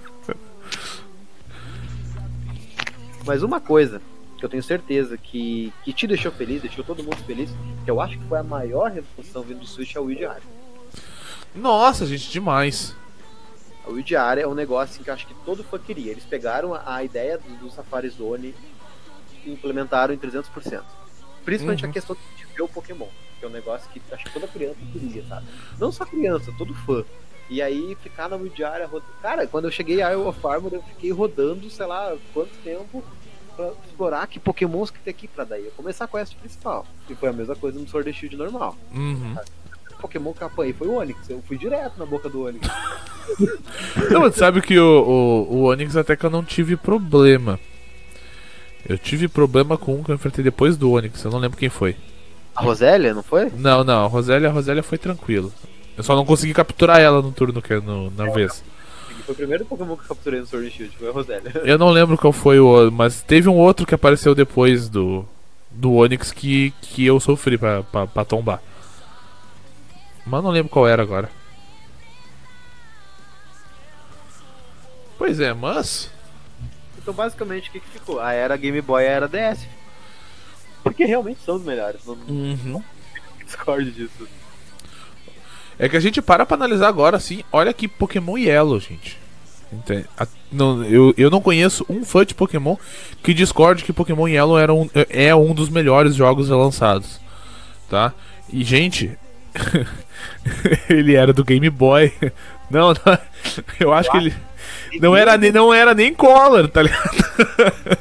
Mas 3.26 3.42
uma 3.44 3.62
coisa 3.62 4.02
que 4.38 4.46
eu 4.46 4.50
tenho 4.50 4.62
certeza 4.62 5.18
que, 5.18 5.74
que 5.84 5.92
te 5.92 6.06
deixou 6.06 6.32
feliz, 6.32 6.62
deixou 6.62 6.84
todo 6.84 7.04
mundo 7.04 7.18
feliz, 7.26 7.50
que 7.84 7.90
eu 7.90 8.00
acho 8.00 8.18
que 8.18 8.24
foi 8.26 8.40
a 8.40 8.44
maior 8.44 8.92
revolução 8.92 9.42
vindo 9.42 9.60
do 9.60 9.68
Switch 9.68 9.96
é 9.96 10.00
o 10.00 10.06
Wii 10.06 10.18
Diário. 10.18 10.44
Nossa, 11.56 12.06
gente, 12.06 12.30
demais. 12.30 12.96
O 13.86 13.94
Wii 13.94 14.04
Diário 14.04 14.44
é 14.44 14.48
um 14.48 14.54
negócio 14.54 15.04
que 15.04 15.10
eu 15.10 15.14
acho 15.14 15.26
que 15.26 15.34
todo 15.46 15.64
fã 15.64 15.80
queria. 15.80 16.12
Eles 16.12 16.24
pegaram 16.24 16.74
a, 16.74 16.96
a 16.96 17.04
ideia 17.04 17.38
do, 17.38 17.50
do, 17.58 17.72
Safari 17.72 18.10
Zone 18.10 18.54
e 19.44 19.52
implementaram 19.52 20.14
em 20.14 20.18
300%. 20.18 20.84
Principalmente 21.44 21.84
uhum. 21.84 21.90
a 21.90 21.94
questão 21.94 22.16
de 22.38 22.46
ver 22.46 22.62
o 22.62 22.68
Pokémon, 22.68 23.08
que 23.40 23.46
é 23.46 23.48
um 23.48 23.52
negócio 23.52 23.90
que 23.90 24.02
acho 24.12 24.26
que 24.26 24.34
toda 24.34 24.48
criança 24.48 24.78
queria, 24.92 25.26
sabe? 25.26 25.48
Não 25.80 25.92
só 25.92 26.06
criança, 26.06 26.54
todo 26.58 26.74
fã. 26.74 27.04
E 27.50 27.62
aí 27.62 27.96
ficar 28.04 28.28
na 28.28 28.36
Wii 28.36 28.52
Diário, 28.52 29.04
cara, 29.22 29.48
quando 29.48 29.66
eu 29.66 29.72
cheguei 29.72 30.02
a 30.02 30.10
Iowa 30.10 30.34
Farmer, 30.34 30.74
eu 30.74 30.84
fiquei 30.84 31.12
rodando, 31.12 31.70
sei 31.70 31.86
lá, 31.86 32.16
quanto 32.34 32.52
tempo 32.62 33.02
pra 33.58 33.72
explorar 33.86 34.28
que 34.28 34.40
pokémons 34.40 34.92
que 34.92 35.00
tem 35.00 35.12
aqui 35.12 35.28
pra 35.28 35.44
daí 35.44 35.66
eu 35.66 35.72
começar 35.72 36.06
a 36.06 36.08
quest 36.08 36.36
principal. 36.36 36.86
E 37.10 37.16
foi 37.16 37.30
a 37.30 37.34
mesma 37.34 37.56
coisa 37.56 37.80
no 37.80 37.88
Sword 37.88 38.10
and 38.10 38.14
Shield 38.14 38.38
normal. 38.38 38.78
Uhum. 38.94 39.36
O 39.92 40.02
Pokémon 40.02 40.32
que 40.32 40.44
eu 40.44 40.48
apanhei 40.48 40.74
foi 40.74 40.88
o 40.88 40.94
Onix. 40.94 41.28
Eu 41.28 41.44
fui 41.48 41.58
direto 41.58 41.98
na 41.98 42.06
boca 42.06 42.30
do 42.30 42.44
Onix. 42.44 42.68
não, 44.12 44.22
mas 44.22 44.36
sabe 44.36 44.62
que 44.62 44.78
o, 44.80 45.04
o, 45.50 45.56
o 45.56 45.64
Onix 45.64 45.98
até 45.98 46.16
que 46.16 46.24
eu 46.24 46.30
não 46.30 46.44
tive 46.44 46.78
problema. 46.78 47.60
Eu 48.88 48.98
tive 48.98 49.28
problema 49.28 49.78
com 49.78 49.96
um 49.96 50.04
que 50.04 50.12
eu 50.12 50.16
enfrentei 50.16 50.44
depois 50.44 50.78
do 50.78 50.92
Onix, 50.92 51.24
eu 51.24 51.32
não 51.32 51.40
lembro 51.40 51.58
quem 51.58 51.70
foi. 51.70 51.98
A 52.56 52.62
Rosélia, 52.62 53.14
não 53.14 53.24
foi? 53.24 53.52
Não, 53.56 53.84
não, 53.84 54.06
a 54.06 54.08
Rosélia, 54.08 54.50
a 54.50 54.52
Rosélia 54.52 54.82
foi 54.82 54.98
tranquilo. 54.98 55.52
Eu 55.98 56.04
só 56.04 56.16
não 56.16 56.26
consegui 56.26 56.54
capturar 56.54 57.00
ela 57.00 57.22
no 57.22 57.32
turno 57.32 57.62
que 57.62 57.76
no, 57.76 58.12
na 58.12 58.28
é, 58.28 58.32
vez. 58.32 58.64
Não. 58.66 58.77
Foi 59.28 59.34
o 59.34 59.38
primeiro 59.38 59.66
Pokémon 59.66 59.98
que 59.98 60.04
eu 60.04 60.08
capturei 60.08 60.40
no 60.40 60.46
Sword 60.46 60.72
Shield, 60.72 60.96
foi 60.96 61.10
a 61.10 61.12
Rosélia. 61.12 61.52
Eu 61.66 61.78
não 61.78 61.90
lembro 61.90 62.18
qual 62.18 62.32
foi 62.32 62.62
o 62.62 62.90
mas 62.90 63.22
teve 63.22 63.50
um 63.50 63.58
outro 63.58 63.86
que 63.86 63.94
apareceu 63.94 64.34
depois 64.34 64.88
do 64.88 65.28
do 65.70 65.96
Onix 65.96 66.32
que, 66.32 66.72
que 66.82 67.06
eu 67.06 67.20
sofri 67.20 67.58
pra, 67.58 67.84
pra, 67.84 68.08
pra 68.08 68.24
tombar. 68.24 68.62
Mas 70.26 70.42
não 70.42 70.50
lembro 70.50 70.70
qual 70.70 70.88
era 70.88 71.04
agora. 71.04 71.30
Pois 75.18 75.42
é, 75.42 75.54
mas. 75.54 76.10
Então 76.98 77.14
basicamente 77.14 77.68
o 77.68 77.72
que, 77.74 77.82
que 77.82 77.90
ficou? 77.90 78.22
A 78.22 78.32
era 78.32 78.56
Game 78.56 78.82
Boy 78.82 79.06
a 79.06 79.10
era 79.10 79.28
DS. 79.28 79.68
Porque 80.82 81.04
realmente 81.04 81.42
são 81.42 81.58
os 81.58 81.64
melhores. 81.64 82.06
Não, 82.06 82.14
uhum. 82.14 82.58
não 82.64 82.84
discorde 83.44 83.92
disso. 83.92 84.26
É 85.80 85.88
que 85.88 85.96
a 85.96 86.00
gente 86.00 86.22
para 86.22 86.46
pra 86.46 86.56
analisar 86.56 86.88
agora, 86.88 87.18
assim, 87.18 87.44
olha 87.52 87.72
que 87.72 87.88
Pokémon 87.88 88.38
Yellow, 88.38 88.80
gente. 88.80 89.18
A, 90.18 90.26
não, 90.52 90.84
eu, 90.86 91.14
eu 91.18 91.30
não 91.30 91.42
conheço 91.42 91.86
um 91.90 92.06
fã 92.06 92.26
de 92.26 92.34
Pokémon 92.34 92.78
que 93.22 93.34
discorde 93.34 93.84
que 93.84 93.94
Pokémon 93.94 94.28
Yellow 94.28 94.58
era 94.58 94.74
um, 94.74 94.90
é 95.10 95.36
um 95.36 95.54
dos 95.54 95.70
melhores 95.70 96.16
jogos 96.16 96.50
lançados. 96.50 97.20
Tá? 97.90 98.14
E, 98.52 98.64
gente, 98.64 99.18
ele 100.90 101.16
era 101.16 101.34
do 101.34 101.44
Game 101.44 101.70
Boy. 101.70 102.12
Não, 102.70 102.94
não 102.94 103.18
eu 103.80 103.94
acho 103.94 104.10
que 104.10 104.18
ele. 104.18 104.34
Não 105.00 105.16
era, 105.16 105.38
nem, 105.38 105.52
não 105.52 105.74
era 105.74 105.94
nem 105.94 106.14
Color, 106.14 106.68
tá 106.70 106.82
ligado? 106.82 107.98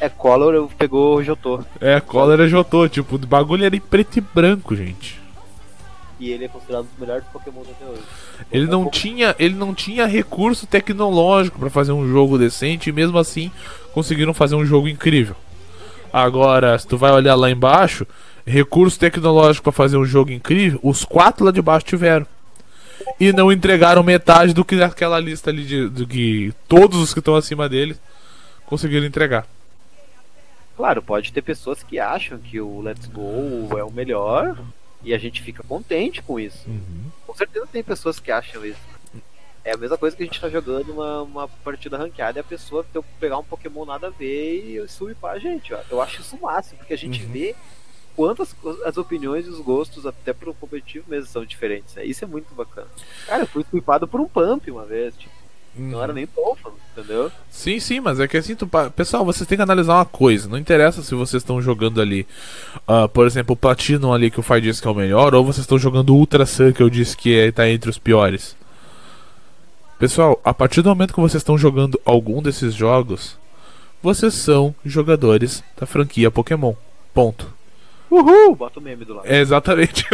É, 0.00 0.08
Color 0.08 0.68
pegou 0.78 1.16
o 1.16 1.22
Jotô. 1.22 1.62
É, 1.80 2.00
Color 2.00 2.40
é 2.40 2.48
Jotô. 2.48 2.88
Tipo, 2.88 3.16
o 3.16 3.18
bagulho 3.18 3.64
era 3.64 3.76
em 3.76 3.80
preto 3.80 4.18
e 4.18 4.20
branco, 4.20 4.74
gente 4.74 5.20
e 6.20 6.30
ele 6.30 6.44
é 6.44 6.48
considerado 6.48 6.82
um 6.82 6.86
dos 6.86 6.98
melhores 6.98 7.24
Pokémon 7.32 7.62
até 7.62 7.84
hoje. 7.86 8.02
Ele 8.52 8.66
não, 8.66 8.88
tinha, 8.88 9.34
ele 9.38 9.54
não 9.54 9.74
tinha 9.74 10.06
recurso 10.06 10.66
tecnológico 10.66 11.58
para 11.58 11.70
fazer 11.70 11.92
um 11.92 12.06
jogo 12.06 12.38
decente 12.38 12.90
e 12.90 12.92
mesmo 12.92 13.18
assim 13.18 13.50
conseguiram 13.92 14.34
fazer 14.34 14.54
um 14.54 14.64
jogo 14.64 14.86
incrível. 14.86 15.34
Agora, 16.12 16.78
se 16.78 16.86
tu 16.86 16.98
vai 16.98 17.10
olhar 17.10 17.34
lá 17.34 17.50
embaixo, 17.50 18.06
recurso 18.46 18.98
tecnológico 18.98 19.64
para 19.64 19.72
fazer 19.72 19.96
um 19.96 20.04
jogo 20.04 20.30
incrível, 20.30 20.78
os 20.82 21.04
quatro 21.04 21.44
lá 21.44 21.50
de 21.50 21.62
baixo 21.62 21.86
tiveram. 21.86 22.26
E 23.18 23.32
não 23.32 23.50
entregaram 23.50 24.02
metade 24.02 24.52
do 24.52 24.64
que 24.64 24.80
aquela 24.82 25.18
lista 25.18 25.50
ali 25.50 25.64
de, 25.64 25.88
do 25.88 26.06
que 26.06 26.52
todos 26.68 26.98
os 26.98 27.14
que 27.14 27.20
estão 27.20 27.34
acima 27.34 27.68
dele 27.68 27.96
conseguiram 28.66 29.06
entregar. 29.06 29.46
Claro, 30.76 31.02
pode 31.02 31.32
ter 31.32 31.42
pessoas 31.42 31.82
que 31.82 31.98
acham 31.98 32.38
que 32.38 32.60
o 32.60 32.80
Let's 32.80 33.06
Go 33.06 33.68
é 33.78 33.84
o 33.84 33.90
melhor, 33.90 34.56
e 35.02 35.14
a 35.14 35.18
gente 35.18 35.42
fica 35.42 35.62
contente 35.62 36.22
com 36.22 36.38
isso. 36.38 36.68
Uhum. 36.68 37.10
Com 37.26 37.34
certeza 37.34 37.66
tem 37.66 37.82
pessoas 37.82 38.20
que 38.20 38.30
acham 38.30 38.64
isso. 38.64 38.80
É 39.62 39.72
a 39.72 39.76
mesma 39.76 39.98
coisa 39.98 40.16
que 40.16 40.22
a 40.22 40.26
gente 40.26 40.40
tá 40.40 40.48
jogando 40.48 40.90
uma, 40.90 41.22
uma 41.22 41.48
partida 41.48 41.98
ranqueada 41.98 42.38
e 42.38 42.40
a 42.40 42.44
pessoa 42.44 42.84
pegar 43.18 43.38
um 43.38 43.44
Pokémon 43.44 43.84
nada 43.84 44.06
a 44.06 44.10
ver 44.10 44.64
e 44.64 44.88
subir 44.88 45.14
pra 45.14 45.38
gente. 45.38 45.74
Ó. 45.74 45.80
Eu 45.90 46.00
acho 46.00 46.22
isso 46.22 46.38
máximo, 46.40 46.78
porque 46.78 46.94
a 46.94 46.98
gente 46.98 47.22
uhum. 47.22 47.30
vê 47.30 47.54
quanto 48.16 48.42
as, 48.42 48.96
opiniões 48.96 49.46
e 49.46 49.48
os 49.50 49.60
gostos, 49.60 50.06
até 50.06 50.32
pro 50.32 50.54
competitivo 50.54 51.06
mesmo, 51.08 51.26
são 51.26 51.44
diferentes. 51.44 51.94
Né? 51.94 52.04
Isso 52.04 52.24
é 52.24 52.28
muito 52.28 52.54
bacana. 52.54 52.88
Cara, 53.26 53.42
eu 53.42 53.46
fui 53.46 53.62
sweepado 53.62 54.08
por 54.08 54.20
um 54.20 54.28
pump 54.28 54.70
uma 54.70 54.84
vez, 54.84 55.16
tipo, 55.16 55.34
não 55.76 55.98
Uhum. 55.98 56.02
era 56.04 56.12
nem 56.12 56.28
Dolphin, 56.34 56.70
entendeu? 56.96 57.30
Sim, 57.50 57.78
sim, 57.78 58.00
mas 58.00 58.18
é 58.18 58.26
que 58.26 58.36
assim, 58.36 58.54
tu, 58.54 58.68
pessoal, 58.94 59.24
vocês 59.24 59.46
têm 59.46 59.56
que 59.56 59.62
analisar 59.62 59.94
uma 59.94 60.04
coisa. 60.04 60.48
Não 60.48 60.58
interessa 60.58 61.02
se 61.02 61.14
vocês 61.14 61.42
estão 61.42 61.62
jogando 61.62 62.00
ali, 62.00 62.26
ah, 62.86 63.08
por 63.08 63.26
exemplo, 63.26 63.52
o 63.52 63.56
Platinum 63.56 64.12
ali 64.12 64.30
que 64.30 64.40
o 64.40 64.42
Fai 64.42 64.60
disse 64.60 64.82
que 64.82 64.88
é 64.88 64.90
o 64.90 64.94
melhor, 64.94 65.34
ou 65.34 65.44
vocês 65.44 65.64
estão 65.64 65.78
jogando 65.78 66.10
o 66.10 66.16
Ultra 66.16 66.44
Sun 66.44 66.72
que 66.72 66.82
eu 66.82 66.90
disse 66.90 67.16
que 67.16 67.38
é, 67.38 67.52
tá 67.52 67.68
entre 67.68 67.88
os 67.88 67.98
piores. 67.98 68.56
Pessoal, 69.98 70.40
a 70.44 70.54
partir 70.54 70.82
do 70.82 70.88
momento 70.88 71.12
que 71.14 71.20
vocês 71.20 71.40
estão 71.40 71.58
jogando 71.58 72.00
algum 72.04 72.42
desses 72.42 72.74
jogos, 72.74 73.36
vocês 74.02 74.32
são 74.34 74.74
jogadores 74.84 75.62
da 75.78 75.86
franquia 75.86 76.30
Pokémon. 76.30 76.74
Ponto. 77.12 77.59
Uhul! 78.10 78.56
Bota 78.56 78.80
o 78.80 78.82
meme 78.82 79.04
do 79.04 79.14
lado. 79.14 79.26
É 79.26 79.38
exatamente. 79.38 80.04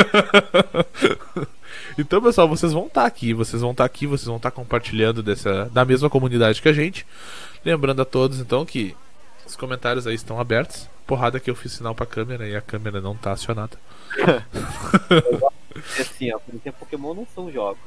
então, 1.99 2.21
pessoal, 2.23 2.49
vocês 2.49 2.73
vão 2.73 2.87
estar 2.87 3.07
aqui, 3.07 3.33
vocês 3.33 3.63
vão 3.63 3.71
estar 3.73 3.85
aqui, 3.85 4.07
vocês 4.07 4.27
vão 4.27 4.37
estar 4.37 4.51
compartilhando 4.51 5.23
dessa 5.23 5.67
da 5.73 5.85
mesma 5.85 6.11
comunidade 6.11 6.61
que 6.61 6.69
a 6.69 6.73
gente. 6.73 7.07
Lembrando 7.65 8.03
a 8.03 8.05
todos, 8.05 8.39
então, 8.41 8.65
que 8.67 8.95
os 9.47 9.57
comentários 9.57 10.07
aí 10.07 10.15
estão 10.15 10.39
abertos. 10.39 10.89
Porrada 11.07 11.39
que 11.39 11.49
eu 11.49 11.55
fiz 11.55 11.73
sinal 11.73 11.95
pra 11.95 12.05
câmera 12.05 12.49
e 12.49 12.57
a 12.57 12.61
câmera 12.61 13.01
não 13.01 13.17
tá 13.17 13.33
acionada. 13.33 13.79
É 14.19 16.03
assim, 16.03 16.33
ó, 16.35 16.39
por 16.39 16.55
exemplo, 16.55 16.81
Pokémon 16.81 17.15
não 17.15 17.27
são 17.35 17.51
jogos, 17.53 17.79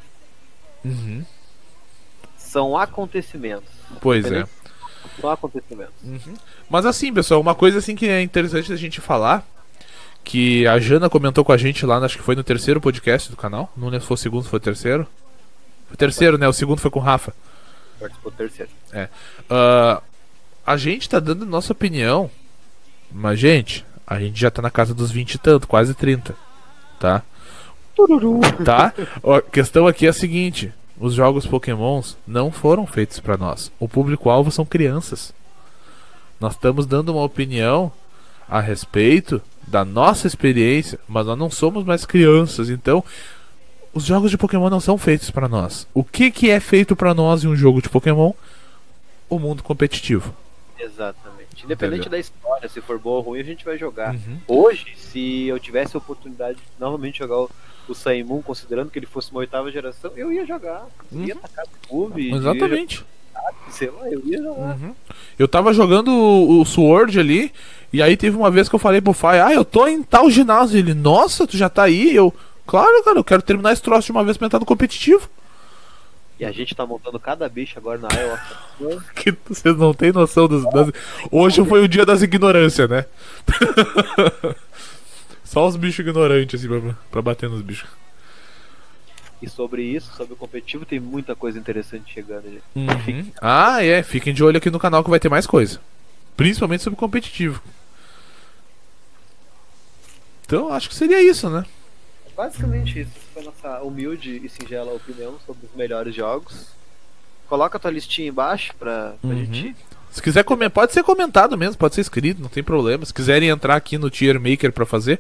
Uhum. 0.86 1.26
são 2.38 2.78
acontecimentos. 2.78 3.70
Pois 4.00 4.32
é. 4.32 4.46
São 5.20 5.30
acontecimentos. 5.30 5.94
Uhum. 6.04 6.36
Mas 6.70 6.86
assim, 6.86 7.14
pessoal, 7.14 7.42
uma 7.42 7.56
coisa 7.56 7.80
assim 7.80 7.96
que 7.96 8.08
é 8.08 8.22
interessante 8.22 8.70
da 8.70 8.76
gente 8.78 9.02
falar, 9.02 9.46
que 10.24 10.68
a 10.68 10.80
Jana 10.80 11.10
comentou 11.10 11.44
com 11.44 11.52
a 11.52 11.58
gente 11.58 11.86
lá, 11.86 11.98
acho 11.98 12.18
que 12.18 12.24
foi 12.24 12.36
no 12.36 12.44
terceiro 12.44 12.80
podcast 12.80 13.30
do 13.30 13.38
canal, 13.38 13.72
não 13.76 13.88
lembro 13.88 14.02
se 14.02 14.08
foi 14.08 14.16
o 14.16 14.18
segundo, 14.18 14.44
se 14.44 14.50
foi 14.50 14.58
o 14.58 14.62
terceiro. 14.62 15.08
Foi 15.88 15.96
o 15.96 15.98
terceiro, 15.98 16.38
né? 16.38 16.48
O 16.48 16.54
segundo 16.54 16.80
foi 16.80 16.92
com 16.92 17.00
o 17.00 17.04
Rafa. 17.04 17.34
Participou 18.00 18.32
do 18.32 18.38
terceiro. 18.38 18.72
Ah, 19.50 20.02
a 20.66 20.78
gente 20.78 21.10
tá 21.10 21.20
dando 21.20 21.46
nossa 21.46 21.74
opinião, 21.74 22.30
mas, 23.12 23.40
gente, 23.40 23.84
a 24.06 24.20
gente 24.20 24.40
já 24.40 24.52
tá 24.52 24.62
na 24.62 24.70
casa 24.70 24.94
dos 24.94 25.12
20 25.12 25.34
e 25.34 25.38
tanto, 25.40 25.68
quase 25.68 25.94
30, 25.94 26.36
tá? 27.00 27.24
Tururu. 27.96 28.40
Tá? 28.64 28.94
A 29.24 29.42
questão 29.42 29.88
aqui 29.88 30.06
é 30.06 30.10
a 30.10 30.14
seguinte: 30.14 30.72
os 31.00 31.14
jogos 31.16 31.46
Pokémons 31.46 32.18
não 32.28 32.52
foram 32.52 32.86
feitos 32.86 33.20
pra 33.20 33.36
nós. 33.36 33.72
O 33.80 33.90
público-alvo 33.90 34.52
são 34.52 34.66
crianças. 34.66 35.34
Nós 36.40 36.54
estamos 36.54 36.86
dando 36.86 37.12
uma 37.14 37.24
opinião 37.24 37.92
a 38.50 38.60
respeito 38.60 39.42
da 39.68 39.86
nossa 39.86 40.26
experiência, 40.28 41.00
mas 41.08 41.26
nós 41.26 41.38
não 41.38 41.50
somos 41.52 41.84
mais 41.86 42.06
crianças, 42.06 42.70
então 42.70 43.04
os 43.94 44.04
jogos 44.06 44.32
de 44.32 44.38
Pokémon 44.38 44.70
não 44.70 44.80
são 44.80 44.98
feitos 44.98 45.30
pra 45.30 45.48
nós. 45.48 45.88
O 45.94 46.04
que 46.04 46.32
que 46.32 46.50
é 46.50 46.60
feito 46.60 46.96
pra 46.96 47.14
nós 47.14 47.44
em 47.44 47.48
um 47.48 47.56
jogo 47.56 47.82
de 47.82 47.90
Pokémon? 47.90 48.34
O 49.30 49.38
mundo 49.38 49.62
competitivo. 49.62 50.34
Exatamente. 50.80 51.66
Independente 51.66 52.02
Entendeu? 52.02 52.12
da 52.12 52.20
história, 52.20 52.70
se 52.70 52.82
for 52.82 52.98
boa 52.98 53.18
ou 53.18 53.22
ruim, 53.24 53.40
a 53.40 53.44
gente 53.44 53.66
vai 53.66 53.78
jogar. 53.78 54.14
Uhum. 54.16 54.40
Hoje, 54.48 54.96
se 54.96 55.46
eu 55.48 55.60
tivesse 55.60 55.96
a 55.96 56.00
oportunidade 56.00 56.58
de 56.58 56.64
novamente 56.80 57.20
jogar 57.20 57.38
o, 57.42 57.50
o 57.88 57.94
Sun 57.94 58.24
Moon, 58.26 58.42
considerando 58.42 58.90
que 58.90 58.98
ele 58.98 59.06
fosse 59.06 59.30
uma 59.32 59.42
oitava 59.42 59.72
geração, 59.72 60.12
eu 60.16 60.32
ia 60.32 60.46
jogar. 60.46 60.88
Eu 61.12 61.22
ia 61.26 61.34
Uhum. 61.36 61.40
atacar 61.44 61.66
o 61.66 61.88
clube. 61.88 62.34
Exatamente. 62.34 63.00
Ia, 63.00 63.06
sei 63.70 63.90
lá, 63.90 64.10
eu 64.10 64.22
ia 64.26 64.42
jogar. 64.42 64.76
Uhum. 64.76 64.96
Eu 65.38 65.48
tava 65.48 65.74
jogando 65.74 66.12
o, 66.12 66.62
o 66.62 66.66
Sword 66.66 67.20
ali, 67.20 67.52
e 67.92 68.02
aí 68.02 68.16
teve 68.16 68.36
uma 68.38 68.52
vez 68.52 68.70
que 68.70 68.76
eu 68.76 68.80
falei 68.80 69.02
pro 69.02 69.14
Fai, 69.14 69.40
ah, 69.40 69.54
eu 69.54 69.66
tô 69.66 69.88
em 69.88 70.04
tal 70.04 70.30
ginásio. 70.30 70.78
Ele, 70.78 70.94
nossa, 70.94 71.48
tu 71.48 71.58
já 71.58 71.70
tá 71.70 71.84
aí? 71.84 72.16
Eu, 72.16 72.34
claro, 72.66 73.04
cara, 73.04 73.20
eu 73.20 73.24
quero 73.24 73.42
terminar 73.42 73.74
esse 73.74 73.82
troço 73.82 74.06
de 74.06 74.12
uma 74.12 74.24
vez 74.24 74.38
pra 74.38 74.48
entrar 74.48 74.60
no 74.60 74.66
competitivo. 74.66 75.30
E 76.40 76.46
a 76.46 76.52
gente 76.52 76.74
tá 76.74 76.86
montando 76.86 77.20
cada 77.20 77.50
bicho 77.50 77.78
agora 77.78 78.00
na 78.00 78.08
Iowa. 78.14 78.40
Que 79.14 79.36
vocês 79.46 79.76
não 79.78 79.94
têm 79.94 80.14
noção 80.14 80.48
dos, 80.48 80.64
das... 80.72 80.90
Hoje 81.30 81.66
foi 81.66 81.84
o 81.84 81.88
dia 81.88 82.06
das 82.06 82.22
ignorâncias, 82.22 82.90
né? 82.90 83.06
Só 85.44 85.68
os 85.68 85.76
bichos 85.76 86.00
ignorantes, 86.00 86.60
assim, 86.60 86.70
pra, 86.70 86.96
pra 87.12 87.22
bater 87.22 87.50
nos 87.50 87.62
bichos. 87.62 87.90
E 89.42 89.50
sobre 89.50 89.84
isso, 89.84 90.14
sobre 90.16 90.34
o 90.34 90.38
competitivo, 90.38 90.86
tem 90.86 91.00
muita 91.00 91.36
coisa 91.36 91.58
interessante 91.60 92.14
chegando. 92.14 92.46
Uhum. 92.76 93.32
Ah, 93.42 93.84
é, 93.84 94.04
fiquem 94.04 94.34
de 94.34 94.44
olho 94.44 94.58
aqui 94.58 94.70
no 94.70 94.80
canal 94.80 95.04
que 95.04 95.10
vai 95.10 95.20
ter 95.20 95.30
mais 95.30 95.48
coisa. 95.48 95.80
Principalmente 96.36 96.84
sobre 96.84 96.98
competitivo. 97.00 97.62
Então, 100.46 100.70
acho 100.74 100.90
que 100.90 100.96
seria 100.96 101.22
isso, 101.22 101.50
né? 101.50 101.64
Basicamente 102.36 103.02
isso. 103.02 103.12
Essa 103.16 103.26
foi 103.34 103.42
a 103.42 103.46
nossa 103.46 103.84
humilde 103.84 104.42
e 104.44 104.50
singela 104.50 104.94
opinião 104.94 105.38
sobre 105.46 105.66
os 105.66 105.76
melhores 105.76 106.16
jogos. 106.16 106.68
Coloca 107.48 107.78
a 107.78 107.80
tua 107.80 107.92
listinha 107.92 108.30
embaixo 108.30 108.74
pra, 108.78 109.14
pra 109.22 109.30
Uhum. 109.30 109.46
gente. 109.46 109.76
Se 110.12 110.22
quiser 110.24 110.44
comentar, 110.44 110.72
pode 110.72 110.94
ser 110.94 111.04
comentado 111.04 111.56
mesmo, 111.56 111.78
pode 111.78 111.94
ser 111.94 112.02
escrito, 112.02 112.42
não 112.42 112.50
tem 112.50 112.64
problema. 112.64 113.06
Se 113.06 113.14
quiserem 113.14 113.50
entrar 113.50 113.76
aqui 113.76 113.96
no 113.98 114.10
Tier 114.10 114.40
Maker 114.40 114.72
pra 114.72 114.86
fazer, 114.86 115.20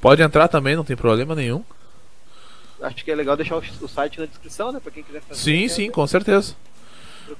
pode 0.00 0.20
entrar 0.22 0.46
também, 0.48 0.76
não 0.76 0.84
tem 0.84 0.94
problema 0.96 1.34
nenhum. 1.34 1.64
Acho 2.80 3.04
que 3.04 3.10
é 3.10 3.14
legal 3.14 3.36
deixar 3.36 3.56
o, 3.56 3.62
o 3.80 3.88
site 3.88 4.20
na 4.20 4.26
descrição, 4.26 4.70
né? 4.72 4.80
Pra 4.80 4.92
quem 4.92 5.02
quiser 5.02 5.20
fazer. 5.22 5.40
Sim, 5.40 5.68
sim, 5.68 5.90
com 5.90 6.06
certeza. 6.06 6.54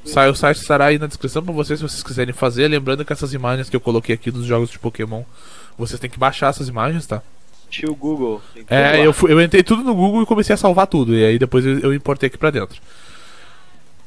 Sai, 0.04 0.28
o 0.28 0.34
site 0.34 0.58
estará 0.58 0.86
aí 0.86 0.98
na 0.98 1.06
descrição 1.06 1.44
pra 1.44 1.52
vocês 1.52 1.78
se 1.78 1.82
vocês 1.86 2.02
quiserem 2.02 2.32
fazer. 2.34 2.66
Lembrando 2.68 3.04
que 3.04 3.12
essas 3.12 3.32
imagens 3.32 3.68
que 3.70 3.76
eu 3.76 3.80
coloquei 3.80 4.14
aqui 4.14 4.30
dos 4.30 4.44
jogos 4.46 4.70
de 4.70 4.78
Pokémon, 4.78 5.22
vocês 5.78 6.00
têm 6.00 6.10
que 6.10 6.18
baixar 6.18 6.48
essas 6.48 6.68
imagens, 6.68 7.06
tá? 7.06 7.22
Tio 7.70 7.94
Google. 7.94 8.40
É, 8.68 9.04
eu, 9.06 9.14
eu 9.28 9.40
entrei 9.40 9.62
tudo 9.62 9.82
no 9.82 9.94
Google 9.94 10.22
e 10.22 10.26
comecei 10.26 10.54
a 10.54 10.56
salvar 10.56 10.86
tudo. 10.86 11.14
E 11.14 11.24
aí 11.24 11.38
depois 11.38 11.64
eu, 11.64 11.78
eu 11.80 11.94
importei 11.94 12.28
aqui 12.28 12.38
pra 12.38 12.50
dentro. 12.50 12.80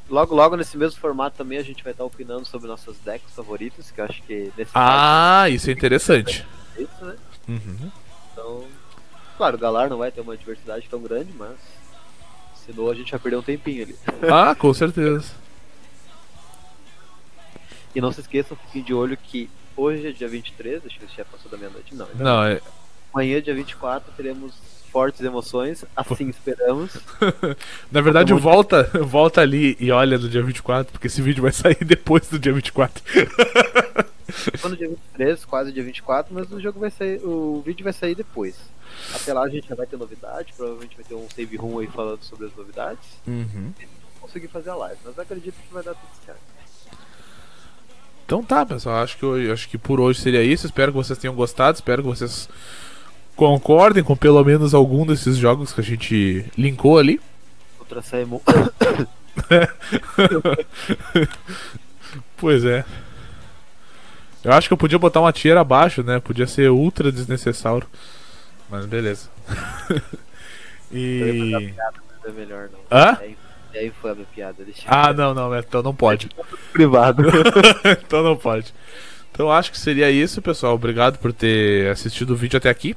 Logo, 0.08 0.34
logo 0.34 0.56
nesse 0.56 0.76
mesmo 0.76 1.00
formato 1.00 1.36
também 1.36 1.58
a 1.58 1.62
gente 1.62 1.84
vai 1.84 1.92
estar 1.92 2.04
opinando 2.04 2.44
sobre 2.44 2.66
nossas 2.66 2.96
decks 3.04 3.32
favoritas, 3.34 3.90
que 3.92 4.00
eu 4.00 4.04
acho 4.04 4.22
que 4.22 4.50
nesse 4.58 4.72
Ah, 4.74 5.46
isso 5.48 5.70
é 5.70 5.72
interessante. 5.72 6.44
caso 6.76 6.88
isso, 6.90 7.04
né? 7.04 7.14
Uhum. 7.48 7.90
Então, 8.32 8.64
claro, 9.40 9.56
o 9.56 9.58
Galar 9.58 9.88
não 9.88 9.96
vai 9.96 10.12
ter 10.12 10.20
uma 10.20 10.36
diversidade 10.36 10.86
tão 10.90 11.00
grande, 11.00 11.32
mas 11.32 11.56
senão 12.66 12.90
a 12.90 12.94
gente 12.94 13.10
vai 13.10 13.18
perder 13.18 13.38
um 13.38 13.42
tempinho 13.42 13.84
ali. 13.84 13.96
Ah, 14.30 14.54
com 14.54 14.74
certeza. 14.74 15.32
E 17.94 18.02
não 18.02 18.12
se 18.12 18.20
esqueçam, 18.20 18.54
fiquem 18.66 18.82
de 18.82 18.92
olho 18.92 19.16
que 19.16 19.48
hoje 19.74 20.08
é 20.08 20.12
dia 20.12 20.28
23, 20.28 20.84
acho 20.84 20.98
que 20.98 21.16
já 21.16 21.24
passou 21.24 21.50
da 21.50 21.56
meia-noite, 21.56 21.94
não. 21.94 22.06
Não, 22.16 22.44
é, 22.44 22.60
Amanhã, 23.14 23.40
dia 23.40 23.54
24, 23.54 24.12
teremos 24.14 24.52
fortes 24.90 25.20
emoções, 25.20 25.84
assim 25.96 26.28
esperamos. 26.28 26.96
na 27.90 28.00
verdade, 28.00 28.32
volta, 28.34 28.84
volta 29.02 29.40
ali 29.40 29.76
e 29.80 29.90
olha 29.90 30.18
no 30.18 30.28
dia 30.28 30.42
24, 30.42 30.92
porque 30.92 31.06
esse 31.06 31.22
vídeo 31.22 31.42
vai 31.42 31.52
sair 31.52 31.78
depois 31.84 32.28
do 32.28 32.38
dia 32.38 32.52
24. 32.52 33.02
Quando 34.60 34.76
dia 34.76 34.88
23, 34.88 35.44
quase 35.44 35.72
dia 35.72 35.82
24, 35.82 36.32
mas 36.34 36.50
o 36.52 36.60
jogo 36.60 36.80
vai 36.80 36.90
sair, 36.90 37.20
o 37.24 37.62
vídeo 37.64 37.84
vai 37.84 37.92
sair 37.92 38.14
depois. 38.14 38.56
Até 39.14 39.32
lá 39.32 39.42
a 39.42 39.48
gente 39.48 39.68
já 39.68 39.74
vai 39.74 39.86
ter 39.86 39.96
novidade, 39.96 40.52
provavelmente 40.56 40.96
vai 40.96 41.04
ter 41.04 41.14
um 41.14 41.28
save 41.30 41.56
room 41.56 41.78
aí 41.78 41.86
falando 41.86 42.22
sobre 42.22 42.46
as 42.46 42.56
novidades. 42.56 43.06
Uhum. 43.26 43.72
Conseguir 44.20 44.48
fazer 44.48 44.70
a 44.70 44.74
live, 44.74 45.00
mas 45.04 45.18
acredito 45.18 45.54
que 45.54 45.72
vai 45.72 45.82
dar 45.82 45.94
tudo 45.94 46.10
certo. 46.24 46.40
Então 48.24 48.44
tá, 48.44 48.64
pessoal. 48.64 49.02
Acho 49.02 49.18
que, 49.18 49.50
acho 49.50 49.68
que 49.68 49.76
por 49.76 49.98
hoje 49.98 50.20
seria 50.20 50.42
isso. 50.42 50.64
Espero 50.64 50.92
que 50.92 50.98
vocês 50.98 51.18
tenham 51.18 51.34
gostado. 51.34 51.74
Espero 51.74 52.00
que 52.00 52.08
vocês 52.08 52.48
concordem 53.40 54.04
com 54.04 54.14
pelo 54.14 54.44
menos 54.44 54.74
algum 54.74 55.06
desses 55.06 55.38
jogos 55.38 55.72
que 55.72 55.80
a 55.80 55.84
gente 55.84 56.44
linkou 56.58 56.98
ali. 56.98 57.18
Ultra 57.80 58.02
Saiyamon. 58.02 58.38
Pois 62.36 62.64
é. 62.64 62.84
Eu 64.42 64.52
acho 64.52 64.68
que 64.68 64.72
eu 64.72 64.78
podia 64.78 64.98
botar 64.98 65.20
uma 65.20 65.32
tier 65.32 65.56
abaixo, 65.56 66.02
né? 66.02 66.18
Podia 66.20 66.46
ser 66.46 66.70
ultra 66.70 67.10
desnecessário. 67.12 67.86
Mas 68.68 68.84
beleza. 68.86 69.28
E. 70.92 71.72
piada, 71.72 71.94
é 72.24 72.30
melhor 72.32 72.68
não. 72.72 72.80
Hã? 72.90 73.16
E 73.20 73.24
aí, 73.24 73.36
e 73.74 73.78
aí 73.78 73.92
foi 74.02 74.10
a 74.10 74.14
minha 74.16 74.26
piada, 74.34 74.66
Ah, 74.88 75.12
não, 75.12 75.32
não, 75.32 75.56
então 75.56 75.84
não 75.84 75.94
pode. 75.94 76.28
privado. 76.72 77.22
então 78.02 78.24
não 78.24 78.36
pode. 78.36 78.74
Então 79.40 79.50
acho 79.50 79.72
que 79.72 79.78
seria 79.78 80.10
isso, 80.10 80.42
pessoal. 80.42 80.74
Obrigado 80.74 81.18
por 81.18 81.32
ter 81.32 81.90
assistido 81.90 82.32
o 82.32 82.36
vídeo 82.36 82.58
até 82.58 82.68
aqui. 82.68 82.94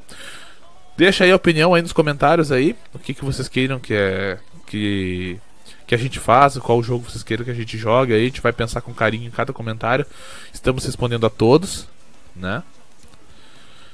Deixa 0.97 1.23
aí 1.23 1.31
a 1.31 1.37
opinião 1.37 1.73
aí 1.73 1.81
nos 1.81 1.93
comentários 1.93 2.51
aí. 2.51 2.75
O 2.93 2.99
que, 2.99 3.13
que 3.13 3.23
vocês 3.23 3.47
queiram 3.47 3.79
que 3.79 3.93
é. 3.93 4.37
Que, 4.67 5.39
que 5.87 5.95
a 5.95 5.97
gente 5.97 6.19
faça, 6.19 6.59
qual 6.59 6.83
jogo 6.83 7.09
vocês 7.09 7.23
queiram 7.23 7.45
que 7.45 7.51
a 7.51 7.53
gente 7.53 7.77
jogue 7.77 8.11
aí. 8.11 8.23
A 8.23 8.25
gente 8.25 8.41
vai 8.41 8.51
pensar 8.51 8.81
com 8.81 8.93
carinho 8.93 9.25
em 9.25 9.31
cada 9.31 9.53
comentário. 9.53 10.05
Estamos 10.53 10.83
respondendo 10.83 11.25
a 11.25 11.29
todos, 11.29 11.87
né? 12.35 12.61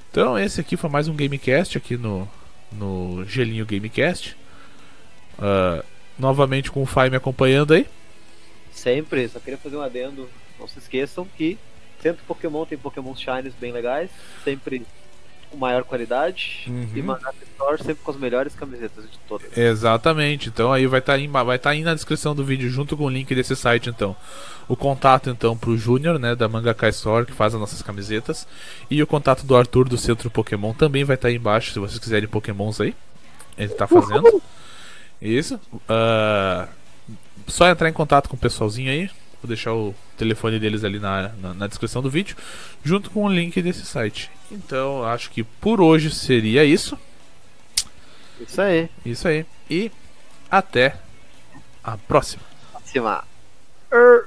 Então 0.09 0.35
esse 0.35 0.59
aqui 0.59 0.75
foi 0.75 0.89
mais 0.89 1.07
um 1.07 1.15
Gamecast 1.15 1.77
aqui 1.77 1.97
no, 1.97 2.27
no 2.71 3.23
Gelinho 3.25 3.63
Gamecast. 3.63 4.35
Ah, 5.37 5.85
novamente 6.17 6.71
com 6.71 6.81
o 6.81 6.87
Fai 6.87 7.11
me 7.11 7.15
acompanhando 7.15 7.75
aí. 7.75 7.85
Sempre, 8.71 9.27
só 9.27 9.39
queria 9.39 9.59
fazer 9.59 9.77
um 9.77 9.83
adendo. 9.83 10.27
Não 10.59 10.67
se 10.67 10.79
esqueçam 10.79 11.27
que 11.37 11.59
sempre 12.01 12.23
Pokémon 12.27 12.65
tem 12.65 12.77
Pokémon 12.77 13.15
Shines 13.15 13.53
bem 13.59 13.71
legais. 13.71 14.09
Sempre 14.43 14.85
com 15.49 15.57
maior 15.57 15.83
qualidade 15.83 16.65
Uhum. 16.67 16.87
e 16.95 17.01
Mangaka 17.01 17.43
Store 17.53 17.77
sempre 17.83 18.03
com 18.03 18.11
as 18.11 18.17
melhores 18.17 18.53
camisetas 18.53 19.05
de 19.05 19.17
todas. 19.27 19.57
Exatamente. 19.57 20.49
Então 20.49 20.71
aí 20.71 20.85
vai 20.85 20.99
estar 20.99 21.13
aí, 21.13 21.27
vai 21.27 21.57
tá 21.57 21.71
aí 21.71 21.81
na 21.81 21.93
descrição 21.95 22.35
do 22.35 22.43
vídeo 22.45 22.69
junto 22.69 22.95
com 22.95 23.05
o 23.05 23.09
link 23.09 23.33
desse 23.33 23.55
site 23.55 23.89
então. 23.89 24.15
O 24.67 24.75
contato 24.75 25.29
então 25.31 25.57
pro 25.57 25.75
Júnior, 25.75 26.19
né, 26.19 26.35
da 26.35 26.47
Mangaka 26.47 26.87
Store, 26.89 27.25
que 27.25 27.33
faz 27.33 27.55
as 27.55 27.59
nossas 27.59 27.81
camisetas, 27.81 28.47
e 28.91 29.01
o 29.01 29.07
contato 29.07 29.43
do 29.43 29.55
Arthur 29.55 29.89
do 29.89 29.97
Centro 29.97 30.29
Pokémon 30.29 30.73
também 30.75 31.03
vai 31.03 31.15
estar 31.15 31.29
aí 31.29 31.35
embaixo, 31.35 31.73
se 31.73 31.79
vocês 31.79 31.97
quiserem 31.97 32.29
Pokémons 32.29 32.79
aí. 32.79 32.95
Ele 33.57 33.73
tá 33.73 33.87
fazendo. 33.87 34.41
Isso. 35.19 35.59
Ah, 35.87 36.67
só 37.47 37.67
entrar 37.67 37.89
em 37.89 37.93
contato 37.93 38.29
com 38.29 38.35
o 38.35 38.39
pessoalzinho 38.39 38.91
aí. 38.91 39.09
Vou 39.41 39.47
deixar 39.47 39.73
o 39.73 39.95
telefone 40.17 40.59
deles 40.59 40.83
ali 40.83 40.99
na, 40.99 41.29
na, 41.41 41.53
na 41.53 41.67
descrição 41.67 42.01
do 42.01 42.09
vídeo, 42.09 42.35
junto 42.83 43.09
com 43.09 43.23
o 43.23 43.29
link 43.29 43.61
desse 43.61 43.85
site. 43.85 44.29
Então, 44.51 45.03
acho 45.05 45.29
que 45.29 45.43
por 45.43 45.79
hoje 45.79 46.11
seria 46.11 46.65
isso. 46.65 46.97
Isso 48.39 48.61
aí. 48.61 48.89
Isso 49.05 49.27
aí. 49.27 49.45
E 49.69 49.91
até 50.49 50.95
a 51.83 51.97
próxima. 51.97 52.43
Acima. 52.73 53.23
Er. 53.91 54.25